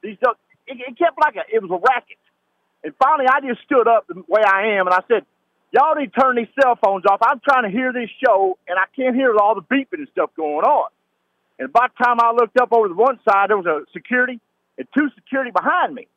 these 0.02 0.18
it, 0.68 0.78
it 0.80 0.98
kept 0.98 1.20
like 1.20 1.36
a 1.36 1.44
it 1.54 1.62
was 1.62 1.72
a 1.72 1.80
racket. 1.80 2.18
And 2.84 2.94
finally, 3.02 3.28
I 3.28 3.40
just 3.42 3.62
stood 3.64 3.88
up 3.88 4.08
the 4.08 4.24
way 4.28 4.42
I 4.44 4.80
am, 4.80 4.88
and 4.88 4.94
I 4.94 5.04
said, 5.08 5.26
"Y'all 5.72 5.96
need 5.96 6.14
to 6.14 6.20
turn 6.20 6.36
these 6.36 6.52
cell 6.62 6.78
phones 6.84 7.04
off. 7.06 7.20
I'm 7.22 7.40
trying 7.40 7.64
to 7.64 7.70
hear 7.70 7.92
this 7.92 8.10
show, 8.24 8.58
and 8.68 8.80
I 8.80 8.86
can't 8.96 9.16
hear 9.16 9.36
all 9.38 9.56
the 9.56 9.62
beeping 9.62 10.00
and 10.00 10.08
stuff 10.12 10.32
going 10.36 10.64
on." 10.64 10.90
And 11.60 11.72
by 11.72 11.88
the 11.88 12.04
time 12.04 12.18
I 12.20 12.32
looked 12.32 12.60
up 12.60 12.74
over 12.74 12.88
the 12.88 12.96
one 12.96 13.20
side, 13.30 13.50
there 13.50 13.58
was 13.58 13.66
a 13.66 13.86
security 13.94 14.40
and 14.78 14.88
two 14.98 15.10
security 15.16 15.52
behind 15.52 15.96
me. 15.96 16.08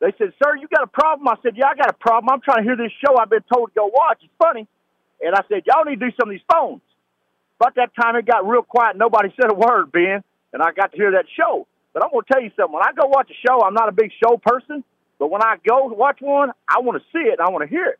They 0.00 0.12
said, 0.18 0.32
"Sir, 0.42 0.56
you 0.56 0.68
got 0.68 0.82
a 0.82 0.88
problem?" 0.88 1.28
I 1.28 1.36
said, 1.42 1.56
"Yeah, 1.56 1.68
I 1.68 1.74
got 1.74 1.90
a 1.90 1.94
problem. 1.94 2.30
I'm 2.32 2.40
trying 2.40 2.58
to 2.58 2.64
hear 2.64 2.76
this 2.76 2.92
show. 3.04 3.16
I've 3.18 3.30
been 3.30 3.44
told 3.52 3.70
to 3.70 3.74
go 3.74 3.86
watch. 3.86 4.18
It's 4.22 4.32
funny." 4.38 4.66
And 5.22 5.34
I 5.34 5.42
said, 5.48 5.62
"Y'all 5.66 5.84
need 5.84 6.00
to 6.00 6.10
do 6.10 6.16
some 6.18 6.28
of 6.28 6.32
these 6.34 6.44
phones." 6.52 6.82
About 7.60 7.76
that 7.76 7.94
time, 7.94 8.16
it 8.16 8.26
got 8.26 8.46
real 8.46 8.62
quiet. 8.62 8.96
Nobody 8.96 9.32
said 9.40 9.50
a 9.50 9.54
word, 9.54 9.92
Ben, 9.92 10.24
and 10.52 10.62
I 10.62 10.72
got 10.72 10.90
to 10.92 10.96
hear 10.96 11.12
that 11.12 11.26
show. 11.36 11.66
But 11.92 12.04
I'm 12.04 12.10
going 12.10 12.24
to 12.26 12.32
tell 12.32 12.42
you 12.42 12.50
something. 12.56 12.72
When 12.74 12.82
I 12.82 12.92
go 12.92 13.06
watch 13.06 13.30
a 13.30 13.38
show, 13.46 13.62
I'm 13.62 13.74
not 13.74 13.88
a 13.88 13.92
big 13.92 14.10
show 14.22 14.36
person. 14.38 14.82
But 15.18 15.30
when 15.30 15.42
I 15.42 15.56
go 15.68 15.86
watch 15.86 16.18
one, 16.20 16.50
I 16.68 16.80
want 16.80 17.00
to 17.00 17.04
see 17.12 17.24
it 17.28 17.38
and 17.38 17.40
I 17.40 17.50
want 17.50 17.62
to 17.62 17.68
hear 17.68 17.86
it. 17.86 17.98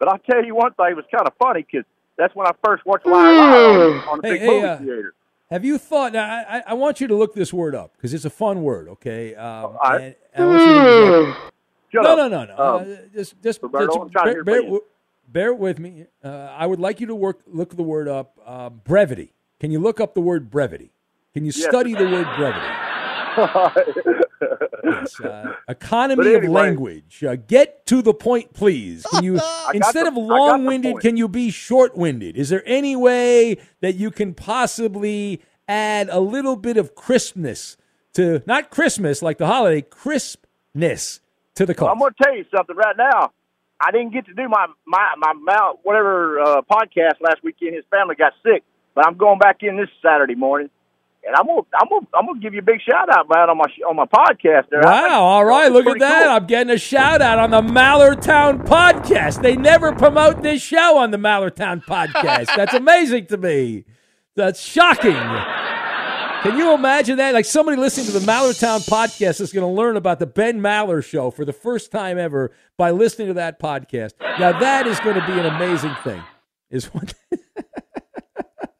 But 0.00 0.08
I'll 0.08 0.18
tell 0.18 0.44
you 0.44 0.54
one 0.56 0.72
thing. 0.74 0.86
It 0.90 0.96
was 0.96 1.04
kind 1.14 1.26
of 1.26 1.34
funny 1.38 1.62
because 1.62 1.86
that's 2.16 2.34
when 2.34 2.46
I 2.48 2.52
first 2.64 2.84
watched 2.84 3.06
Liar 3.06 3.34
Liar 3.34 3.68
on, 3.68 4.02
on 4.08 4.20
a 4.20 4.22
Hey, 4.22 4.28
big 4.28 4.40
hey, 4.40 4.46
movie 4.46 4.66
uh, 4.66 4.78
theater. 4.78 5.14
Have 5.50 5.64
you 5.64 5.76
thought? 5.78 6.12
Now, 6.14 6.24
I, 6.24 6.58
I- 6.58 6.62
I 6.68 6.74
want 6.74 7.00
you 7.00 7.06
to 7.08 7.14
look 7.14 7.34
this 7.34 7.52
word 7.52 7.74
up 7.74 7.92
because 7.96 8.14
it's 8.14 8.24
a 8.24 8.30
fun 8.30 8.62
word. 8.62 8.88
Okay, 8.88 9.34
um, 9.34 9.76
and 9.84 10.14
I 10.36 10.44
want 10.46 10.60
you 10.62 10.72
to 10.74 11.36
Shut 11.92 12.04
no, 12.04 12.16
no, 12.16 12.26
no, 12.28 12.44
no, 12.46 12.56
Um, 12.56 12.80
Uh, 12.82 12.96
just, 13.14 13.42
just, 13.42 13.62
Roberto, 13.62 13.86
just 13.86 13.98
I'm 13.98 14.10
trying 14.10 14.26
to 14.26 14.32
bear, 14.32 14.44
bear, 14.44 14.54
from 14.56 14.64
you. 14.64 14.70
w- 14.70 14.84
bear 15.28 15.52
with 15.54 15.78
me. 15.78 16.06
Uh, 16.24 16.28
I 16.56 16.66
would 16.66 16.80
like 16.80 17.00
you 17.00 17.06
to 17.08 17.14
work 17.14 17.40
look 17.46 17.76
the 17.76 17.82
word 17.82 18.08
up. 18.08 18.38
Uh, 18.46 18.70
brevity. 18.70 19.34
Can 19.60 19.70
you 19.70 19.78
look 19.78 20.00
up 20.00 20.14
the 20.14 20.22
word 20.22 20.50
brevity? 20.50 20.90
Can 21.34 21.44
you 21.44 21.52
Yes. 21.54 21.64
study 21.68 21.94
the 21.94 22.04
word 22.04 22.26
brevity? 22.36 22.66
Uh, 24.42 25.54
economy 25.68 26.32
But 26.34 26.44
of 26.44 26.50
language. 26.50 27.22
Uh, 27.24 27.36
get 27.36 27.86
to 27.86 28.02
the 28.02 28.14
point, 28.14 28.52
please. 28.52 29.04
Can 29.10 29.24
you 29.24 29.34
instead 29.74 30.06
the- 30.06 30.08
of 30.08 30.14
I 30.14 30.20
got 30.20 30.26
the 30.28 30.34
long-winded, 30.34 31.00
can 31.00 31.16
you 31.16 31.28
be 31.28 31.50
short-winded? 31.50 32.36
Is 32.36 32.48
there 32.48 32.62
any 32.66 32.96
way 32.96 33.58
that 33.80 33.94
you 33.94 34.10
can 34.10 34.34
possibly 34.34 35.40
add 35.68 36.08
a 36.08 36.20
little 36.20 36.56
bit 36.56 36.76
of 36.76 36.94
crispness 36.94 37.76
to 38.14 38.42
not 38.46 38.70
Christmas 38.70 39.22
like 39.22 39.38
the 39.38 39.46
holiday, 39.46 39.82
crispness 39.82 41.20
to 41.54 41.66
the 41.66 41.74
call? 41.74 41.88
I'm 41.88 41.98
going 41.98 42.12
to 42.18 42.24
tell 42.24 42.36
you 42.36 42.44
something 42.54 42.76
right 42.76 42.96
now. 42.96 43.32
I 43.84 43.90
didn't 43.90 44.12
get 44.12 44.26
to 44.26 44.34
do 44.34 44.48
my 44.48 44.66
my 44.86 45.14
my 45.18 45.32
Mount 45.32 45.80
whatever 45.82 46.40
uh, 46.40 46.62
podcast 46.62 47.20
last 47.20 47.42
weekend. 47.42 47.74
His 47.74 47.84
family 47.90 48.14
got 48.14 48.32
sick, 48.42 48.62
but 48.94 49.06
I'm 49.06 49.16
going 49.16 49.38
back 49.38 49.58
in 49.62 49.76
this 49.76 49.88
Saturday 50.00 50.36
morning, 50.36 50.70
and 51.24 51.36
I'm 51.36 51.46
gonna 51.46 51.60
I'm 51.74 51.88
gonna 51.88 52.06
I'm 52.14 52.26
gonna 52.26 52.40
give 52.40 52.52
you 52.54 52.60
a 52.60 52.64
big 52.64 52.80
shout 52.80 53.08
out, 53.10 53.28
man, 53.28 53.48
on 53.50 53.56
my 53.58 53.64
sh- 53.68 53.82
on 53.88 53.96
my 53.96 54.06
podcast. 54.06 54.68
There, 54.70 54.80
Wow, 54.82 55.22
all 55.22 55.44
right, 55.44 55.70
look 55.70 55.86
at 55.86 55.98
that. 56.00 56.22
cool. 56.24 56.32
I'm 56.32 56.46
getting 56.46 56.72
a 56.74 56.78
shout 56.78 57.22
out 57.22 57.38
on 57.38 57.50
the 57.50 57.60
Mallertown 57.62 58.64
podcast. 58.66 59.42
They 59.42 59.56
never 59.56 59.92
promote 59.92 60.42
this 60.42 60.62
show 60.62 60.98
on 60.98 61.10
the 61.10 61.18
Mallertown 61.18 61.84
podcast. 61.84 62.46
That's 62.56 62.74
amazing 62.74 63.26
to 63.26 63.36
me. 63.36 63.84
That's 64.34 64.60
shocking. 64.60 65.12
Can 66.42 66.58
you 66.58 66.74
imagine 66.74 67.18
that? 67.18 67.34
Like 67.34 67.44
somebody 67.44 67.76
listening 67.76 68.06
to 68.06 68.12
the 68.12 68.26
Mallertown 68.26 68.80
podcast 68.88 69.40
is 69.40 69.52
going 69.52 69.64
to 69.64 69.72
learn 69.72 69.96
about 69.96 70.18
the 70.18 70.26
Ben 70.26 70.58
Maller 70.60 71.04
show 71.04 71.30
for 71.30 71.44
the 71.44 71.52
first 71.52 71.92
time 71.92 72.18
ever 72.18 72.50
by 72.76 72.90
listening 72.90 73.28
to 73.28 73.34
that 73.34 73.60
podcast. 73.60 74.14
Now 74.40 74.58
that 74.58 74.88
is 74.88 74.98
going 75.00 75.20
to 75.20 75.24
be 75.26 75.34
an 75.38 75.46
amazing 75.46 75.94
thing. 76.02 76.20
Is 76.68 76.86
what 76.86 77.14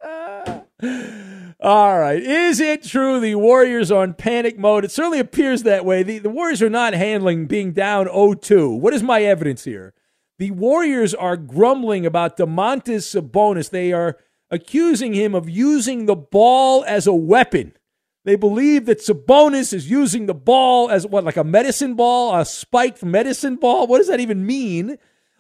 All 0.82 1.98
right. 1.98 2.20
Is 2.20 2.58
it 2.58 2.82
true 2.82 3.20
the 3.20 3.36
Warriors 3.36 3.92
are 3.92 4.02
on 4.02 4.14
panic 4.14 4.58
mode? 4.58 4.84
It 4.84 4.90
certainly 4.90 5.20
appears 5.20 5.62
that 5.62 5.84
way. 5.84 6.02
The, 6.02 6.18
the 6.18 6.30
Warriors 6.30 6.60
are 6.60 6.70
not 6.70 6.92
handling 6.92 7.46
being 7.46 7.72
down 7.72 8.06
0-2. 8.06 8.80
What 8.80 8.92
is 8.92 9.02
my 9.02 9.22
evidence 9.22 9.62
here? 9.64 9.94
The 10.38 10.50
Warriors 10.50 11.14
are 11.14 11.36
grumbling 11.36 12.04
about 12.04 12.36
Domantas 12.36 13.04
Sabonis. 13.14 13.70
They 13.70 13.92
are 13.92 14.16
accusing 14.50 15.14
him 15.14 15.36
of 15.36 15.48
using 15.48 16.06
the 16.06 16.16
ball 16.16 16.84
as 16.86 17.06
a 17.06 17.14
weapon. 17.14 17.74
They 18.24 18.34
believe 18.34 18.86
that 18.86 18.98
Sabonis 18.98 19.72
is 19.72 19.88
using 19.88 20.26
the 20.26 20.34
ball 20.34 20.90
as 20.90 21.06
what, 21.06 21.22
like 21.22 21.36
a 21.36 21.44
medicine 21.44 21.94
ball, 21.94 22.36
a 22.36 22.44
spiked 22.44 23.04
medicine 23.04 23.54
ball? 23.56 23.86
What 23.86 23.98
does 23.98 24.08
that 24.08 24.20
even 24.20 24.44
mean? 24.44 24.98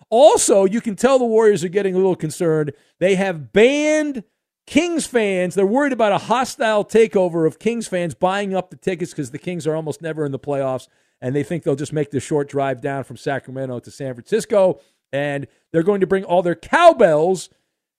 Also, 0.08 0.66
you 0.66 0.80
can 0.80 0.94
tell 0.94 1.18
the 1.18 1.24
Warriors 1.24 1.64
are 1.64 1.68
getting 1.68 1.94
a 1.94 1.98
little 1.98 2.14
concerned. 2.14 2.72
They 2.98 3.14
have 3.14 3.52
banned 3.52 4.24
Kings 4.66 5.06
fans. 5.06 5.54
They're 5.54 5.66
worried 5.66 5.92
about 5.92 6.12
a 6.12 6.18
hostile 6.18 6.84
takeover 6.84 7.46
of 7.46 7.58
Kings 7.58 7.88
fans 7.88 8.14
buying 8.14 8.54
up 8.54 8.70
the 8.70 8.76
tickets 8.76 9.12
because 9.12 9.30
the 9.30 9.38
Kings 9.38 9.66
are 9.66 9.74
almost 9.74 10.00
never 10.00 10.24
in 10.24 10.32
the 10.32 10.38
playoffs, 10.38 10.88
and 11.20 11.34
they 11.34 11.42
think 11.42 11.62
they'll 11.62 11.76
just 11.76 11.92
make 11.92 12.10
the 12.10 12.20
short 12.20 12.48
drive 12.48 12.80
down 12.80 13.04
from 13.04 13.16
Sacramento 13.16 13.80
to 13.80 13.90
San 13.90 14.14
Francisco. 14.14 14.80
And 15.12 15.46
they're 15.72 15.82
going 15.82 16.00
to 16.00 16.06
bring 16.06 16.24
all 16.24 16.42
their 16.42 16.54
cowbells. 16.54 17.50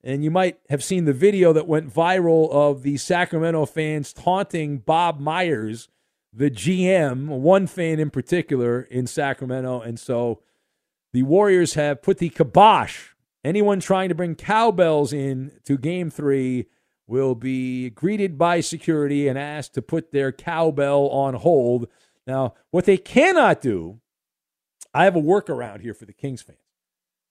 And 0.04 0.24
you 0.24 0.32
might 0.32 0.58
have 0.70 0.84
seen 0.84 1.06
the 1.06 1.14
video 1.14 1.54
that 1.54 1.68
went 1.68 1.94
viral 1.94 2.52
of 2.52 2.84
the 2.84 2.98
Sacramento 2.98 3.66
fans 3.66 4.12
taunting 4.12 4.80
Bob 4.80 5.20
Myers, 5.20 5.88
the 6.34 6.50
GM, 6.52 7.28
one 7.28 7.68
fan 7.68 8.00
in 8.00 8.10
particular 8.10 8.82
in 8.82 9.08
Sacramento. 9.08 9.80
And 9.80 10.00
so 10.00 10.42
the 11.14 11.24
Warriors 11.24 11.76
have 11.76 12.02
put 12.02 12.18
the 12.18 12.30
kibosh. 12.30 13.13
Anyone 13.44 13.80
trying 13.80 14.10
to 14.10 14.16
bring 14.16 14.36
cowbells 14.36 15.12
in 15.12 15.52
to 15.66 15.78
game 15.78 16.10
three 16.10 16.68
will 17.08 17.36
be 17.36 17.90
greeted 17.90 18.38
by 18.38 18.62
security 18.62 19.28
and 19.28 19.38
asked 19.38 19.74
to 19.74 19.82
put 19.82 20.12
their 20.12 20.32
cowbell 20.32 21.10
on 21.10 21.34
hold. 21.34 21.88
Now, 22.26 22.54
what 22.72 22.86
they 22.86 22.98
cannot 22.98 23.62
do, 23.62 24.00
I 24.94 25.04
have 25.04 25.16
a 25.16 25.22
workaround 25.22 25.82
here 25.82 25.94
for 25.94 26.06
the 26.06 26.14
Kings 26.14 26.42
fans. 26.42 26.60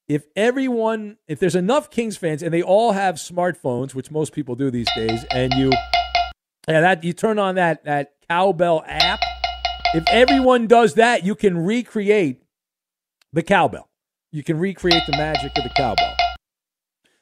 If 0.08 0.24
everyone, 0.36 1.16
if 1.26 1.38
there's 1.38 1.54
enough 1.54 1.90
Kings 1.90 2.18
fans 2.18 2.42
and 2.42 2.52
they 2.52 2.62
all 2.62 2.92
have 2.92 3.14
smartphones, 3.14 3.94
which 3.94 4.10
most 4.10 4.34
people 4.34 4.54
do 4.54 4.70
these 4.70 4.92
days, 4.94 5.24
and 5.30 5.54
you, 5.54 5.70
yeah, 6.68 6.80
that 6.82 7.04
you 7.04 7.14
turn 7.14 7.38
on 7.38 7.54
that 7.54 7.84
that 7.84 8.14
cowbell 8.28 8.84
app. 8.86 9.20
If 9.94 10.04
everyone 10.08 10.66
does 10.66 10.94
that, 10.94 11.24
you 11.24 11.34
can 11.34 11.56
recreate 11.56 12.42
the 13.32 13.42
cowbell. 13.42 13.88
You 14.32 14.42
can 14.42 14.58
recreate 14.58 15.02
the 15.06 15.12
magic 15.16 15.52
of 15.56 15.62
the 15.64 15.70
cowbell. 15.76 16.14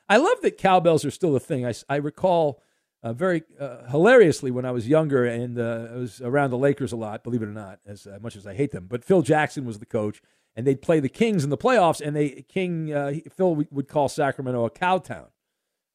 I 0.09 0.17
love 0.17 0.41
that 0.43 0.59
cowbells 0.59 1.05
are 1.05 1.11
still 1.11 1.35
a 1.37 1.41
thing. 1.41 1.67
I, 1.67 1.75
I 1.89 1.97
recall 1.97 2.63
uh, 3.03 3.13
very 3.13 3.43
uh, 3.59 3.89
hilariously 3.91 4.51
when 4.51 4.65
I 4.65 4.71
was 4.71 4.87
younger 4.89 5.25
and 5.25 5.59
uh, 5.59 5.89
I 5.93 5.97
was 5.97 6.21
around 6.21 6.51
the 6.51 6.59
Lakers 6.59 6.93
a 6.93 6.97
lot, 6.97 7.25
believe 7.25 7.43
it 7.43 7.47
or 7.49 7.53
not, 7.53 7.81
as 7.87 8.07
uh, 8.07 8.19
much 8.23 8.37
as 8.37 8.47
I 8.47 8.55
hate 8.55 8.71
them. 8.73 8.87
But 8.89 9.05
Phil 9.05 9.23
Jackson 9.23 9.65
was 9.65 9.79
the 9.81 9.87
coach, 9.87 10.21
and 10.55 10.67
they'd 10.67 10.83
play 10.83 11.01
the 11.01 11.09
Kings 11.09 11.43
in 11.45 11.51
the 11.51 11.59
playoffs, 11.59 12.01
and 12.01 12.15
they 12.15 12.45
King 12.49 12.93
uh, 12.93 13.13
Phil 13.37 13.55
would 13.71 13.89
call 13.89 14.09
Sacramento 14.09 14.65
a 14.65 14.71
cow 14.71 14.99
town. 14.99 15.27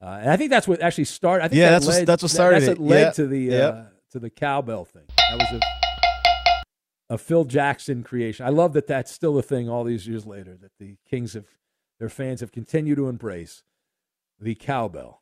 Uh, 0.02 0.18
and 0.22 0.30
I 0.30 0.36
think 0.38 0.50
that's 0.50 0.68
what 0.68 0.82
actually 0.82 1.06
started. 1.06 1.46
I 1.46 1.48
think 1.48 1.60
Yeah, 1.60 1.66
that 1.72 1.82
that's 1.82 1.86
what- 1.88 2.06
that's 2.06 2.24
what 2.24 2.28
that- 2.32 2.36
started 2.36 2.62
That's 2.64 2.80
what 2.80 2.88
led 2.88 3.02
Yeah. 3.02 3.12
to 3.12 3.28
the 3.28 3.56
uh, 3.62 3.84
to 4.12 4.20
the 4.20 4.30
cowbell 4.30 4.84
thing. 4.86 5.04
That 5.18 5.40
was 5.40 5.62
a 5.62 5.85
a 7.10 7.18
Phil 7.18 7.46
Jackson 7.46 8.04
creation. 8.04 8.46
I 8.46 8.50
love 8.50 8.74
that 8.74 8.88
that's 8.88 9.12
still 9.12 9.38
a 9.38 9.44
thing 9.44 9.70
all 9.70 9.84
these 9.84 10.08
years 10.08 10.26
later. 10.26 10.56
That 10.56 10.72
the 10.80 10.98
Kings 11.10 11.34
have 11.34 11.46
their 12.00 12.10
fans 12.10 12.42
have 12.42 12.52
continued 12.52 12.96
to 12.98 13.08
embrace 13.08 13.64
the 14.40 14.56
cowbell. 14.56 15.22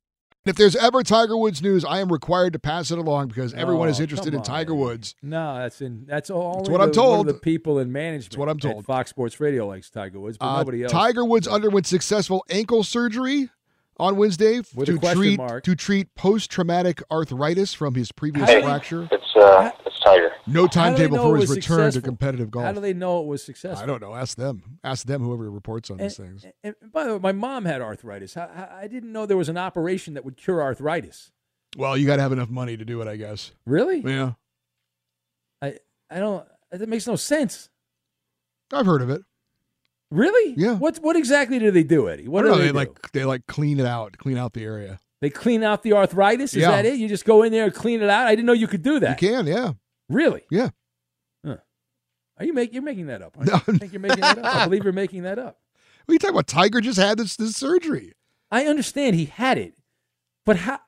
If 0.43 0.55
there's 0.55 0.75
ever 0.75 1.03
Tiger 1.03 1.37
Woods 1.37 1.61
news, 1.61 1.85
I 1.85 1.99
am 1.99 2.11
required 2.11 2.53
to 2.53 2.59
pass 2.59 2.89
it 2.89 2.97
along 2.97 3.27
because 3.27 3.53
everyone 3.53 3.89
is 3.89 3.99
Oh, 3.99 4.03
interested 4.03 4.33
in 4.33 4.41
Tiger. 4.41 4.73
Woods. 4.73 5.13
No, 5.21 5.55
that's 5.59 5.81
in 5.81 6.05
that's 6.07 6.31
all. 6.31 6.57
That's 6.57 6.69
what 6.69 6.81
I'm 6.81 6.87
the, 6.87 6.99
of 7.01 7.05
told. 7.05 7.27
the 7.27 7.33
people 7.35 7.77
in 7.77 7.91
management. 7.91 8.31
That's 8.31 8.37
what 8.37 8.49
I'm 8.49 8.57
told. 8.57 8.83
Fox 8.85 9.11
Sports 9.11 9.39
Radio 9.39 9.67
likes 9.67 9.91
Tiger 9.91 10.19
Woods, 10.19 10.39
but 10.39 10.45
Uh, 10.47 10.57
nobody 10.57 10.81
else. 10.83 10.91
Tiger 10.91 11.23
Woods 11.23 11.47
underwent 11.47 11.85
successful 11.85 12.43
ankle 12.49 12.83
surgery 12.83 13.49
on 14.01 14.15
Wednesday 14.17 14.61
With 14.75 14.87
to 14.87 14.97
treat 14.99 15.37
mark. 15.37 15.63
to 15.63 15.75
treat 15.75 16.13
post-traumatic 16.15 17.01
arthritis 17.11 17.73
from 17.73 17.93
his 17.95 18.11
previous 18.11 18.49
Hey, 18.49 18.61
fracture. 18.61 19.07
It's 19.11 19.35
uh, 19.35 19.71
it's 19.85 19.99
Tiger. 19.99 20.31
No 20.47 20.61
How 20.63 20.67
do 20.67 20.73
they 20.97 21.07
timetable 21.07 21.17
for 21.19 21.37
his 21.37 21.49
was 21.49 21.55
return 21.57 21.91
to 21.91 22.01
competitive 22.01 22.49
golf. 22.51 22.65
How 22.65 22.71
do 22.73 22.81
they 22.81 22.93
know 22.93 23.21
it 23.21 23.27
was 23.27 23.43
successful? 23.43 23.83
I 23.83 23.85
don't 23.85 24.01
know. 24.01 24.15
Ask 24.15 24.37
them. 24.37 24.79
Ask 24.83 25.05
them. 25.05 25.21
Whoever 25.21 25.49
reports 25.49 25.89
on 25.91 25.97
these 25.97 26.17
things. 26.17 26.43
and- 26.43 26.53
and 26.63 26.91
by 26.91 27.05
the 27.05 27.13
way, 27.13 27.19
my 27.19 27.31
mom 27.31 27.65
had 27.65 27.81
arthritis. 27.81 28.35
I, 28.35 28.45
I- 28.45 28.79
I 28.81 28.87
didn't 28.87 29.11
know 29.11 29.25
there 29.25 29.37
was 29.37 29.49
an 29.49 29.57
operation 29.57 30.15
that 30.15 30.25
would 30.25 30.35
cure 30.37 30.61
arthritis. 30.61 31.31
Well, 31.77 31.95
you 31.95 32.05
got 32.07 32.15
to 32.17 32.21
have 32.21 32.31
enough 32.33 32.49
money 32.49 32.75
to 32.75 32.83
do 32.83 33.01
it, 33.01 33.07
I 33.07 33.15
guess. 33.15 33.51
Really? 33.65 33.99
Yeah, 34.01 34.33
I 35.61 35.77
I 36.09 36.19
don't. 36.19 36.45
That 36.71 36.89
makes 36.89 37.05
no 37.07 37.15
sense. 37.15 37.69
I've 38.73 38.85
heard 38.85 39.01
of 39.01 39.09
it. 39.09 39.21
Really? 40.11 40.53
Yeah. 40.57 40.73
What 40.75 40.97
what 40.99 41.15
exactly 41.15 41.57
do 41.57 41.71
they 41.71 41.83
do, 41.83 42.09
Eddie? 42.09 42.27
What 42.27 42.41
do 42.43 42.49
know, 42.49 42.57
they, 42.57 42.65
they 42.65 42.71
like 42.73 43.11
they 43.13 43.25
like 43.25 43.47
clean 43.47 43.79
it 43.79 43.85
out, 43.85 44.17
clean 44.17 44.37
out 44.37 44.53
the 44.53 44.63
area. 44.63 44.99
They 45.21 45.29
clean 45.29 45.63
out 45.63 45.83
the 45.83 45.93
arthritis. 45.93 46.53
Is 46.53 46.61
Yeah. 46.63 46.71
that 46.71 46.85
it? 46.85 46.95
You 46.99 47.07
just 47.07 47.25
go 47.25 47.43
in 47.43 47.51
there 47.51 47.63
and 47.65 47.73
clean 47.73 48.01
it 48.01 48.09
out. 48.09 48.27
I 48.27 48.31
didn't 48.35 48.45
know 48.47 48.53
you 48.53 48.67
could 48.67 48.81
do 48.81 48.99
that. 48.99 49.21
You 49.21 49.29
can, 49.29 49.47
yeah, 49.47 49.71
Really? 50.09 50.43
yeah. 50.51 50.69
Huh. 51.45 51.57
Are 52.37 52.45
you 52.45 52.53
make 52.53 52.73
you're 52.73 52.83
making 52.83 53.07
that 53.07 53.21
up? 53.21 53.37
you? 53.41 53.53
I 53.53 53.59
think 53.59 53.93
you're 53.93 54.01
making 54.01 54.19
that 54.21 54.39
up. 54.39 54.45
I 54.55 54.65
believe 54.65 54.83
you're 54.83 54.91
making 54.93 55.23
that 55.23 55.39
up. 55.39 55.57
What 56.05 56.11
are 56.11 56.13
you 56.13 56.19
talking 56.19 56.35
about? 56.35 56.47
Tiger 56.47 56.81
just 56.81 56.99
had 56.99 57.17
this, 57.17 57.35
this 57.37 57.55
surgery. 57.55 58.11
I 58.49 58.65
understand 58.65 59.15
he 59.15 59.25
had 59.25 59.57
it, 59.57 59.75
but 60.45 60.57
how? 60.57 60.79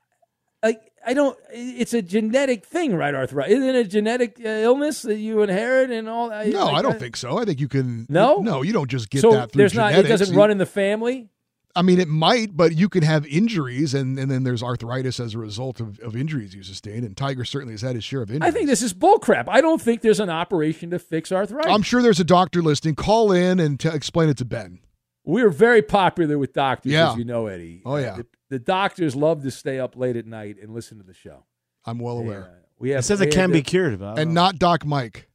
I 1.06 1.14
don't. 1.14 1.38
It's 1.52 1.94
a 1.94 2.02
genetic 2.02 2.66
thing, 2.66 2.96
right? 2.96 3.14
Arthritis 3.14 3.54
isn't 3.58 3.70
it 3.70 3.76
a 3.76 3.84
genetic 3.88 4.40
uh, 4.44 4.48
illness 4.50 5.02
that 5.04 5.18
you 5.18 5.42
inherit 5.42 5.92
and 5.92 6.08
all 6.08 6.30
that? 6.30 6.48
No, 6.48 6.66
Like, 6.66 6.76
I 6.76 6.82
don't 6.82 7.00
think 7.00 7.18
so. 7.18 7.38
I 7.38 7.46
think 7.46 7.60
you 7.60 7.68
can. 7.68 8.06
No? 8.10 8.38
no, 8.42 8.62
you 8.62 8.74
don't 8.74 8.90
just 8.90 9.10
get 9.10 9.22
so 9.22 9.32
that 9.32 9.52
through 9.52 9.60
there's 9.60 9.74
not. 9.74 9.94
It 9.94 10.04
doesn't 10.04 10.34
You- 10.34 10.40
run 10.40 10.52
in 10.52 10.58
the 10.58 10.66
family. 10.66 11.30
I 11.76 11.82
mean, 11.82 12.00
it 12.00 12.08
might, 12.08 12.56
but 12.56 12.76
you 12.76 12.88
can 12.88 13.02
have 13.02 13.26
injuries, 13.26 13.96
and, 13.96 14.20
and 14.20 14.30
then 14.30 14.44
there's 14.44 14.62
arthritis 14.62 15.20
as 15.20 15.34
a 15.34 15.40
result 15.40 15.80
of, 15.80 16.00
of 16.02 16.16
injuries 16.16 16.54
you 16.54 16.62
sustain. 16.62 17.04
And 17.04 17.18
Tiger 17.18 17.44
certainly 17.44 17.74
has 17.74 17.82
had 17.82 17.96
his 17.96 18.04
share 18.04 18.22
of 18.22 18.30
injuries. 18.30 18.48
I 18.48 18.52
think 18.52 18.68
this 18.68 18.84
is 18.84 18.94
bullcrap. 18.94 19.46
I 19.48 19.60
don't 19.60 19.82
think 19.82 20.02
there's 20.02 20.20
an 20.20 20.30
operation 20.30 20.92
to 20.92 21.00
fix 21.00 21.32
arthritis. 21.32 21.72
I'm 21.72 21.82
sure 21.82 22.04
there's 22.04 22.20
a 22.20 22.24
doctor 22.24 22.62
listening. 22.62 22.94
Call 22.94 23.32
in 23.32 23.60
and 23.60 23.80
t- 23.80 23.90
explain 23.90 24.30
it 24.30 24.38
to 24.38 24.46
Ben. 24.46 24.82
We 25.26 25.42
are 25.42 25.50
very 25.50 25.82
popular 25.82 26.38
with 26.38 26.54
doctors, 26.54 26.92
Yeah. 26.92 27.12
as 27.12 27.18
you 27.18 27.24
know, 27.26 27.48
Eddie. 27.48 27.82
Oh, 27.86 27.94
Uh, 27.96 28.00
yeah. 28.00 28.16
the, 28.18 28.26
the 28.50 28.60
doctors 28.60 29.16
love 29.16 29.44
to 29.44 29.52
stay 29.52 29.80
up 29.80 29.96
late 29.96 30.16
at 30.18 30.26
night 30.26 30.58
and 30.62 30.74
listen 30.74 30.98
to 30.98 31.04
the 31.04 31.14
show. 31.14 31.46
I'm 31.86 32.00
well 32.00 32.20
They, 32.20 32.26
aware. 32.26 32.44
uh, 32.44 32.48
we 32.80 32.90
have, 32.92 33.00
It 33.00 33.04
says 33.04 33.22
it 33.22 33.32
can 33.32 33.52
the- 33.52 33.60
be 33.60 33.62
cured. 33.64 34.00
But 34.00 34.20
And 34.20 34.34
know. 34.34 34.42
not 34.42 34.60
Doc 34.60 34.86
Mike. 34.86 35.30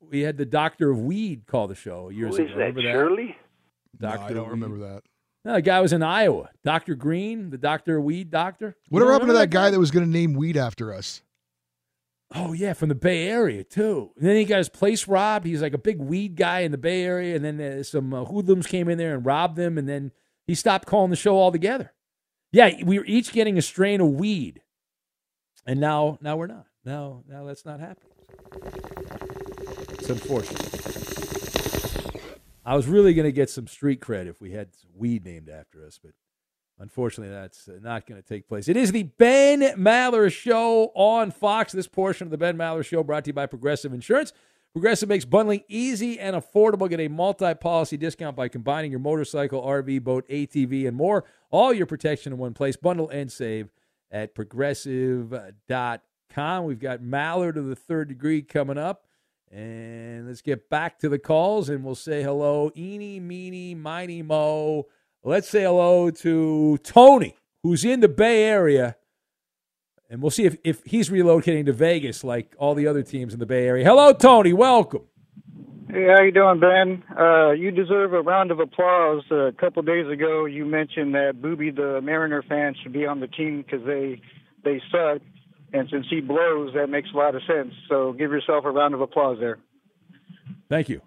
We 0.00 0.20
had 0.20 0.36
the 0.36 0.44
doctor 0.46 0.90
of 0.90 1.00
weed 1.00 1.46
call 1.46 1.66
the 1.68 1.74
show 1.74 2.08
years 2.10 2.36
Who 2.36 2.44
is 2.44 2.50
ago. 2.50 2.58
that, 2.58 2.74
Remember 2.74 2.82
that? 2.82 2.92
Shirley? 2.92 3.36
No, 4.00 4.08
Doctor 4.10 4.24
I 4.24 4.32
don't 4.34 4.44
of 4.46 4.50
remember 4.50 4.76
weed. 4.76 4.84
that. 4.84 5.02
No, 5.44 5.52
the 5.54 5.62
guy 5.62 5.80
was 5.80 5.92
in 5.92 6.02
Iowa. 6.02 6.50
Dr. 6.64 6.94
Green, 6.94 7.50
the 7.50 7.58
doctor 7.58 7.98
of 7.98 8.04
weed 8.04 8.30
doctor. 8.30 8.66
You 8.66 8.74
Whatever 8.90 9.12
happened 9.12 9.28
to 9.28 9.32
remember 9.34 9.46
that 9.46 9.50
guy 9.50 9.70
that 9.70 9.78
was 9.78 9.90
going 9.90 10.04
to 10.04 10.10
name 10.10 10.34
weed 10.34 10.56
after 10.56 10.92
us? 10.92 11.22
Oh 12.32 12.52
yeah, 12.52 12.72
from 12.72 12.88
the 12.88 12.94
Bay 12.94 13.28
Area 13.28 13.64
too. 13.64 14.10
And 14.16 14.26
then 14.26 14.36
he 14.36 14.44
got 14.44 14.58
his 14.58 14.68
place 14.68 15.06
robbed. 15.06 15.46
He's 15.46 15.62
like 15.62 15.74
a 15.74 15.78
big 15.78 15.98
weed 15.98 16.36
guy 16.36 16.60
in 16.60 16.72
the 16.72 16.78
Bay 16.78 17.02
Area, 17.02 17.36
and 17.36 17.44
then 17.44 17.60
uh, 17.60 17.82
some 17.82 18.12
uh, 18.12 18.24
hoodlums 18.24 18.66
came 18.66 18.88
in 18.88 18.98
there 18.98 19.14
and 19.14 19.24
robbed 19.24 19.56
them, 19.56 19.78
and 19.78 19.88
then 19.88 20.12
he 20.46 20.54
stopped 20.54 20.86
calling 20.86 21.10
the 21.10 21.16
show 21.16 21.38
altogether. 21.38 21.92
Yeah, 22.52 22.70
we 22.84 22.98
were 22.98 23.04
each 23.06 23.32
getting 23.32 23.58
a 23.58 23.62
strain 23.62 24.00
of 24.00 24.08
weed, 24.08 24.62
and 25.66 25.80
now 25.80 26.18
now 26.20 26.36
we're 26.36 26.46
not. 26.46 26.66
Now 26.84 27.22
now 27.28 27.44
that's 27.44 27.64
not 27.64 27.80
happening. 27.80 28.10
It's 29.90 30.10
unfortunate. 30.10 30.70
I 32.66 32.76
was 32.76 32.86
really 32.86 33.12
going 33.12 33.26
to 33.26 33.32
get 33.32 33.50
some 33.50 33.66
street 33.66 34.00
cred 34.00 34.26
if 34.26 34.40
we 34.40 34.52
had 34.52 34.70
weed 34.94 35.24
named 35.24 35.50
after 35.50 35.84
us, 35.84 36.00
but 36.02 36.12
Unfortunately, 36.78 37.32
that's 37.32 37.68
uh, 37.68 37.78
not 37.80 38.06
going 38.06 38.20
to 38.20 38.28
take 38.28 38.48
place. 38.48 38.68
It 38.68 38.76
is 38.76 38.90
the 38.90 39.04
Ben 39.04 39.60
Maller 39.78 40.32
Show 40.32 40.90
on 40.94 41.30
Fox. 41.30 41.72
This 41.72 41.86
portion 41.86 42.26
of 42.26 42.30
the 42.30 42.38
Ben 42.38 42.56
Maller 42.56 42.84
Show 42.84 43.04
brought 43.04 43.24
to 43.24 43.28
you 43.28 43.34
by 43.34 43.46
Progressive 43.46 43.92
Insurance. 43.92 44.32
Progressive 44.72 45.08
makes 45.08 45.24
bundling 45.24 45.62
easy 45.68 46.18
and 46.18 46.34
affordable. 46.34 46.90
Get 46.90 46.98
a 46.98 47.06
multi 47.06 47.54
policy 47.54 47.96
discount 47.96 48.34
by 48.34 48.48
combining 48.48 48.90
your 48.90 48.98
motorcycle, 48.98 49.62
RV, 49.62 50.02
boat, 50.02 50.28
ATV, 50.28 50.88
and 50.88 50.96
more. 50.96 51.24
All 51.52 51.72
your 51.72 51.86
protection 51.86 52.32
in 52.32 52.40
one 52.40 52.54
place. 52.54 52.76
Bundle 52.76 53.08
and 53.08 53.30
save 53.30 53.68
at 54.10 54.34
progressive.com. 54.34 56.64
We've 56.64 56.80
got 56.80 57.02
Maller 57.02 57.56
of 57.56 57.66
the 57.66 57.76
third 57.76 58.08
degree 58.08 58.42
coming 58.42 58.78
up. 58.78 59.06
And 59.52 60.26
let's 60.26 60.42
get 60.42 60.68
back 60.68 60.98
to 60.98 61.08
the 61.08 61.20
calls 61.20 61.68
and 61.68 61.84
we'll 61.84 61.94
say 61.94 62.24
hello, 62.24 62.72
eeny, 62.76 63.20
meeny, 63.20 63.76
miny, 63.76 64.22
mo. 64.22 64.88
Let's 65.26 65.48
say 65.48 65.62
hello 65.62 66.10
to 66.10 66.76
Tony, 66.84 67.34
who's 67.62 67.82
in 67.82 68.00
the 68.00 68.08
Bay 68.08 68.44
Area. 68.44 68.96
And 70.10 70.20
we'll 70.20 70.30
see 70.30 70.44
if, 70.44 70.58
if 70.62 70.84
he's 70.84 71.08
relocating 71.08 71.64
to 71.64 71.72
Vegas 71.72 72.22
like 72.22 72.54
all 72.58 72.74
the 72.74 72.86
other 72.86 73.02
teams 73.02 73.32
in 73.32 73.40
the 73.40 73.46
Bay 73.46 73.66
Area. 73.66 73.86
Hello, 73.86 74.12
Tony. 74.12 74.52
Welcome. 74.52 75.04
Hey, 75.88 76.08
how 76.14 76.22
you 76.22 76.30
doing, 76.30 76.60
Ben? 76.60 77.02
Uh, 77.18 77.52
you 77.52 77.70
deserve 77.70 78.12
a 78.12 78.20
round 78.20 78.50
of 78.50 78.60
applause. 78.60 79.22
Uh, 79.30 79.46
a 79.46 79.52
couple 79.52 79.80
days 79.80 80.06
ago, 80.08 80.44
you 80.44 80.66
mentioned 80.66 81.14
that 81.14 81.40
Booby, 81.40 81.70
the 81.70 82.02
Mariner 82.02 82.42
fan, 82.42 82.74
should 82.82 82.92
be 82.92 83.06
on 83.06 83.20
the 83.20 83.28
team 83.28 83.62
because 83.62 83.86
they 83.86 84.20
they 84.62 84.82
suck. 84.92 85.22
And 85.72 85.88
since 85.90 86.04
he 86.10 86.20
blows, 86.20 86.74
that 86.74 86.90
makes 86.90 87.08
a 87.14 87.16
lot 87.16 87.34
of 87.34 87.40
sense. 87.46 87.72
So 87.88 88.12
give 88.12 88.30
yourself 88.30 88.66
a 88.66 88.70
round 88.70 88.92
of 88.92 89.00
applause 89.00 89.38
there. 89.40 89.58
Thank 90.68 90.90
you. 90.90 91.00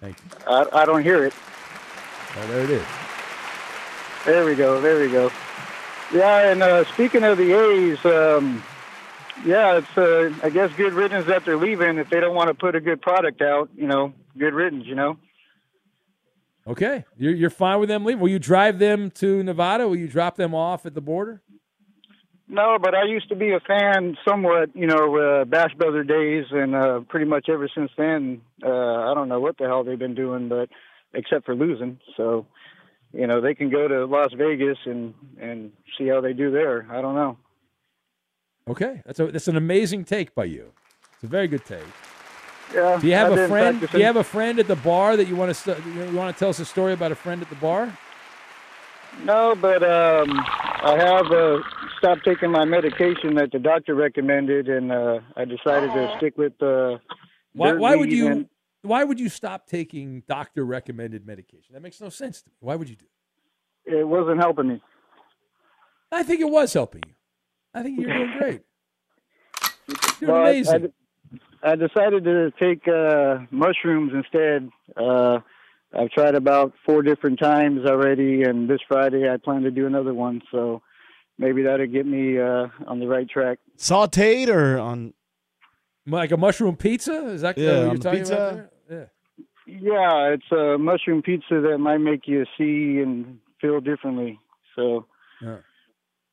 Thank 0.00 0.16
you. 0.18 0.46
I, 0.48 0.82
I 0.82 0.84
don't 0.84 1.04
hear 1.04 1.24
it. 1.26 1.34
Oh, 2.36 2.46
there 2.48 2.64
it 2.64 2.70
is. 2.70 2.86
There 4.24 4.44
we 4.44 4.54
go. 4.54 4.80
There 4.80 5.00
we 5.00 5.10
go. 5.10 5.30
Yeah, 6.12 6.50
and 6.50 6.62
uh, 6.62 6.84
speaking 6.92 7.22
of 7.22 7.38
the 7.38 7.52
A's, 7.52 8.04
um, 8.04 8.62
yeah, 9.44 9.78
it's 9.78 9.98
uh, 9.98 10.32
I 10.42 10.50
guess 10.50 10.70
good 10.76 10.92
riddance 10.92 11.26
that 11.26 11.44
they're 11.44 11.56
leaving 11.56 11.98
if 11.98 12.10
they 12.10 12.20
don't 12.20 12.34
want 12.34 12.48
to 12.48 12.54
put 12.54 12.74
a 12.74 12.80
good 12.80 13.00
product 13.00 13.40
out. 13.40 13.70
You 13.76 13.86
know, 13.86 14.12
good 14.38 14.54
riddance. 14.54 14.86
You 14.86 14.94
know. 14.94 15.16
Okay. 16.66 17.04
You're, 17.16 17.34
you're 17.34 17.50
fine 17.50 17.80
with 17.80 17.88
them 17.88 18.04
leaving. 18.04 18.20
Will 18.20 18.28
you 18.28 18.38
drive 18.38 18.78
them 18.78 19.10
to 19.12 19.42
Nevada? 19.42 19.88
Will 19.88 19.96
you 19.96 20.08
drop 20.08 20.36
them 20.36 20.54
off 20.54 20.86
at 20.86 20.94
the 20.94 21.00
border? 21.00 21.42
No, 22.46 22.78
but 22.80 22.94
I 22.94 23.04
used 23.04 23.28
to 23.28 23.36
be 23.36 23.52
a 23.52 23.60
fan 23.60 24.16
somewhat, 24.28 24.70
you 24.74 24.86
know, 24.86 25.16
uh, 25.16 25.44
Bash 25.44 25.72
Brother 25.74 26.02
days, 26.02 26.46
and 26.50 26.74
uh, 26.74 27.00
pretty 27.08 27.26
much 27.26 27.48
ever 27.48 27.68
since 27.72 27.92
then, 27.96 28.40
uh, 28.64 28.68
I 28.68 29.14
don't 29.14 29.28
know 29.28 29.38
what 29.38 29.56
the 29.56 29.64
hell 29.64 29.84
they've 29.84 29.98
been 29.98 30.16
doing, 30.16 30.48
but 30.48 30.68
except 31.14 31.46
for 31.46 31.54
losing. 31.54 32.00
So, 32.16 32.46
you 33.12 33.26
know, 33.26 33.40
they 33.40 33.54
can 33.54 33.70
go 33.70 33.88
to 33.88 34.04
Las 34.06 34.32
Vegas 34.36 34.78
and 34.84 35.14
and 35.40 35.72
see 35.98 36.08
how 36.08 36.20
they 36.20 36.32
do 36.32 36.50
there. 36.50 36.86
I 36.90 37.00
don't 37.00 37.14
know. 37.14 37.36
Okay. 38.68 39.02
That's 39.04 39.18
a 39.20 39.26
that's 39.26 39.48
an 39.48 39.56
amazing 39.56 40.04
take 40.04 40.34
by 40.34 40.44
you. 40.44 40.72
It's 41.14 41.24
a 41.24 41.26
very 41.26 41.48
good 41.48 41.64
take. 41.64 41.82
Yeah. 42.74 42.98
Do 43.00 43.06
you 43.08 43.14
have 43.14 43.32
I've 43.32 43.38
a 43.38 43.48
friend? 43.48 43.88
Do 43.90 43.98
you 43.98 44.04
have 44.04 44.16
a 44.16 44.24
friend 44.24 44.58
at 44.60 44.68
the 44.68 44.76
bar 44.76 45.16
that 45.16 45.26
you 45.26 45.34
want 45.34 45.54
to 45.54 45.82
you 45.94 46.16
want 46.16 46.34
to 46.34 46.38
tell 46.38 46.50
us 46.50 46.60
a 46.60 46.64
story 46.64 46.92
about 46.92 47.10
a 47.10 47.16
friend 47.16 47.42
at 47.42 47.48
the 47.50 47.56
bar? 47.56 47.96
No, 49.24 49.56
but 49.60 49.82
um, 49.82 50.30
I 50.82 50.96
have 50.96 51.26
uh, 51.32 51.58
stopped 51.98 52.24
taking 52.24 52.52
my 52.52 52.64
medication 52.64 53.34
that 53.34 53.50
the 53.50 53.58
doctor 53.58 53.96
recommended, 53.96 54.68
and 54.68 54.92
uh, 54.92 55.18
I 55.36 55.44
decided 55.44 55.92
to 55.92 56.14
stick 56.16 56.38
with 56.38 56.52
uh, 56.62 56.98
Why, 57.54 57.72
why 57.72 57.96
would 57.96 58.12
you? 58.12 58.28
and- 58.28 58.48
Why 58.82 59.04
would 59.04 59.20
you 59.20 59.28
stop 59.28 59.66
taking 59.66 60.22
doctor 60.28 60.64
recommended 60.64 61.26
medication? 61.26 61.74
That 61.74 61.82
makes 61.82 62.00
no 62.00 62.08
sense 62.08 62.40
to 62.42 62.48
me. 62.50 62.56
Why 62.60 62.76
would 62.76 62.88
you 62.88 62.96
do? 62.96 63.06
it 63.86 64.06
wasn't 64.06 64.38
helping 64.40 64.68
me. 64.68 64.80
I 66.12 66.22
think 66.22 66.40
it 66.40 66.48
was 66.48 66.72
helping 66.72 67.02
you. 67.06 67.14
I 67.74 67.82
think 67.82 67.98
you're 68.00 68.12
doing 68.12 68.34
great. 68.38 68.60
You're 70.20 70.30
Well, 70.32 70.44
I- 70.44 70.50
amazing. 70.50 70.92
I, 71.62 71.72
I 71.72 71.76
decided 71.76 72.24
to 72.24 72.52
take 72.58 72.86
uh, 72.88 73.38
mushrooms 73.50 74.12
instead. 74.14 74.70
Uh, 74.96 75.40
I've 75.92 76.10
tried 76.10 76.34
about 76.34 76.72
four 76.86 77.02
different 77.02 77.38
times 77.40 77.80
already, 77.86 78.42
and 78.42 78.68
this 78.68 78.80
Friday 78.88 79.28
I 79.28 79.36
plan 79.36 79.62
to 79.62 79.70
do 79.70 79.86
another 79.86 80.14
one. 80.14 80.40
So 80.52 80.82
maybe 81.38 81.62
that'll 81.62 81.86
get 81.86 82.06
me 82.06 82.38
uh, 82.38 82.68
on 82.86 82.98
the 83.00 83.06
right 83.08 83.28
track. 83.28 83.58
Sauteed 83.76 84.48
or 84.48 84.78
on 84.78 85.14
like 86.06 86.30
a 86.32 86.36
mushroom 86.36 86.76
pizza? 86.76 87.28
Is 87.28 87.42
that 87.42 87.58
uh, 87.58 87.60
Yeah, 87.60 87.68
what 87.70 87.76
on 87.78 87.86
you're 87.86 87.96
the 87.96 88.02
talking 88.02 88.18
pizza. 88.20 88.34
about? 88.34 88.72
Yeah. 88.90 89.04
Yeah, 89.66 90.34
it's 90.34 90.50
a 90.52 90.78
mushroom 90.78 91.22
pizza 91.22 91.60
that 91.60 91.78
might 91.78 91.98
make 91.98 92.26
you 92.26 92.44
see 92.58 93.00
and 93.00 93.38
feel 93.60 93.80
differently. 93.80 94.38
So 94.76 95.06
Yeah. 95.40 95.58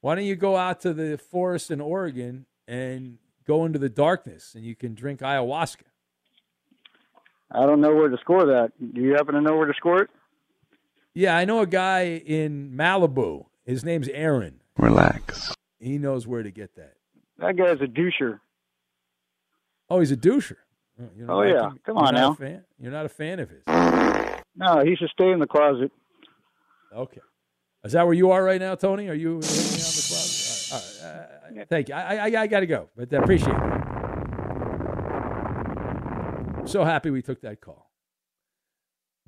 Why 0.01 0.15
don't 0.15 0.25
you 0.25 0.35
go 0.35 0.55
out 0.55 0.79
to 0.81 0.93
the 0.93 1.17
forest 1.17 1.69
in 1.71 1.81
Oregon 1.81 2.45
and 2.67 3.17
go 3.45 3.65
into 3.65 3.79
the 3.79 3.89
darkness 3.89 4.53
and 4.55 4.63
you 4.63 4.75
can 4.75 4.93
drink 4.95 5.19
ayahuasca? 5.21 5.81
I 7.51 7.65
don't 7.65 7.81
know 7.81 7.93
where 7.95 8.09
to 8.09 8.17
score 8.17 8.45
that. 8.45 8.71
Do 8.93 9.01
you 9.01 9.13
happen 9.13 9.35
to 9.35 9.41
know 9.41 9.55
where 9.55 9.67
to 9.67 9.73
score 9.73 10.01
it? 10.03 10.09
Yeah, 11.13 11.35
I 11.35 11.45
know 11.45 11.61
a 11.61 11.67
guy 11.67 12.21
in 12.25 12.71
Malibu. 12.75 13.45
His 13.65 13.83
name's 13.83 14.07
Aaron. 14.09 14.61
Relax. 14.77 15.53
He 15.79 15.97
knows 15.97 16.27
where 16.27 16.43
to 16.43 16.51
get 16.51 16.75
that. 16.75 16.93
That 17.39 17.55
guy's 17.57 17.81
a 17.81 17.85
doucher. 17.89 18.39
Oh, 19.89 19.99
he's 19.99 20.11
a 20.11 20.17
doucher. 20.17 20.57
Oh, 20.99 21.09
you 21.15 21.25
don't 21.25 21.29
Oh, 21.35 21.37
like 21.39 21.53
yeah. 21.53 21.67
him? 21.69 21.79
Come 21.85 21.95
You're 21.97 22.05
on 22.07 22.13
not 22.13 22.19
now. 22.21 22.31
A 22.31 22.35
fan? 22.35 22.63
You're 22.79 22.91
not 22.91 23.05
a 23.05 23.09
fan 23.09 23.39
of 23.39 23.49
his. 23.49 23.61
No, 24.55 24.83
he 24.83 24.95
should 24.95 25.09
stay 25.09 25.31
in 25.31 25.39
the 25.39 25.47
closet. 25.47 25.91
Okay. 26.93 27.21
Is 27.83 27.91
that 27.93 28.05
where 28.05 28.15
you 28.15 28.31
are 28.31 28.43
right 28.43 28.59
now, 28.59 28.75
Tony? 28.75 29.07
Are 29.07 29.13
you 29.13 29.33
hanging 29.33 29.43
in 29.43 29.43
the 29.43 30.05
closet? 30.07 30.73
All 30.73 30.79
right. 30.79 31.13
All 31.13 31.19
right. 31.51 31.61
Uh, 31.61 31.65
thank 31.69 31.89
you. 31.89 31.95
I, 31.95 32.15
I, 32.29 32.41
I 32.41 32.47
got 32.47 32.59
to 32.61 32.65
go, 32.65 32.89
but 32.97 33.13
I 33.13 33.17
appreciate 33.17 33.55
it. 33.55 33.63
So 36.69 36.83
happy 36.83 37.11
we 37.11 37.21
took 37.21 37.39
that 37.41 37.61
call. 37.61 37.86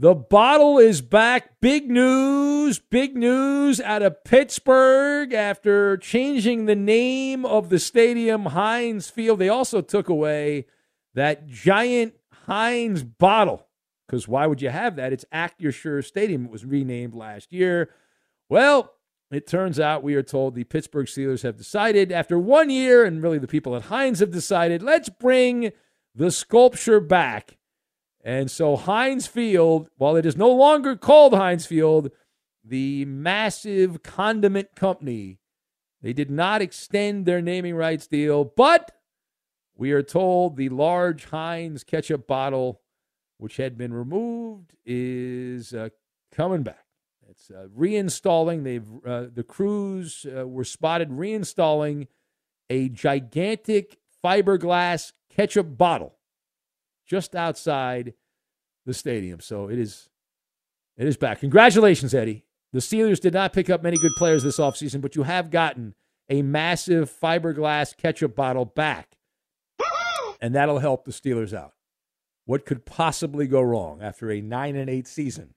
The 0.01 0.15
bottle 0.15 0.77
is 0.77 1.01
back. 1.01 1.59
Big 1.59 1.91
news. 1.91 2.79
Big 2.79 3.17
news 3.17 3.81
out 3.81 4.01
of 4.01 4.23
Pittsburgh 4.23 5.33
after 5.33 5.97
changing 5.97 6.65
the 6.67 6.75
name 6.75 7.45
of 7.45 7.67
the 7.67 7.79
stadium, 7.79 8.45
Heinz 8.45 9.09
Field. 9.09 9.39
They 9.39 9.49
also 9.49 9.81
took 9.81 10.07
away 10.07 10.67
that 11.15 11.47
giant 11.47 12.13
Heinz 12.45 13.03
bottle 13.03 13.67
because 14.07 14.25
why 14.25 14.47
would 14.47 14.61
you 14.61 14.69
have 14.69 14.95
that? 14.95 15.11
It's 15.11 15.25
Acrisure 15.33 16.01
Stadium. 16.05 16.45
It 16.45 16.51
was 16.51 16.63
renamed 16.63 17.13
last 17.13 17.51
year. 17.51 17.89
Well, 18.47 18.93
it 19.31 19.47
turns 19.47 19.81
out 19.81 20.01
we 20.01 20.15
are 20.15 20.23
told 20.23 20.55
the 20.55 20.63
Pittsburgh 20.63 21.07
Steelers 21.07 21.43
have 21.43 21.57
decided 21.57 22.13
after 22.13 22.39
one 22.39 22.69
year, 22.69 23.03
and 23.03 23.21
really 23.21 23.37
the 23.37 23.47
people 23.47 23.75
at 23.75 23.83
Heinz 23.83 24.21
have 24.21 24.31
decided, 24.31 24.81
let's 24.81 25.09
bring 25.09 25.73
the 26.15 26.31
sculpture 26.31 27.01
back. 27.01 27.58
And 28.23 28.51
so 28.51 28.75
Heinz 28.75 29.27
Field, 29.27 29.89
while 29.97 30.15
it 30.15 30.25
is 30.25 30.35
no 30.35 30.51
longer 30.51 30.95
called 30.95 31.33
Heinz 31.33 31.65
Field, 31.65 32.11
the 32.63 33.05
massive 33.05 34.03
condiment 34.03 34.75
company, 34.75 35.39
they 36.01 36.13
did 36.13 36.29
not 36.29 36.61
extend 36.61 37.25
their 37.25 37.41
naming 37.41 37.75
rights 37.75 38.07
deal, 38.07 38.43
but 38.43 38.91
we 39.75 39.91
are 39.91 40.03
told 40.03 40.57
the 40.57 40.69
large 40.69 41.25
Heinz 41.25 41.83
ketchup 41.83 42.27
bottle, 42.27 42.81
which 43.37 43.57
had 43.57 43.77
been 43.77 43.93
removed, 43.93 44.75
is 44.85 45.73
uh, 45.73 45.89
coming 46.33 46.63
back. 46.63 46.85
It's 47.29 47.49
uh, 47.49 47.67
reinstalling. 47.77 48.63
They've 48.63 48.87
uh, 49.05 49.27
the 49.33 49.43
crews 49.43 50.25
uh, 50.25 50.47
were 50.47 50.63
spotted 50.63 51.09
reinstalling 51.09 52.07
a 52.69 52.89
gigantic 52.89 53.99
fiberglass 54.23 55.13
ketchup 55.29 55.77
bottle 55.77 56.18
just 57.09 57.35
outside 57.35 58.13
the 58.85 58.93
stadium. 58.93 59.39
So 59.41 59.69
it 59.69 59.79
is 59.79 60.09
it 60.97 61.07
is 61.07 61.17
back. 61.17 61.39
Congratulations, 61.39 62.13
Eddie. 62.13 62.45
The 62.71 62.79
Steelers 62.79 63.19
did 63.19 63.33
not 63.33 63.51
pick 63.53 63.69
up 63.69 63.81
many 63.81 63.97
good 63.97 64.11
players 64.17 64.43
this 64.43 64.59
offseason, 64.59 65.01
but 65.01 65.15
you 65.15 65.23
have 65.23 65.49
gotten 65.49 65.95
a 66.29 66.43
massive 66.43 67.11
fiberglass 67.11 67.97
ketchup 67.97 68.35
bottle 68.35 68.65
back. 68.65 69.17
And 70.41 70.53
that'll 70.53 70.79
help 70.79 71.05
the 71.05 71.11
Steelers 71.11 71.53
out. 71.53 71.73
What 72.45 72.65
could 72.65 72.85
possibly 72.85 73.47
go 73.47 73.61
wrong 73.61 74.01
after 74.01 74.31
a 74.31 74.39
9 74.39 74.75
and 74.75 74.89
8 74.89 75.07
season 75.07 75.55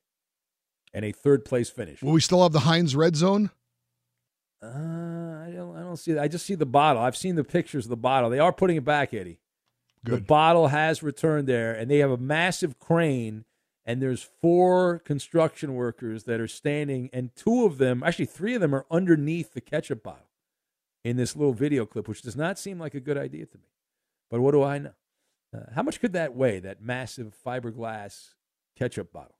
and 0.94 1.04
a 1.04 1.12
third 1.12 1.44
place 1.44 1.70
finish? 1.70 2.02
Will 2.02 2.12
we 2.12 2.20
still 2.20 2.42
have 2.42 2.52
the 2.52 2.60
Heinz 2.60 2.96
Red 2.96 3.16
Zone? 3.16 3.50
Uh, 4.62 4.68
I 4.68 5.52
don't. 5.54 5.76
I 5.76 5.80
don't 5.80 5.96
see 5.96 6.12
that. 6.12 6.22
I 6.22 6.28
just 6.28 6.46
see 6.46 6.54
the 6.54 6.66
bottle. 6.66 7.02
I've 7.02 7.16
seen 7.16 7.34
the 7.34 7.42
pictures 7.42 7.86
of 7.86 7.90
the 7.90 7.96
bottle. 7.96 8.30
They 8.30 8.38
are 8.38 8.52
putting 8.52 8.76
it 8.76 8.84
back, 8.84 9.12
Eddie. 9.12 9.40
The 10.04 10.20
bottle 10.20 10.68
has 10.68 11.02
returned 11.02 11.46
there, 11.46 11.72
and 11.72 11.90
they 11.90 11.98
have 11.98 12.10
a 12.10 12.16
massive 12.16 12.78
crane. 12.78 13.44
And 13.84 14.00
there's 14.00 14.22
four 14.40 15.00
construction 15.00 15.74
workers 15.74 16.24
that 16.24 16.40
are 16.40 16.46
standing, 16.46 17.10
and 17.12 17.34
two 17.34 17.64
of 17.64 17.78
them, 17.78 18.04
actually 18.04 18.26
three 18.26 18.54
of 18.54 18.60
them, 18.60 18.74
are 18.74 18.86
underneath 18.92 19.54
the 19.54 19.60
ketchup 19.60 20.04
bottle 20.04 20.30
in 21.04 21.16
this 21.16 21.34
little 21.34 21.52
video 21.52 21.84
clip, 21.84 22.06
which 22.06 22.22
does 22.22 22.36
not 22.36 22.60
seem 22.60 22.78
like 22.78 22.94
a 22.94 23.00
good 23.00 23.18
idea 23.18 23.44
to 23.44 23.58
me. 23.58 23.64
But 24.30 24.40
what 24.40 24.52
do 24.52 24.62
I 24.62 24.78
know? 24.78 24.92
Uh, 25.54 25.72
how 25.74 25.82
much 25.82 26.00
could 26.00 26.12
that 26.12 26.34
weigh? 26.34 26.60
That 26.60 26.80
massive 26.80 27.34
fiberglass 27.44 28.34
ketchup 28.76 29.12
bottle. 29.12 29.34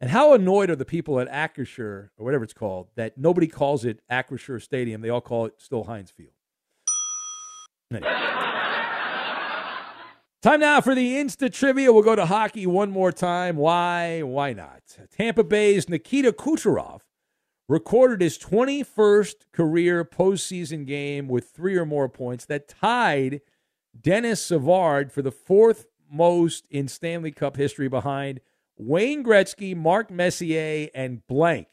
And 0.00 0.10
how 0.10 0.32
annoyed 0.32 0.70
are 0.70 0.76
the 0.76 0.84
people 0.84 1.20
at 1.20 1.28
Acrisure 1.28 2.10
or 2.16 2.24
whatever 2.24 2.44
it's 2.44 2.54
called 2.54 2.88
that 2.94 3.18
nobody 3.18 3.48
calls 3.48 3.84
it 3.84 4.00
Acrisure 4.10 4.62
Stadium? 4.62 5.02
They 5.02 5.10
all 5.10 5.20
call 5.20 5.46
it 5.46 5.54
still 5.58 5.84
Heinz 5.84 6.10
Field. 6.10 6.32
Anyway. 7.92 8.58
Time 10.42 10.60
now 10.60 10.80
for 10.80 10.94
the 10.94 11.16
Insta 11.16 11.52
Trivia. 11.52 11.92
We'll 11.92 12.02
go 12.02 12.16
to 12.16 12.24
hockey 12.24 12.66
one 12.66 12.90
more 12.90 13.12
time. 13.12 13.56
Why? 13.56 14.22
Why 14.22 14.54
not? 14.54 14.80
Tampa 15.14 15.44
Bay's 15.44 15.86
Nikita 15.86 16.32
Kucherov 16.32 17.00
recorded 17.68 18.22
his 18.22 18.38
21st 18.38 19.34
career 19.52 20.02
postseason 20.02 20.86
game 20.86 21.28
with 21.28 21.50
three 21.50 21.76
or 21.76 21.84
more 21.84 22.08
points 22.08 22.46
that 22.46 22.68
tied 22.68 23.42
Denis 24.00 24.42
Savard 24.42 25.12
for 25.12 25.20
the 25.20 25.30
fourth 25.30 25.84
most 26.10 26.66
in 26.70 26.88
Stanley 26.88 27.32
Cup 27.32 27.58
history 27.58 27.88
behind 27.88 28.40
Wayne 28.78 29.22
Gretzky, 29.22 29.76
Mark 29.76 30.10
Messier, 30.10 30.88
and 30.94 31.26
blank. 31.26 31.68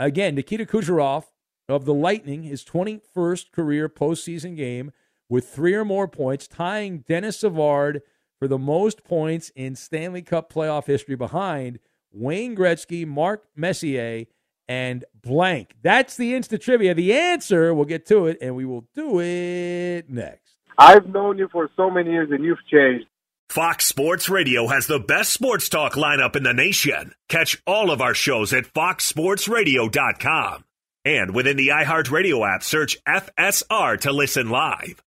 Again, 0.00 0.34
Nikita 0.34 0.66
Kucherov 0.66 1.26
of 1.68 1.84
the 1.84 1.94
Lightning, 1.94 2.42
his 2.42 2.64
21st 2.64 3.52
career 3.52 3.88
postseason 3.88 4.56
game 4.56 4.90
with 5.32 5.48
three 5.48 5.72
or 5.72 5.82
more 5.82 6.06
points, 6.06 6.46
tying 6.46 6.98
Denis 7.08 7.38
Savard 7.38 8.02
for 8.38 8.46
the 8.46 8.58
most 8.58 9.02
points 9.02 9.50
in 9.56 9.74
Stanley 9.74 10.20
Cup 10.20 10.52
playoff 10.52 10.86
history 10.86 11.16
behind 11.16 11.78
Wayne 12.12 12.54
Gretzky, 12.54 13.06
Mark 13.06 13.46
Messier, 13.56 14.26
and 14.68 15.06
blank. 15.14 15.76
That's 15.80 16.18
the 16.18 16.34
Insta 16.34 16.60
Trivia. 16.60 16.92
The 16.92 17.14
answer, 17.14 17.72
we'll 17.72 17.86
get 17.86 18.04
to 18.08 18.26
it, 18.26 18.36
and 18.42 18.54
we 18.54 18.66
will 18.66 18.86
do 18.94 19.22
it 19.22 20.10
next. 20.10 20.56
I've 20.76 21.08
known 21.08 21.38
you 21.38 21.48
for 21.50 21.70
so 21.78 21.88
many 21.88 22.10
years, 22.10 22.28
and 22.30 22.44
you've 22.44 22.62
changed. 22.70 23.06
Fox 23.48 23.86
Sports 23.86 24.28
Radio 24.28 24.66
has 24.66 24.86
the 24.86 25.00
best 25.00 25.32
sports 25.32 25.70
talk 25.70 25.94
lineup 25.94 26.36
in 26.36 26.42
the 26.42 26.52
nation. 26.52 27.14
Catch 27.30 27.62
all 27.66 27.90
of 27.90 28.02
our 28.02 28.12
shows 28.12 28.52
at 28.52 28.64
foxsportsradio.com. 28.64 30.64
And 31.06 31.34
within 31.34 31.56
the 31.56 31.68
iHeartRadio 31.68 32.54
app, 32.54 32.62
search 32.62 33.02
FSR 33.04 33.98
to 34.00 34.12
listen 34.12 34.50
live. 34.50 35.02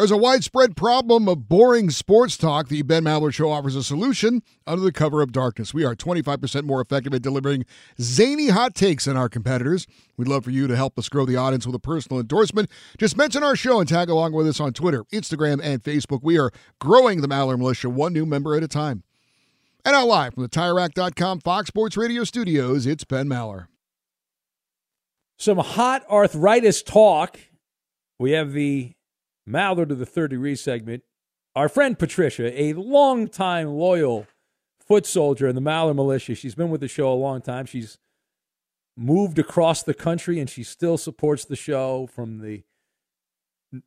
There's 0.00 0.10
a 0.10 0.16
widespread 0.16 0.78
problem 0.78 1.28
of 1.28 1.46
boring 1.46 1.90
sports 1.90 2.38
talk. 2.38 2.68
The 2.68 2.80
Ben 2.80 3.04
Maller 3.04 3.34
Show 3.34 3.50
offers 3.50 3.76
a 3.76 3.82
solution 3.82 4.42
under 4.66 4.82
the 4.82 4.92
cover 4.92 5.20
of 5.20 5.30
darkness. 5.30 5.74
We 5.74 5.84
are 5.84 5.94
25% 5.94 6.64
more 6.64 6.80
effective 6.80 7.12
at 7.12 7.20
delivering 7.20 7.66
zany 8.00 8.48
hot 8.48 8.74
takes 8.74 9.04
than 9.04 9.18
our 9.18 9.28
competitors. 9.28 9.86
We'd 10.16 10.26
love 10.26 10.44
for 10.44 10.52
you 10.52 10.66
to 10.68 10.74
help 10.74 10.98
us 10.98 11.10
grow 11.10 11.26
the 11.26 11.36
audience 11.36 11.66
with 11.66 11.74
a 11.74 11.78
personal 11.78 12.18
endorsement. 12.18 12.70
Just 12.96 13.14
mention 13.14 13.42
our 13.42 13.54
show 13.54 13.78
and 13.78 13.86
tag 13.86 14.08
along 14.08 14.32
with 14.32 14.48
us 14.48 14.58
on 14.58 14.72
Twitter, 14.72 15.04
Instagram, 15.12 15.60
and 15.62 15.82
Facebook. 15.82 16.20
We 16.22 16.38
are 16.38 16.50
growing 16.78 17.20
the 17.20 17.28
Maller 17.28 17.58
Militia 17.58 17.90
one 17.90 18.14
new 18.14 18.24
member 18.24 18.56
at 18.56 18.62
a 18.62 18.68
time. 18.68 19.02
And 19.84 19.92
now 19.92 20.06
live 20.06 20.32
from 20.32 20.44
the 20.44 20.48
TireRack.com 20.48 21.40
Fox 21.40 21.68
Sports 21.68 21.98
Radio 21.98 22.24
studios, 22.24 22.86
it's 22.86 23.04
Ben 23.04 23.28
Maller. 23.28 23.66
Some 25.36 25.58
hot 25.58 26.08
arthritis 26.08 26.82
talk. 26.82 27.38
We 28.18 28.30
have 28.30 28.54
the 28.54 28.94
Maller 29.48 29.88
to 29.88 29.94
the 29.94 30.06
third 30.06 30.30
degree 30.30 30.56
segment. 30.56 31.02
Our 31.56 31.68
friend 31.68 31.98
Patricia, 31.98 32.60
a 32.60 32.72
longtime 32.74 33.68
loyal 33.68 34.26
foot 34.86 35.06
soldier 35.06 35.48
in 35.48 35.54
the 35.54 35.60
Maller 35.60 35.94
militia. 35.94 36.34
She's 36.34 36.54
been 36.54 36.70
with 36.70 36.80
the 36.80 36.88
show 36.88 37.12
a 37.12 37.14
long 37.14 37.40
time. 37.40 37.66
She's 37.66 37.98
moved 38.96 39.38
across 39.38 39.82
the 39.82 39.94
country 39.94 40.38
and 40.38 40.48
she 40.48 40.62
still 40.62 40.98
supports 40.98 41.44
the 41.44 41.56
show 41.56 42.08
from 42.12 42.38
the 42.38 42.62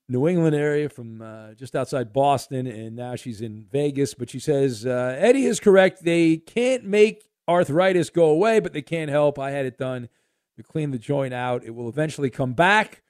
New 0.08 0.28
England 0.28 0.56
area, 0.56 0.88
from 0.88 1.22
uh, 1.22 1.54
just 1.56 1.76
outside 1.76 2.14
Boston, 2.14 2.68
and 2.68 2.96
now 2.96 3.16
she's 3.16 3.42
in 3.42 3.66
Vegas. 3.70 4.14
But 4.14 4.30
she 4.30 4.40
says 4.40 4.86
uh, 4.86 5.16
Eddie 5.18 5.46
is 5.46 5.60
correct. 5.60 6.04
They 6.04 6.38
can't 6.38 6.86
make 6.86 7.30
arthritis 7.50 8.10
go 8.10 8.30
away, 8.30 8.60
but 8.60 8.74
they 8.74 8.82
can't 8.82 9.10
help. 9.10 9.38
I 9.38 9.52
had 9.52 9.66
it 9.66 9.78
done. 9.78 10.08
to 10.56 10.64
clean 10.64 10.92
the 10.92 11.00
joint 11.00 11.34
out. 11.34 11.64
It 11.66 11.76
will 11.76 11.90
eventually 11.90 12.30
come 12.30 12.54
back 12.54 13.02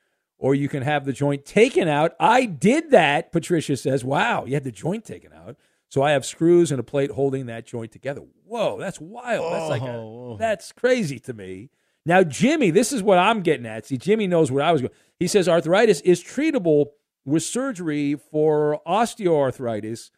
or 0.44 0.54
you 0.54 0.68
can 0.68 0.84
have 0.84 1.06
the 1.06 1.14
joint 1.14 1.46
taken 1.46 1.88
out. 1.88 2.12
I 2.20 2.44
did 2.44 2.92
that, 2.92 3.32
Patricia 3.32 3.78
says. 3.78 4.04
Wow, 4.04 4.44
you 4.44 4.56
had 4.56 4.66
the 4.66 4.74
joint 4.74 5.06
taken 5.06 5.32
out. 5.32 5.56
So 5.88 6.02
I 6.02 6.12
have 6.12 6.26
screws 6.26 6.70
and 6.70 6.82
a 6.82 6.84
plate 6.84 7.12
holding 7.12 7.46
that 7.46 7.66
joint 7.66 7.94
together. 7.94 8.24
Whoa, 8.44 8.78
that's 8.78 9.00
wild. 9.00 9.54
That's 9.54 9.70
like 9.70 9.84
a, 9.84 9.94
oh, 9.94 10.36
that's 10.38 10.74
crazy 10.74 11.18
to 11.20 11.34
me. 11.34 11.70
Now, 12.06 12.24
Jimmy, 12.24 12.72
this 12.72 12.92
is 12.92 13.02
what 13.02 13.20
I'm 13.20 13.42
getting 13.42 13.66
at. 13.66 13.86
See, 13.86 13.98
Jimmy 13.98 14.28
knows 14.28 14.52
where 14.52 14.66
I 14.66 14.74
was 14.74 14.82
going. 14.82 14.94
He 15.18 15.28
says 15.28 15.48
arthritis 15.48 16.02
is 16.02 16.22
treatable 16.22 16.88
with 17.24 17.44
surgery 17.44 18.16
for 18.16 18.82
osteoarthritis 18.86 20.12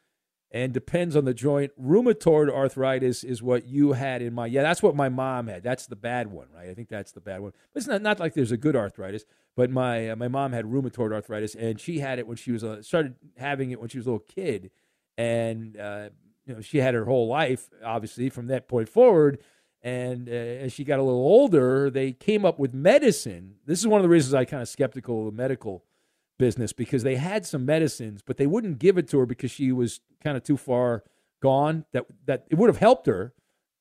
and 0.56 0.72
depends 0.72 1.18
on 1.18 1.26
the 1.26 1.34
joint. 1.34 1.74
Rheumatoid 1.78 2.50
arthritis 2.50 3.26
is 3.26 3.44
what 3.44 3.68
you 3.68 3.92
had 3.92 4.22
in 4.22 4.34
my. 4.34 4.46
Yeah, 4.46 4.64
that's 4.64 4.82
what 4.82 4.96
my 4.96 5.10
mom 5.10 5.48
had. 5.48 5.64
That's 5.64 5.86
the 5.86 5.98
bad 5.98 6.28
one, 6.28 6.48
right? 6.56 6.70
I 6.70 6.74
think 6.74 6.88
that's 6.88 7.12
the 7.12 7.20
bad 7.20 7.42
one. 7.42 7.52
But 7.74 7.80
it's 7.80 7.88
not 7.88 8.02
not 8.02 8.22
like 8.22 8.36
there's 8.36 8.54
a 8.54 8.58
good 8.58 8.74
arthritis. 8.74 9.26
But 9.58 9.70
my 9.70 10.12
uh, 10.12 10.16
my 10.16 10.30
mom 10.30 10.54
had 10.54 10.64
rheumatoid 10.64 11.12
arthritis, 11.12 11.56
and 11.56 11.78
she 11.78 12.00
had 12.00 12.20
it 12.20 12.26
when 12.26 12.38
she 12.38 12.54
was 12.54 12.64
started 12.88 13.16
having 13.36 13.72
it 13.72 13.82
when 13.82 13.90
she 13.90 13.98
was 13.98 14.08
a 14.08 14.12
little 14.12 14.26
kid, 14.26 14.72
and 15.18 15.76
uh, 15.76 16.10
you 16.46 16.56
know 16.56 16.62
she 16.62 16.78
had 16.78 16.94
her 16.94 17.04
whole 17.04 17.28
life, 17.28 17.70
obviously, 17.84 18.30
from 18.30 18.48
that 18.48 18.70
point 18.70 18.88
forward. 18.88 19.40
And 19.82 20.30
uh, 20.30 20.32
as 20.32 20.72
she 20.72 20.86
got 20.86 21.00
a 21.00 21.04
little 21.04 21.20
older, 21.20 21.90
they 21.90 22.14
came 22.14 22.46
up 22.46 22.60
with 22.60 22.74
medicine. 22.74 23.56
This 23.66 23.80
is 23.80 23.88
one 23.88 24.00
of 24.00 24.04
the 24.04 24.10
reasons 24.10 24.34
I 24.34 24.46
kind 24.46 24.64
of 24.64 24.70
skeptical 24.70 25.28
of 25.28 25.34
medical 25.34 25.84
business 26.38 26.74
because 26.74 27.04
they 27.04 27.16
had 27.16 27.46
some 27.46 27.66
medicines, 27.66 28.22
but 28.26 28.38
they 28.38 28.48
wouldn't 28.48 28.80
give 28.80 28.98
it 28.98 29.08
to 29.10 29.20
her 29.20 29.26
because 29.26 29.52
she 29.52 29.72
was 29.72 30.02
kind 30.24 30.38
of 30.38 30.44
too 30.44 30.58
far 30.58 31.04
gone. 31.42 31.86
That 31.94 32.06
that 32.26 32.46
it 32.50 32.56
would 32.56 32.70
have 32.70 32.78
helped 32.78 33.08
her, 33.08 33.34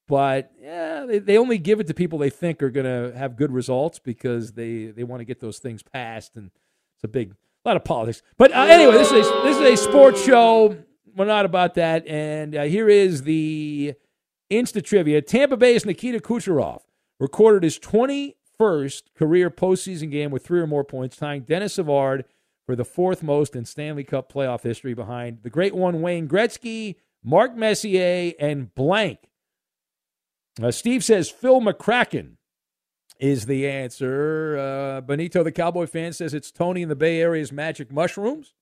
but 0.07 0.53
yeah, 0.61 1.07
they, 1.07 1.19
they 1.19 1.39
only 1.39 1.59
give 1.59 1.81
it 1.81 1.87
to 1.87 1.95
people 1.95 2.19
they 2.19 2.31
think 2.31 2.63
are 2.63 2.71
going 2.71 2.87
to 2.87 3.17
have 3.17 3.37
good 3.37 3.53
results 3.53 3.99
because 3.99 4.53
they 4.53 4.87
they 4.87 5.05
want 5.05 5.21
to 5.21 5.25
get 5.25 5.41
those 5.41 5.59
things 5.59 5.83
passed, 5.83 6.37
and 6.37 6.51
it's 6.97 7.05
a 7.05 7.09
big 7.09 7.35
a 7.65 7.69
lot 7.69 7.77
of 7.77 7.85
politics. 7.85 8.23
But 8.37 8.53
uh, 8.53 8.67
anyway, 8.69 8.93
this 8.93 9.11
is 9.11 9.27
a, 9.27 9.41
this 9.43 9.57
is 9.57 9.63
a 9.63 9.77
sports 9.77 10.23
show. 10.23 10.77
We're 11.17 11.25
not 11.27 11.45
about 11.47 11.75
that. 11.75 12.07
And 12.07 12.55
uh, 12.55 12.65
here 12.65 12.89
is 12.89 13.23
the 13.23 13.95
Insta 14.51 14.85
trivia: 14.85 15.23
Tampa 15.23 15.57
Bay's 15.57 15.87
Nikita 15.87 16.21
Kucherov 16.21 16.83
recorded 17.19 17.63
his 17.63 17.79
21st 17.79 19.03
career 19.17 19.51
postseason 19.51 20.11
game 20.11 20.31
with 20.31 20.45
three 20.45 20.61
or 20.61 20.67
more 20.67 20.85
points, 20.85 21.17
tying 21.17 21.43
Denis 21.43 21.75
Savard 21.75 22.25
for 22.67 22.77
the 22.77 22.85
fourth 22.85 23.23
most 23.23 23.55
in 23.55 23.65
Stanley 23.65 24.05
Cup 24.05 24.33
playoff 24.33 24.63
history 24.63 24.95
behind 24.95 25.39
the 25.43 25.51
great 25.51 25.75
one 25.75 26.01
Wayne 26.01 26.29
Gretzky, 26.29 26.97
Mark 27.23 27.57
Messier, 27.57 28.33
and 28.39 28.75
blank. 28.75 29.19
Uh, 30.63 30.71
Steve 30.71 31.03
says 31.05 31.31
Phil 31.31 31.61
McCracken 31.61 32.37
is 33.19 33.47
the 33.47 33.69
answer. 33.69 34.59
Uh, 34.59 35.01
Benito, 35.01 35.43
the 35.43 35.53
Cowboy 35.53 35.87
fan, 35.87 36.13
says 36.13 36.35
it's 36.35 36.51
Tony 36.51 36.83
in 36.83 36.89
the 36.89 36.97
Bay 36.97 37.21
Area's 37.21 37.53
Magic 37.53 37.93
Mushrooms. 37.93 38.55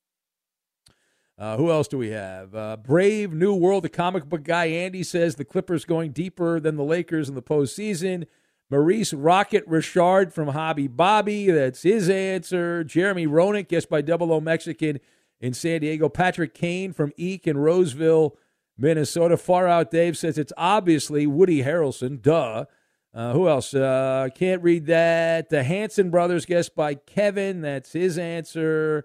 Uh, 1.39 1.57
who 1.57 1.71
else 1.71 1.89
do 1.89 1.99
we 1.99 2.11
have? 2.11 2.55
Uh, 2.55 2.77
Brave 2.77 3.33
New 3.33 3.55
World, 3.55 3.85
the 3.85 3.89
comic 3.89 4.27
book 4.27 4.45
guy, 4.45 4.67
Andy 4.67 5.03
says 5.03 5.35
the 5.35 5.45
Clippers 5.45 5.85
going 5.85 6.13
deeper 6.13 6.61
than 6.61 6.77
the 6.77 6.85
Lakers 6.85 7.29
in 7.29 7.35
the 7.35 7.43
postseason. 7.43 8.27
Maurice 8.73 9.13
Rocket 9.13 9.65
Richard 9.67 10.33
from 10.33 10.49
Hobby 10.49 10.89
Bobby. 10.89 11.51
That's 11.51 11.83
his 11.83 12.09
answer. 12.09 12.83
Jeremy 12.83 13.27
Roenick, 13.27 13.69
guessed 13.69 13.91
by 13.91 14.01
Double 14.01 14.33
O 14.33 14.41
Mexican 14.41 14.99
in 15.43 15.53
San 15.53 15.83
Diego. 15.83 16.09
Patrick 16.09 16.55
Kane 16.55 16.95
from 16.95 17.13
Eek 17.19 17.47
in 17.47 17.59
Roseville, 17.59 18.35
Minnesota. 18.79 19.37
Far 19.37 19.69
Out 19.69 19.91
Dave 19.91 20.17
says 20.17 20.39
it's 20.39 20.55
obviously 20.57 21.27
Woody 21.27 21.63
Harrelson. 21.63 22.23
Duh. 22.23 22.65
Uh, 23.13 23.35
who 23.35 23.47
else? 23.47 23.75
Uh, 23.75 24.29
can't 24.35 24.63
read 24.63 24.87
that. 24.87 25.51
The 25.51 25.65
Hanson 25.65 26.09
brothers, 26.09 26.47
guessed 26.47 26.75
by 26.75 26.95
Kevin. 26.95 27.61
That's 27.61 27.93
his 27.93 28.17
answer. 28.17 29.05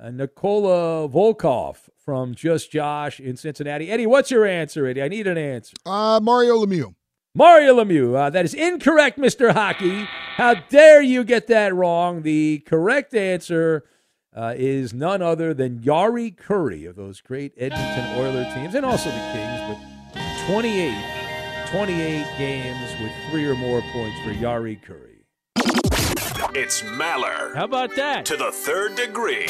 Uh, 0.00 0.10
Nikola 0.10 1.08
Volkov 1.08 1.78
from 1.96 2.36
Just 2.36 2.70
Josh 2.70 3.18
in 3.18 3.36
Cincinnati. 3.36 3.90
Eddie, 3.90 4.06
what's 4.06 4.30
your 4.30 4.46
answer, 4.46 4.86
Eddie? 4.86 5.02
I 5.02 5.08
need 5.08 5.26
an 5.26 5.36
answer. 5.36 5.74
Uh, 5.84 6.20
Mario 6.22 6.64
Lemieux. 6.64 6.94
Mario 7.34 7.76
Lemieux. 7.76 8.16
Uh, 8.16 8.30
that 8.30 8.44
is 8.44 8.54
incorrect, 8.54 9.18
Mr. 9.18 9.52
Hockey. 9.52 10.08
How 10.36 10.54
dare 10.54 11.00
you 11.00 11.22
get 11.22 11.46
that 11.46 11.74
wrong? 11.74 12.22
The 12.22 12.58
correct 12.66 13.14
answer 13.14 13.84
uh, 14.34 14.54
is 14.56 14.92
none 14.92 15.22
other 15.22 15.54
than 15.54 15.78
Jari 15.78 16.34
Kurri 16.36 16.88
of 16.88 16.96
those 16.96 17.20
great 17.20 17.52
Edmonton 17.56 18.18
Oiler 18.18 18.44
teams 18.54 18.74
and 18.74 18.84
also 18.84 19.10
the 19.10 19.30
Kings, 19.32 19.78
but 20.14 20.52
28, 20.52 20.94
28 21.70 22.26
games 22.36 23.00
with 23.00 23.12
three 23.30 23.46
or 23.46 23.54
more 23.54 23.80
points 23.92 24.18
for 24.24 24.30
Jari 24.30 24.80
Kurri. 24.84 25.18
It's 26.52 26.82
Maller. 26.82 27.54
How 27.54 27.64
about 27.64 27.94
that? 27.94 28.24
To 28.26 28.36
the 28.36 28.50
third 28.50 28.96
degree. 28.96 29.46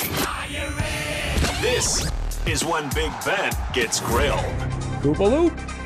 This 1.63 2.11
is 2.47 2.63
when 2.63 2.91
Big 2.95 3.11
Ben 3.25 3.53
gets 3.73 4.01
grilled. 4.01 4.45
Koopaloop. 5.01 5.80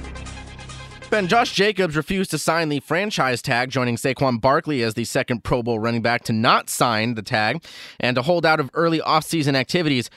Ben, 1.15 1.29
Josh 1.29 1.53
Jacobs 1.53 1.95
refused 1.95 2.33
to 2.33 2.39
sign 2.39 2.71
the 2.71 2.81
franchise 2.81 3.41
tag, 3.41 3.71
joining 3.71 3.95
Saquon 3.95 4.41
Barkley 4.41 4.83
as 4.83 4.95
the 4.95 5.05
second 5.05 5.45
Pro 5.45 5.62
Bowl 5.62 5.79
running 5.79 6.03
back 6.03 6.25
to 6.25 6.33
not 6.33 6.69
sign 6.69 7.15
the 7.15 7.23
tag 7.23 7.65
and 8.01 8.17
to 8.17 8.23
hold 8.23 8.45
out 8.45 8.59
of 8.59 8.69
early 8.75 8.99
offseason 8.99 9.55
activities. 9.55 10.11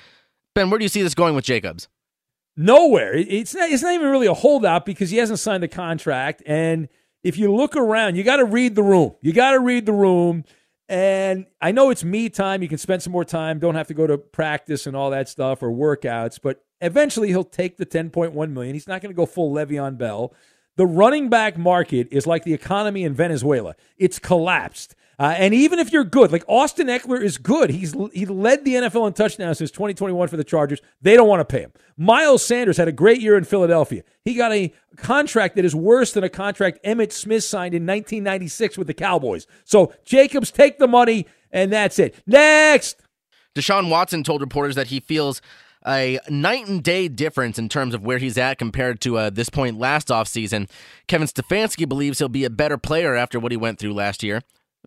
Ben, 0.56 0.72
where 0.72 0.80
do 0.80 0.86
you 0.86 0.90
see 0.90 1.04
this 1.04 1.14
going 1.14 1.36
with 1.36 1.46
Jacobs? 1.46 1.88
Nowhere. 2.56 3.14
It's 3.14 3.54
not, 3.54 3.70
it's 3.70 3.84
not 3.84 3.94
even 3.94 4.08
really 4.08 4.26
a 4.26 4.34
holdout 4.34 4.88
because 4.88 5.12
he 5.12 5.18
hasn't 5.18 5.38
signed 5.38 5.62
the 5.62 5.68
contract. 5.68 6.42
And 6.48 6.90
if 7.24 7.38
you 7.38 7.54
look 7.54 7.76
around, 7.76 8.16
you 8.16 8.24
got 8.24 8.38
to 8.38 8.46
read 8.46 8.74
the 8.74 8.82
room. 8.82 9.14
You 9.22 9.34
got 9.34 9.52
to 9.52 9.60
read 9.60 9.86
the 9.86 9.94
room. 9.94 10.46
And 10.90 11.46
I 11.62 11.74
know 11.74 11.92
it's 11.92 12.04
me 12.04 12.28
time. 12.28 12.64
You 12.64 12.70
can 12.70 12.80
spend 12.80 13.04
some 13.04 13.14
more 13.14 13.24
time. 13.24 13.60
Don't 13.60 13.76
have 13.76 13.90
to 13.90 13.94
go 13.94 14.08
to 14.08 14.18
practice 14.18 14.88
and 14.88 14.96
all 14.96 15.12
that 15.12 15.30
stuff 15.30 15.62
or 15.62 15.70
workouts. 15.70 16.40
But 16.42 16.66
eventually, 16.82 17.28
he'll 17.28 17.44
take 17.44 17.78
the 17.78 17.86
10.1 17.86 18.50
million. 18.50 18.74
He's 18.74 18.88
not 18.88 19.04
going 19.04 19.14
to 19.14 19.16
go 19.16 19.28
full 19.28 19.54
Le'Veon 19.54 20.00
Bell. 20.00 20.34
The 20.78 20.86
running 20.86 21.30
back 21.30 21.58
market 21.58 22.08
is 22.12 22.26
like 22.26 22.44
the 22.44 22.54
economy 22.54 23.04
in 23.04 23.14
Venezuela. 23.14 23.76
It's 23.98 24.20
collapsed. 24.20 24.96
Uh, 25.20 25.34
and 25.36 25.52
even 25.52 25.80
if 25.80 25.92
you're 25.92 26.04
good, 26.04 26.32
like 26.32 26.44
Austin 26.48 26.88
Ekeler 26.88 27.20
is 27.20 27.40
good. 27.40 27.72
He's 27.72 27.96
he 28.14 28.28
led 28.28 28.64
the 28.64 28.76
NFL 28.76 29.08
in 29.08 29.14
touchdowns 29.14 29.58
since 29.58 29.72
2021 29.72 30.28
for 30.28 30.38
the 30.38 30.44
Chargers. 30.44 30.80
They 31.02 31.16
don't 31.16 31.28
want 31.28 31.40
to 31.40 31.46
pay 31.46 31.62
him. 31.62 31.74
Miles 31.98 32.46
Sanders 32.46 32.78
had 32.78 32.88
a 32.88 32.92
great 32.92 33.20
year 33.20 33.36
in 33.36 33.44
Philadelphia. 33.44 34.04
He 34.24 34.36
got 34.36 34.54
a 34.54 34.72
contract 34.96 35.56
that 35.56 35.66
is 35.66 35.74
worse 35.74 36.14
than 36.14 36.24
a 36.24 36.30
contract 36.30 36.84
Emmitt 36.86 37.12
Smith 37.12 37.44
signed 37.44 37.74
in 37.74 37.82
1996 37.82 38.78
with 38.78 38.86
the 38.86 38.94
Cowboys. 38.94 39.48
So 39.66 39.92
Jacobs 40.06 40.52
take 40.52 40.78
the 40.78 40.88
money, 40.88 41.26
and 41.52 41.74
that's 41.74 41.98
it. 41.98 42.14
Next. 42.28 43.02
Deshaun 43.56 43.90
Watson 43.90 44.24
told 44.24 44.42
reporters 44.42 44.76
that 44.76 44.88
he 44.88 45.00
feels 45.00 45.42
a 45.88 46.20
night 46.30 46.68
and 46.68 46.84
day 46.84 47.08
difference 47.08 47.58
in 47.58 47.70
terms 47.70 47.94
of 47.94 48.04
where 48.04 48.18
he's 48.18 48.38
at 48.38 48.58
compared 48.58 49.00
to 49.02 49.18
uh, 49.18 49.30
this 49.30 49.50
point 49.50 49.80
last 49.80 50.10
offseason. 50.10 50.70
Kevin 51.08 51.28
Stefanski 51.28 51.88
believes 51.88 52.20
he'll 52.20 52.30
be 52.30 52.46
a 52.46 52.50
better 52.50 52.78
player 52.78 53.16
after 53.16 53.40
what 53.40 53.52
he 53.52 53.58
went 53.58 53.80
through 53.80 53.94
last 53.94 54.24
year. 54.24 54.42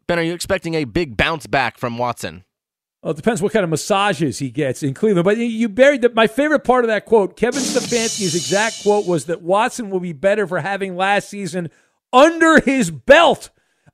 Ben, 0.07 0.19
are 0.19 0.23
you 0.23 0.35
expecting 0.35 0.75
a 0.75 0.85
big 0.85 1.17
bounce 1.17 1.47
back 1.47 1.79
from 1.79 1.99
Watson? 1.99 2.45
Well, 3.03 3.13
it 3.13 3.17
depends 3.17 3.41
what 3.41 3.53
kind 3.53 3.65
of 3.65 3.71
massages 3.71 4.41
he 4.41 4.51
gets 4.51 4.83
in 4.83 4.93
Cleveland. 4.93 5.25
But 5.25 5.39
you 5.39 5.69
buried 5.69 6.03
the, 6.03 6.11
my 6.11 6.27
favorite 6.27 6.65
part 6.65 6.85
of 6.85 6.89
that 6.89 7.07
quote. 7.07 7.37
Kevin 7.37 7.63
Stefanski's 7.63 8.35
exact 8.35 8.83
quote 8.83 9.07
was 9.07 9.25
that 9.27 9.41
Watson 9.41 9.89
will 9.89 10.01
be 10.01 10.13
better 10.13 10.47
for 10.47 10.61
having 10.61 10.97
last 10.97 11.31
season 11.31 11.71
under 12.13 12.61
his 12.61 12.91
belt. 12.91 13.51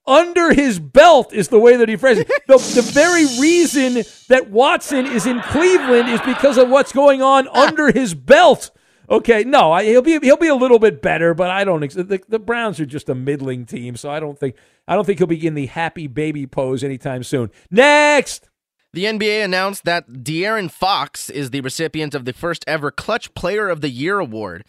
Under 0.06 0.52
his 0.52 0.78
belt 0.78 1.32
is 1.32 1.48
the 1.48 1.58
way 1.58 1.76
that 1.76 1.88
he 1.88 1.96
phrases 1.96 2.24
it. 2.28 2.46
The, 2.46 2.58
the 2.58 2.82
very 2.82 3.26
reason 3.40 4.04
that 4.28 4.50
Watson 4.50 5.04
is 5.06 5.26
in 5.26 5.40
Cleveland 5.40 6.08
is 6.08 6.20
because 6.20 6.58
of 6.58 6.68
what's 6.68 6.92
going 6.92 7.22
on 7.22 7.48
ah. 7.48 7.66
under 7.66 7.90
his 7.90 8.14
belt. 8.14 8.70
Okay, 9.08 9.44
no, 9.44 9.72
I, 9.72 9.84
he'll 9.84 10.02
be 10.02 10.18
he'll 10.20 10.36
be 10.36 10.48
a 10.48 10.54
little 10.54 10.78
bit 10.78 11.00
better, 11.02 11.34
but 11.34 11.50
I 11.50 11.64
don't. 11.64 11.80
The, 11.80 12.20
the 12.28 12.38
Browns 12.38 12.80
are 12.80 12.86
just 12.86 13.08
a 13.08 13.14
middling 13.14 13.64
team, 13.64 13.96
so 13.96 14.10
I 14.10 14.20
don't 14.20 14.38
think 14.38 14.56
I 14.88 14.94
don't 14.94 15.04
think 15.04 15.18
he'll 15.18 15.26
be 15.26 15.46
in 15.46 15.54
the 15.54 15.66
happy 15.66 16.06
baby 16.06 16.46
pose 16.46 16.84
anytime 16.84 17.22
soon. 17.22 17.50
Next. 17.70 18.48
The 18.92 19.04
NBA 19.04 19.44
announced 19.44 19.84
that 19.84 20.08
De'Aaron 20.08 20.70
Fox 20.70 21.28
is 21.28 21.50
the 21.50 21.60
recipient 21.60 22.14
of 22.14 22.24
the 22.24 22.32
first 22.32 22.64
ever 22.66 22.90
Clutch 22.90 23.34
Player 23.34 23.68
of 23.68 23.82
the 23.82 23.90
Year 23.90 24.18
award. 24.20 24.64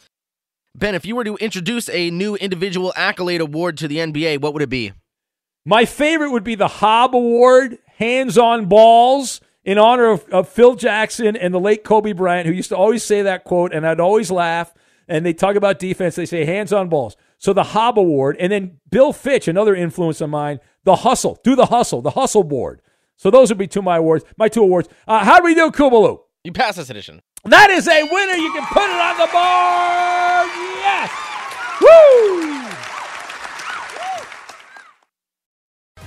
Ben, 0.75 0.95
if 0.95 1.05
you 1.05 1.15
were 1.15 1.23
to 1.23 1.37
introduce 1.37 1.87
a 1.89 2.11
new 2.11 2.35
individual 2.35 2.91
accolade 2.97 3.39
award 3.39 3.77
to 3.77 3.87
the 3.87 3.97
NBA, 3.99 4.41
what 4.41 4.53
would 4.53 4.61
it 4.61 4.69
be? 4.69 4.91
My 5.67 5.83
favorite 5.83 6.31
would 6.31 6.45
be 6.45 6.55
the 6.55 6.69
Hob 6.69 7.13
Award, 7.13 7.79
hands 7.97 8.37
on 8.37 8.67
balls, 8.67 9.41
in 9.65 9.77
honor 9.77 10.11
of, 10.11 10.23
of 10.29 10.47
Phil 10.47 10.75
Jackson 10.75 11.35
and 11.35 11.53
the 11.53 11.59
late 11.59 11.83
Kobe 11.83 12.13
Bryant, 12.13 12.47
who 12.47 12.53
used 12.53 12.69
to 12.69 12.77
always 12.77 13.03
say 13.03 13.23
that 13.23 13.43
quote, 13.43 13.73
and 13.73 13.85
I'd 13.85 13.99
always 13.99 14.31
laugh. 14.31 14.73
And 15.09 15.25
they 15.25 15.33
talk 15.33 15.57
about 15.57 15.77
defense, 15.77 16.15
they 16.15 16.25
say 16.25 16.45
hands 16.45 16.71
on 16.71 16.87
balls. 16.87 17.17
So 17.37 17.51
the 17.51 17.65
Hob 17.65 17.99
Award, 17.99 18.37
and 18.39 18.49
then 18.49 18.79
Bill 18.89 19.11
Fitch, 19.11 19.49
another 19.49 19.75
influence 19.75 20.21
of 20.21 20.29
mine, 20.29 20.61
the 20.85 20.95
Hustle, 20.95 21.37
do 21.43 21.53
the 21.53 21.65
Hustle, 21.65 22.01
the 22.01 22.11
Hustle 22.11 22.45
Board. 22.45 22.81
So 23.17 23.29
those 23.29 23.49
would 23.49 23.57
be 23.57 23.67
two 23.67 23.79
of 23.79 23.85
my 23.85 23.97
awards, 23.97 24.23
my 24.37 24.47
two 24.47 24.63
awards. 24.63 24.87
Uh, 25.05 25.25
how 25.25 25.39
do 25.39 25.43
we 25.43 25.53
do, 25.53 25.69
Kubaloo? 25.69 26.21
You 26.45 26.53
pass 26.53 26.77
this 26.77 26.89
edition. 26.89 27.21
That 27.43 27.71
is 27.71 27.89
a 27.89 28.03
winner. 28.03 28.35
You 28.35 28.53
can 28.53 28.65
put 28.67 28.83
it 28.83 29.01
on 29.01 29.17
the 29.17 29.27
board. 29.33 30.47
Yes. 30.79 31.11
Woo! 31.81 32.66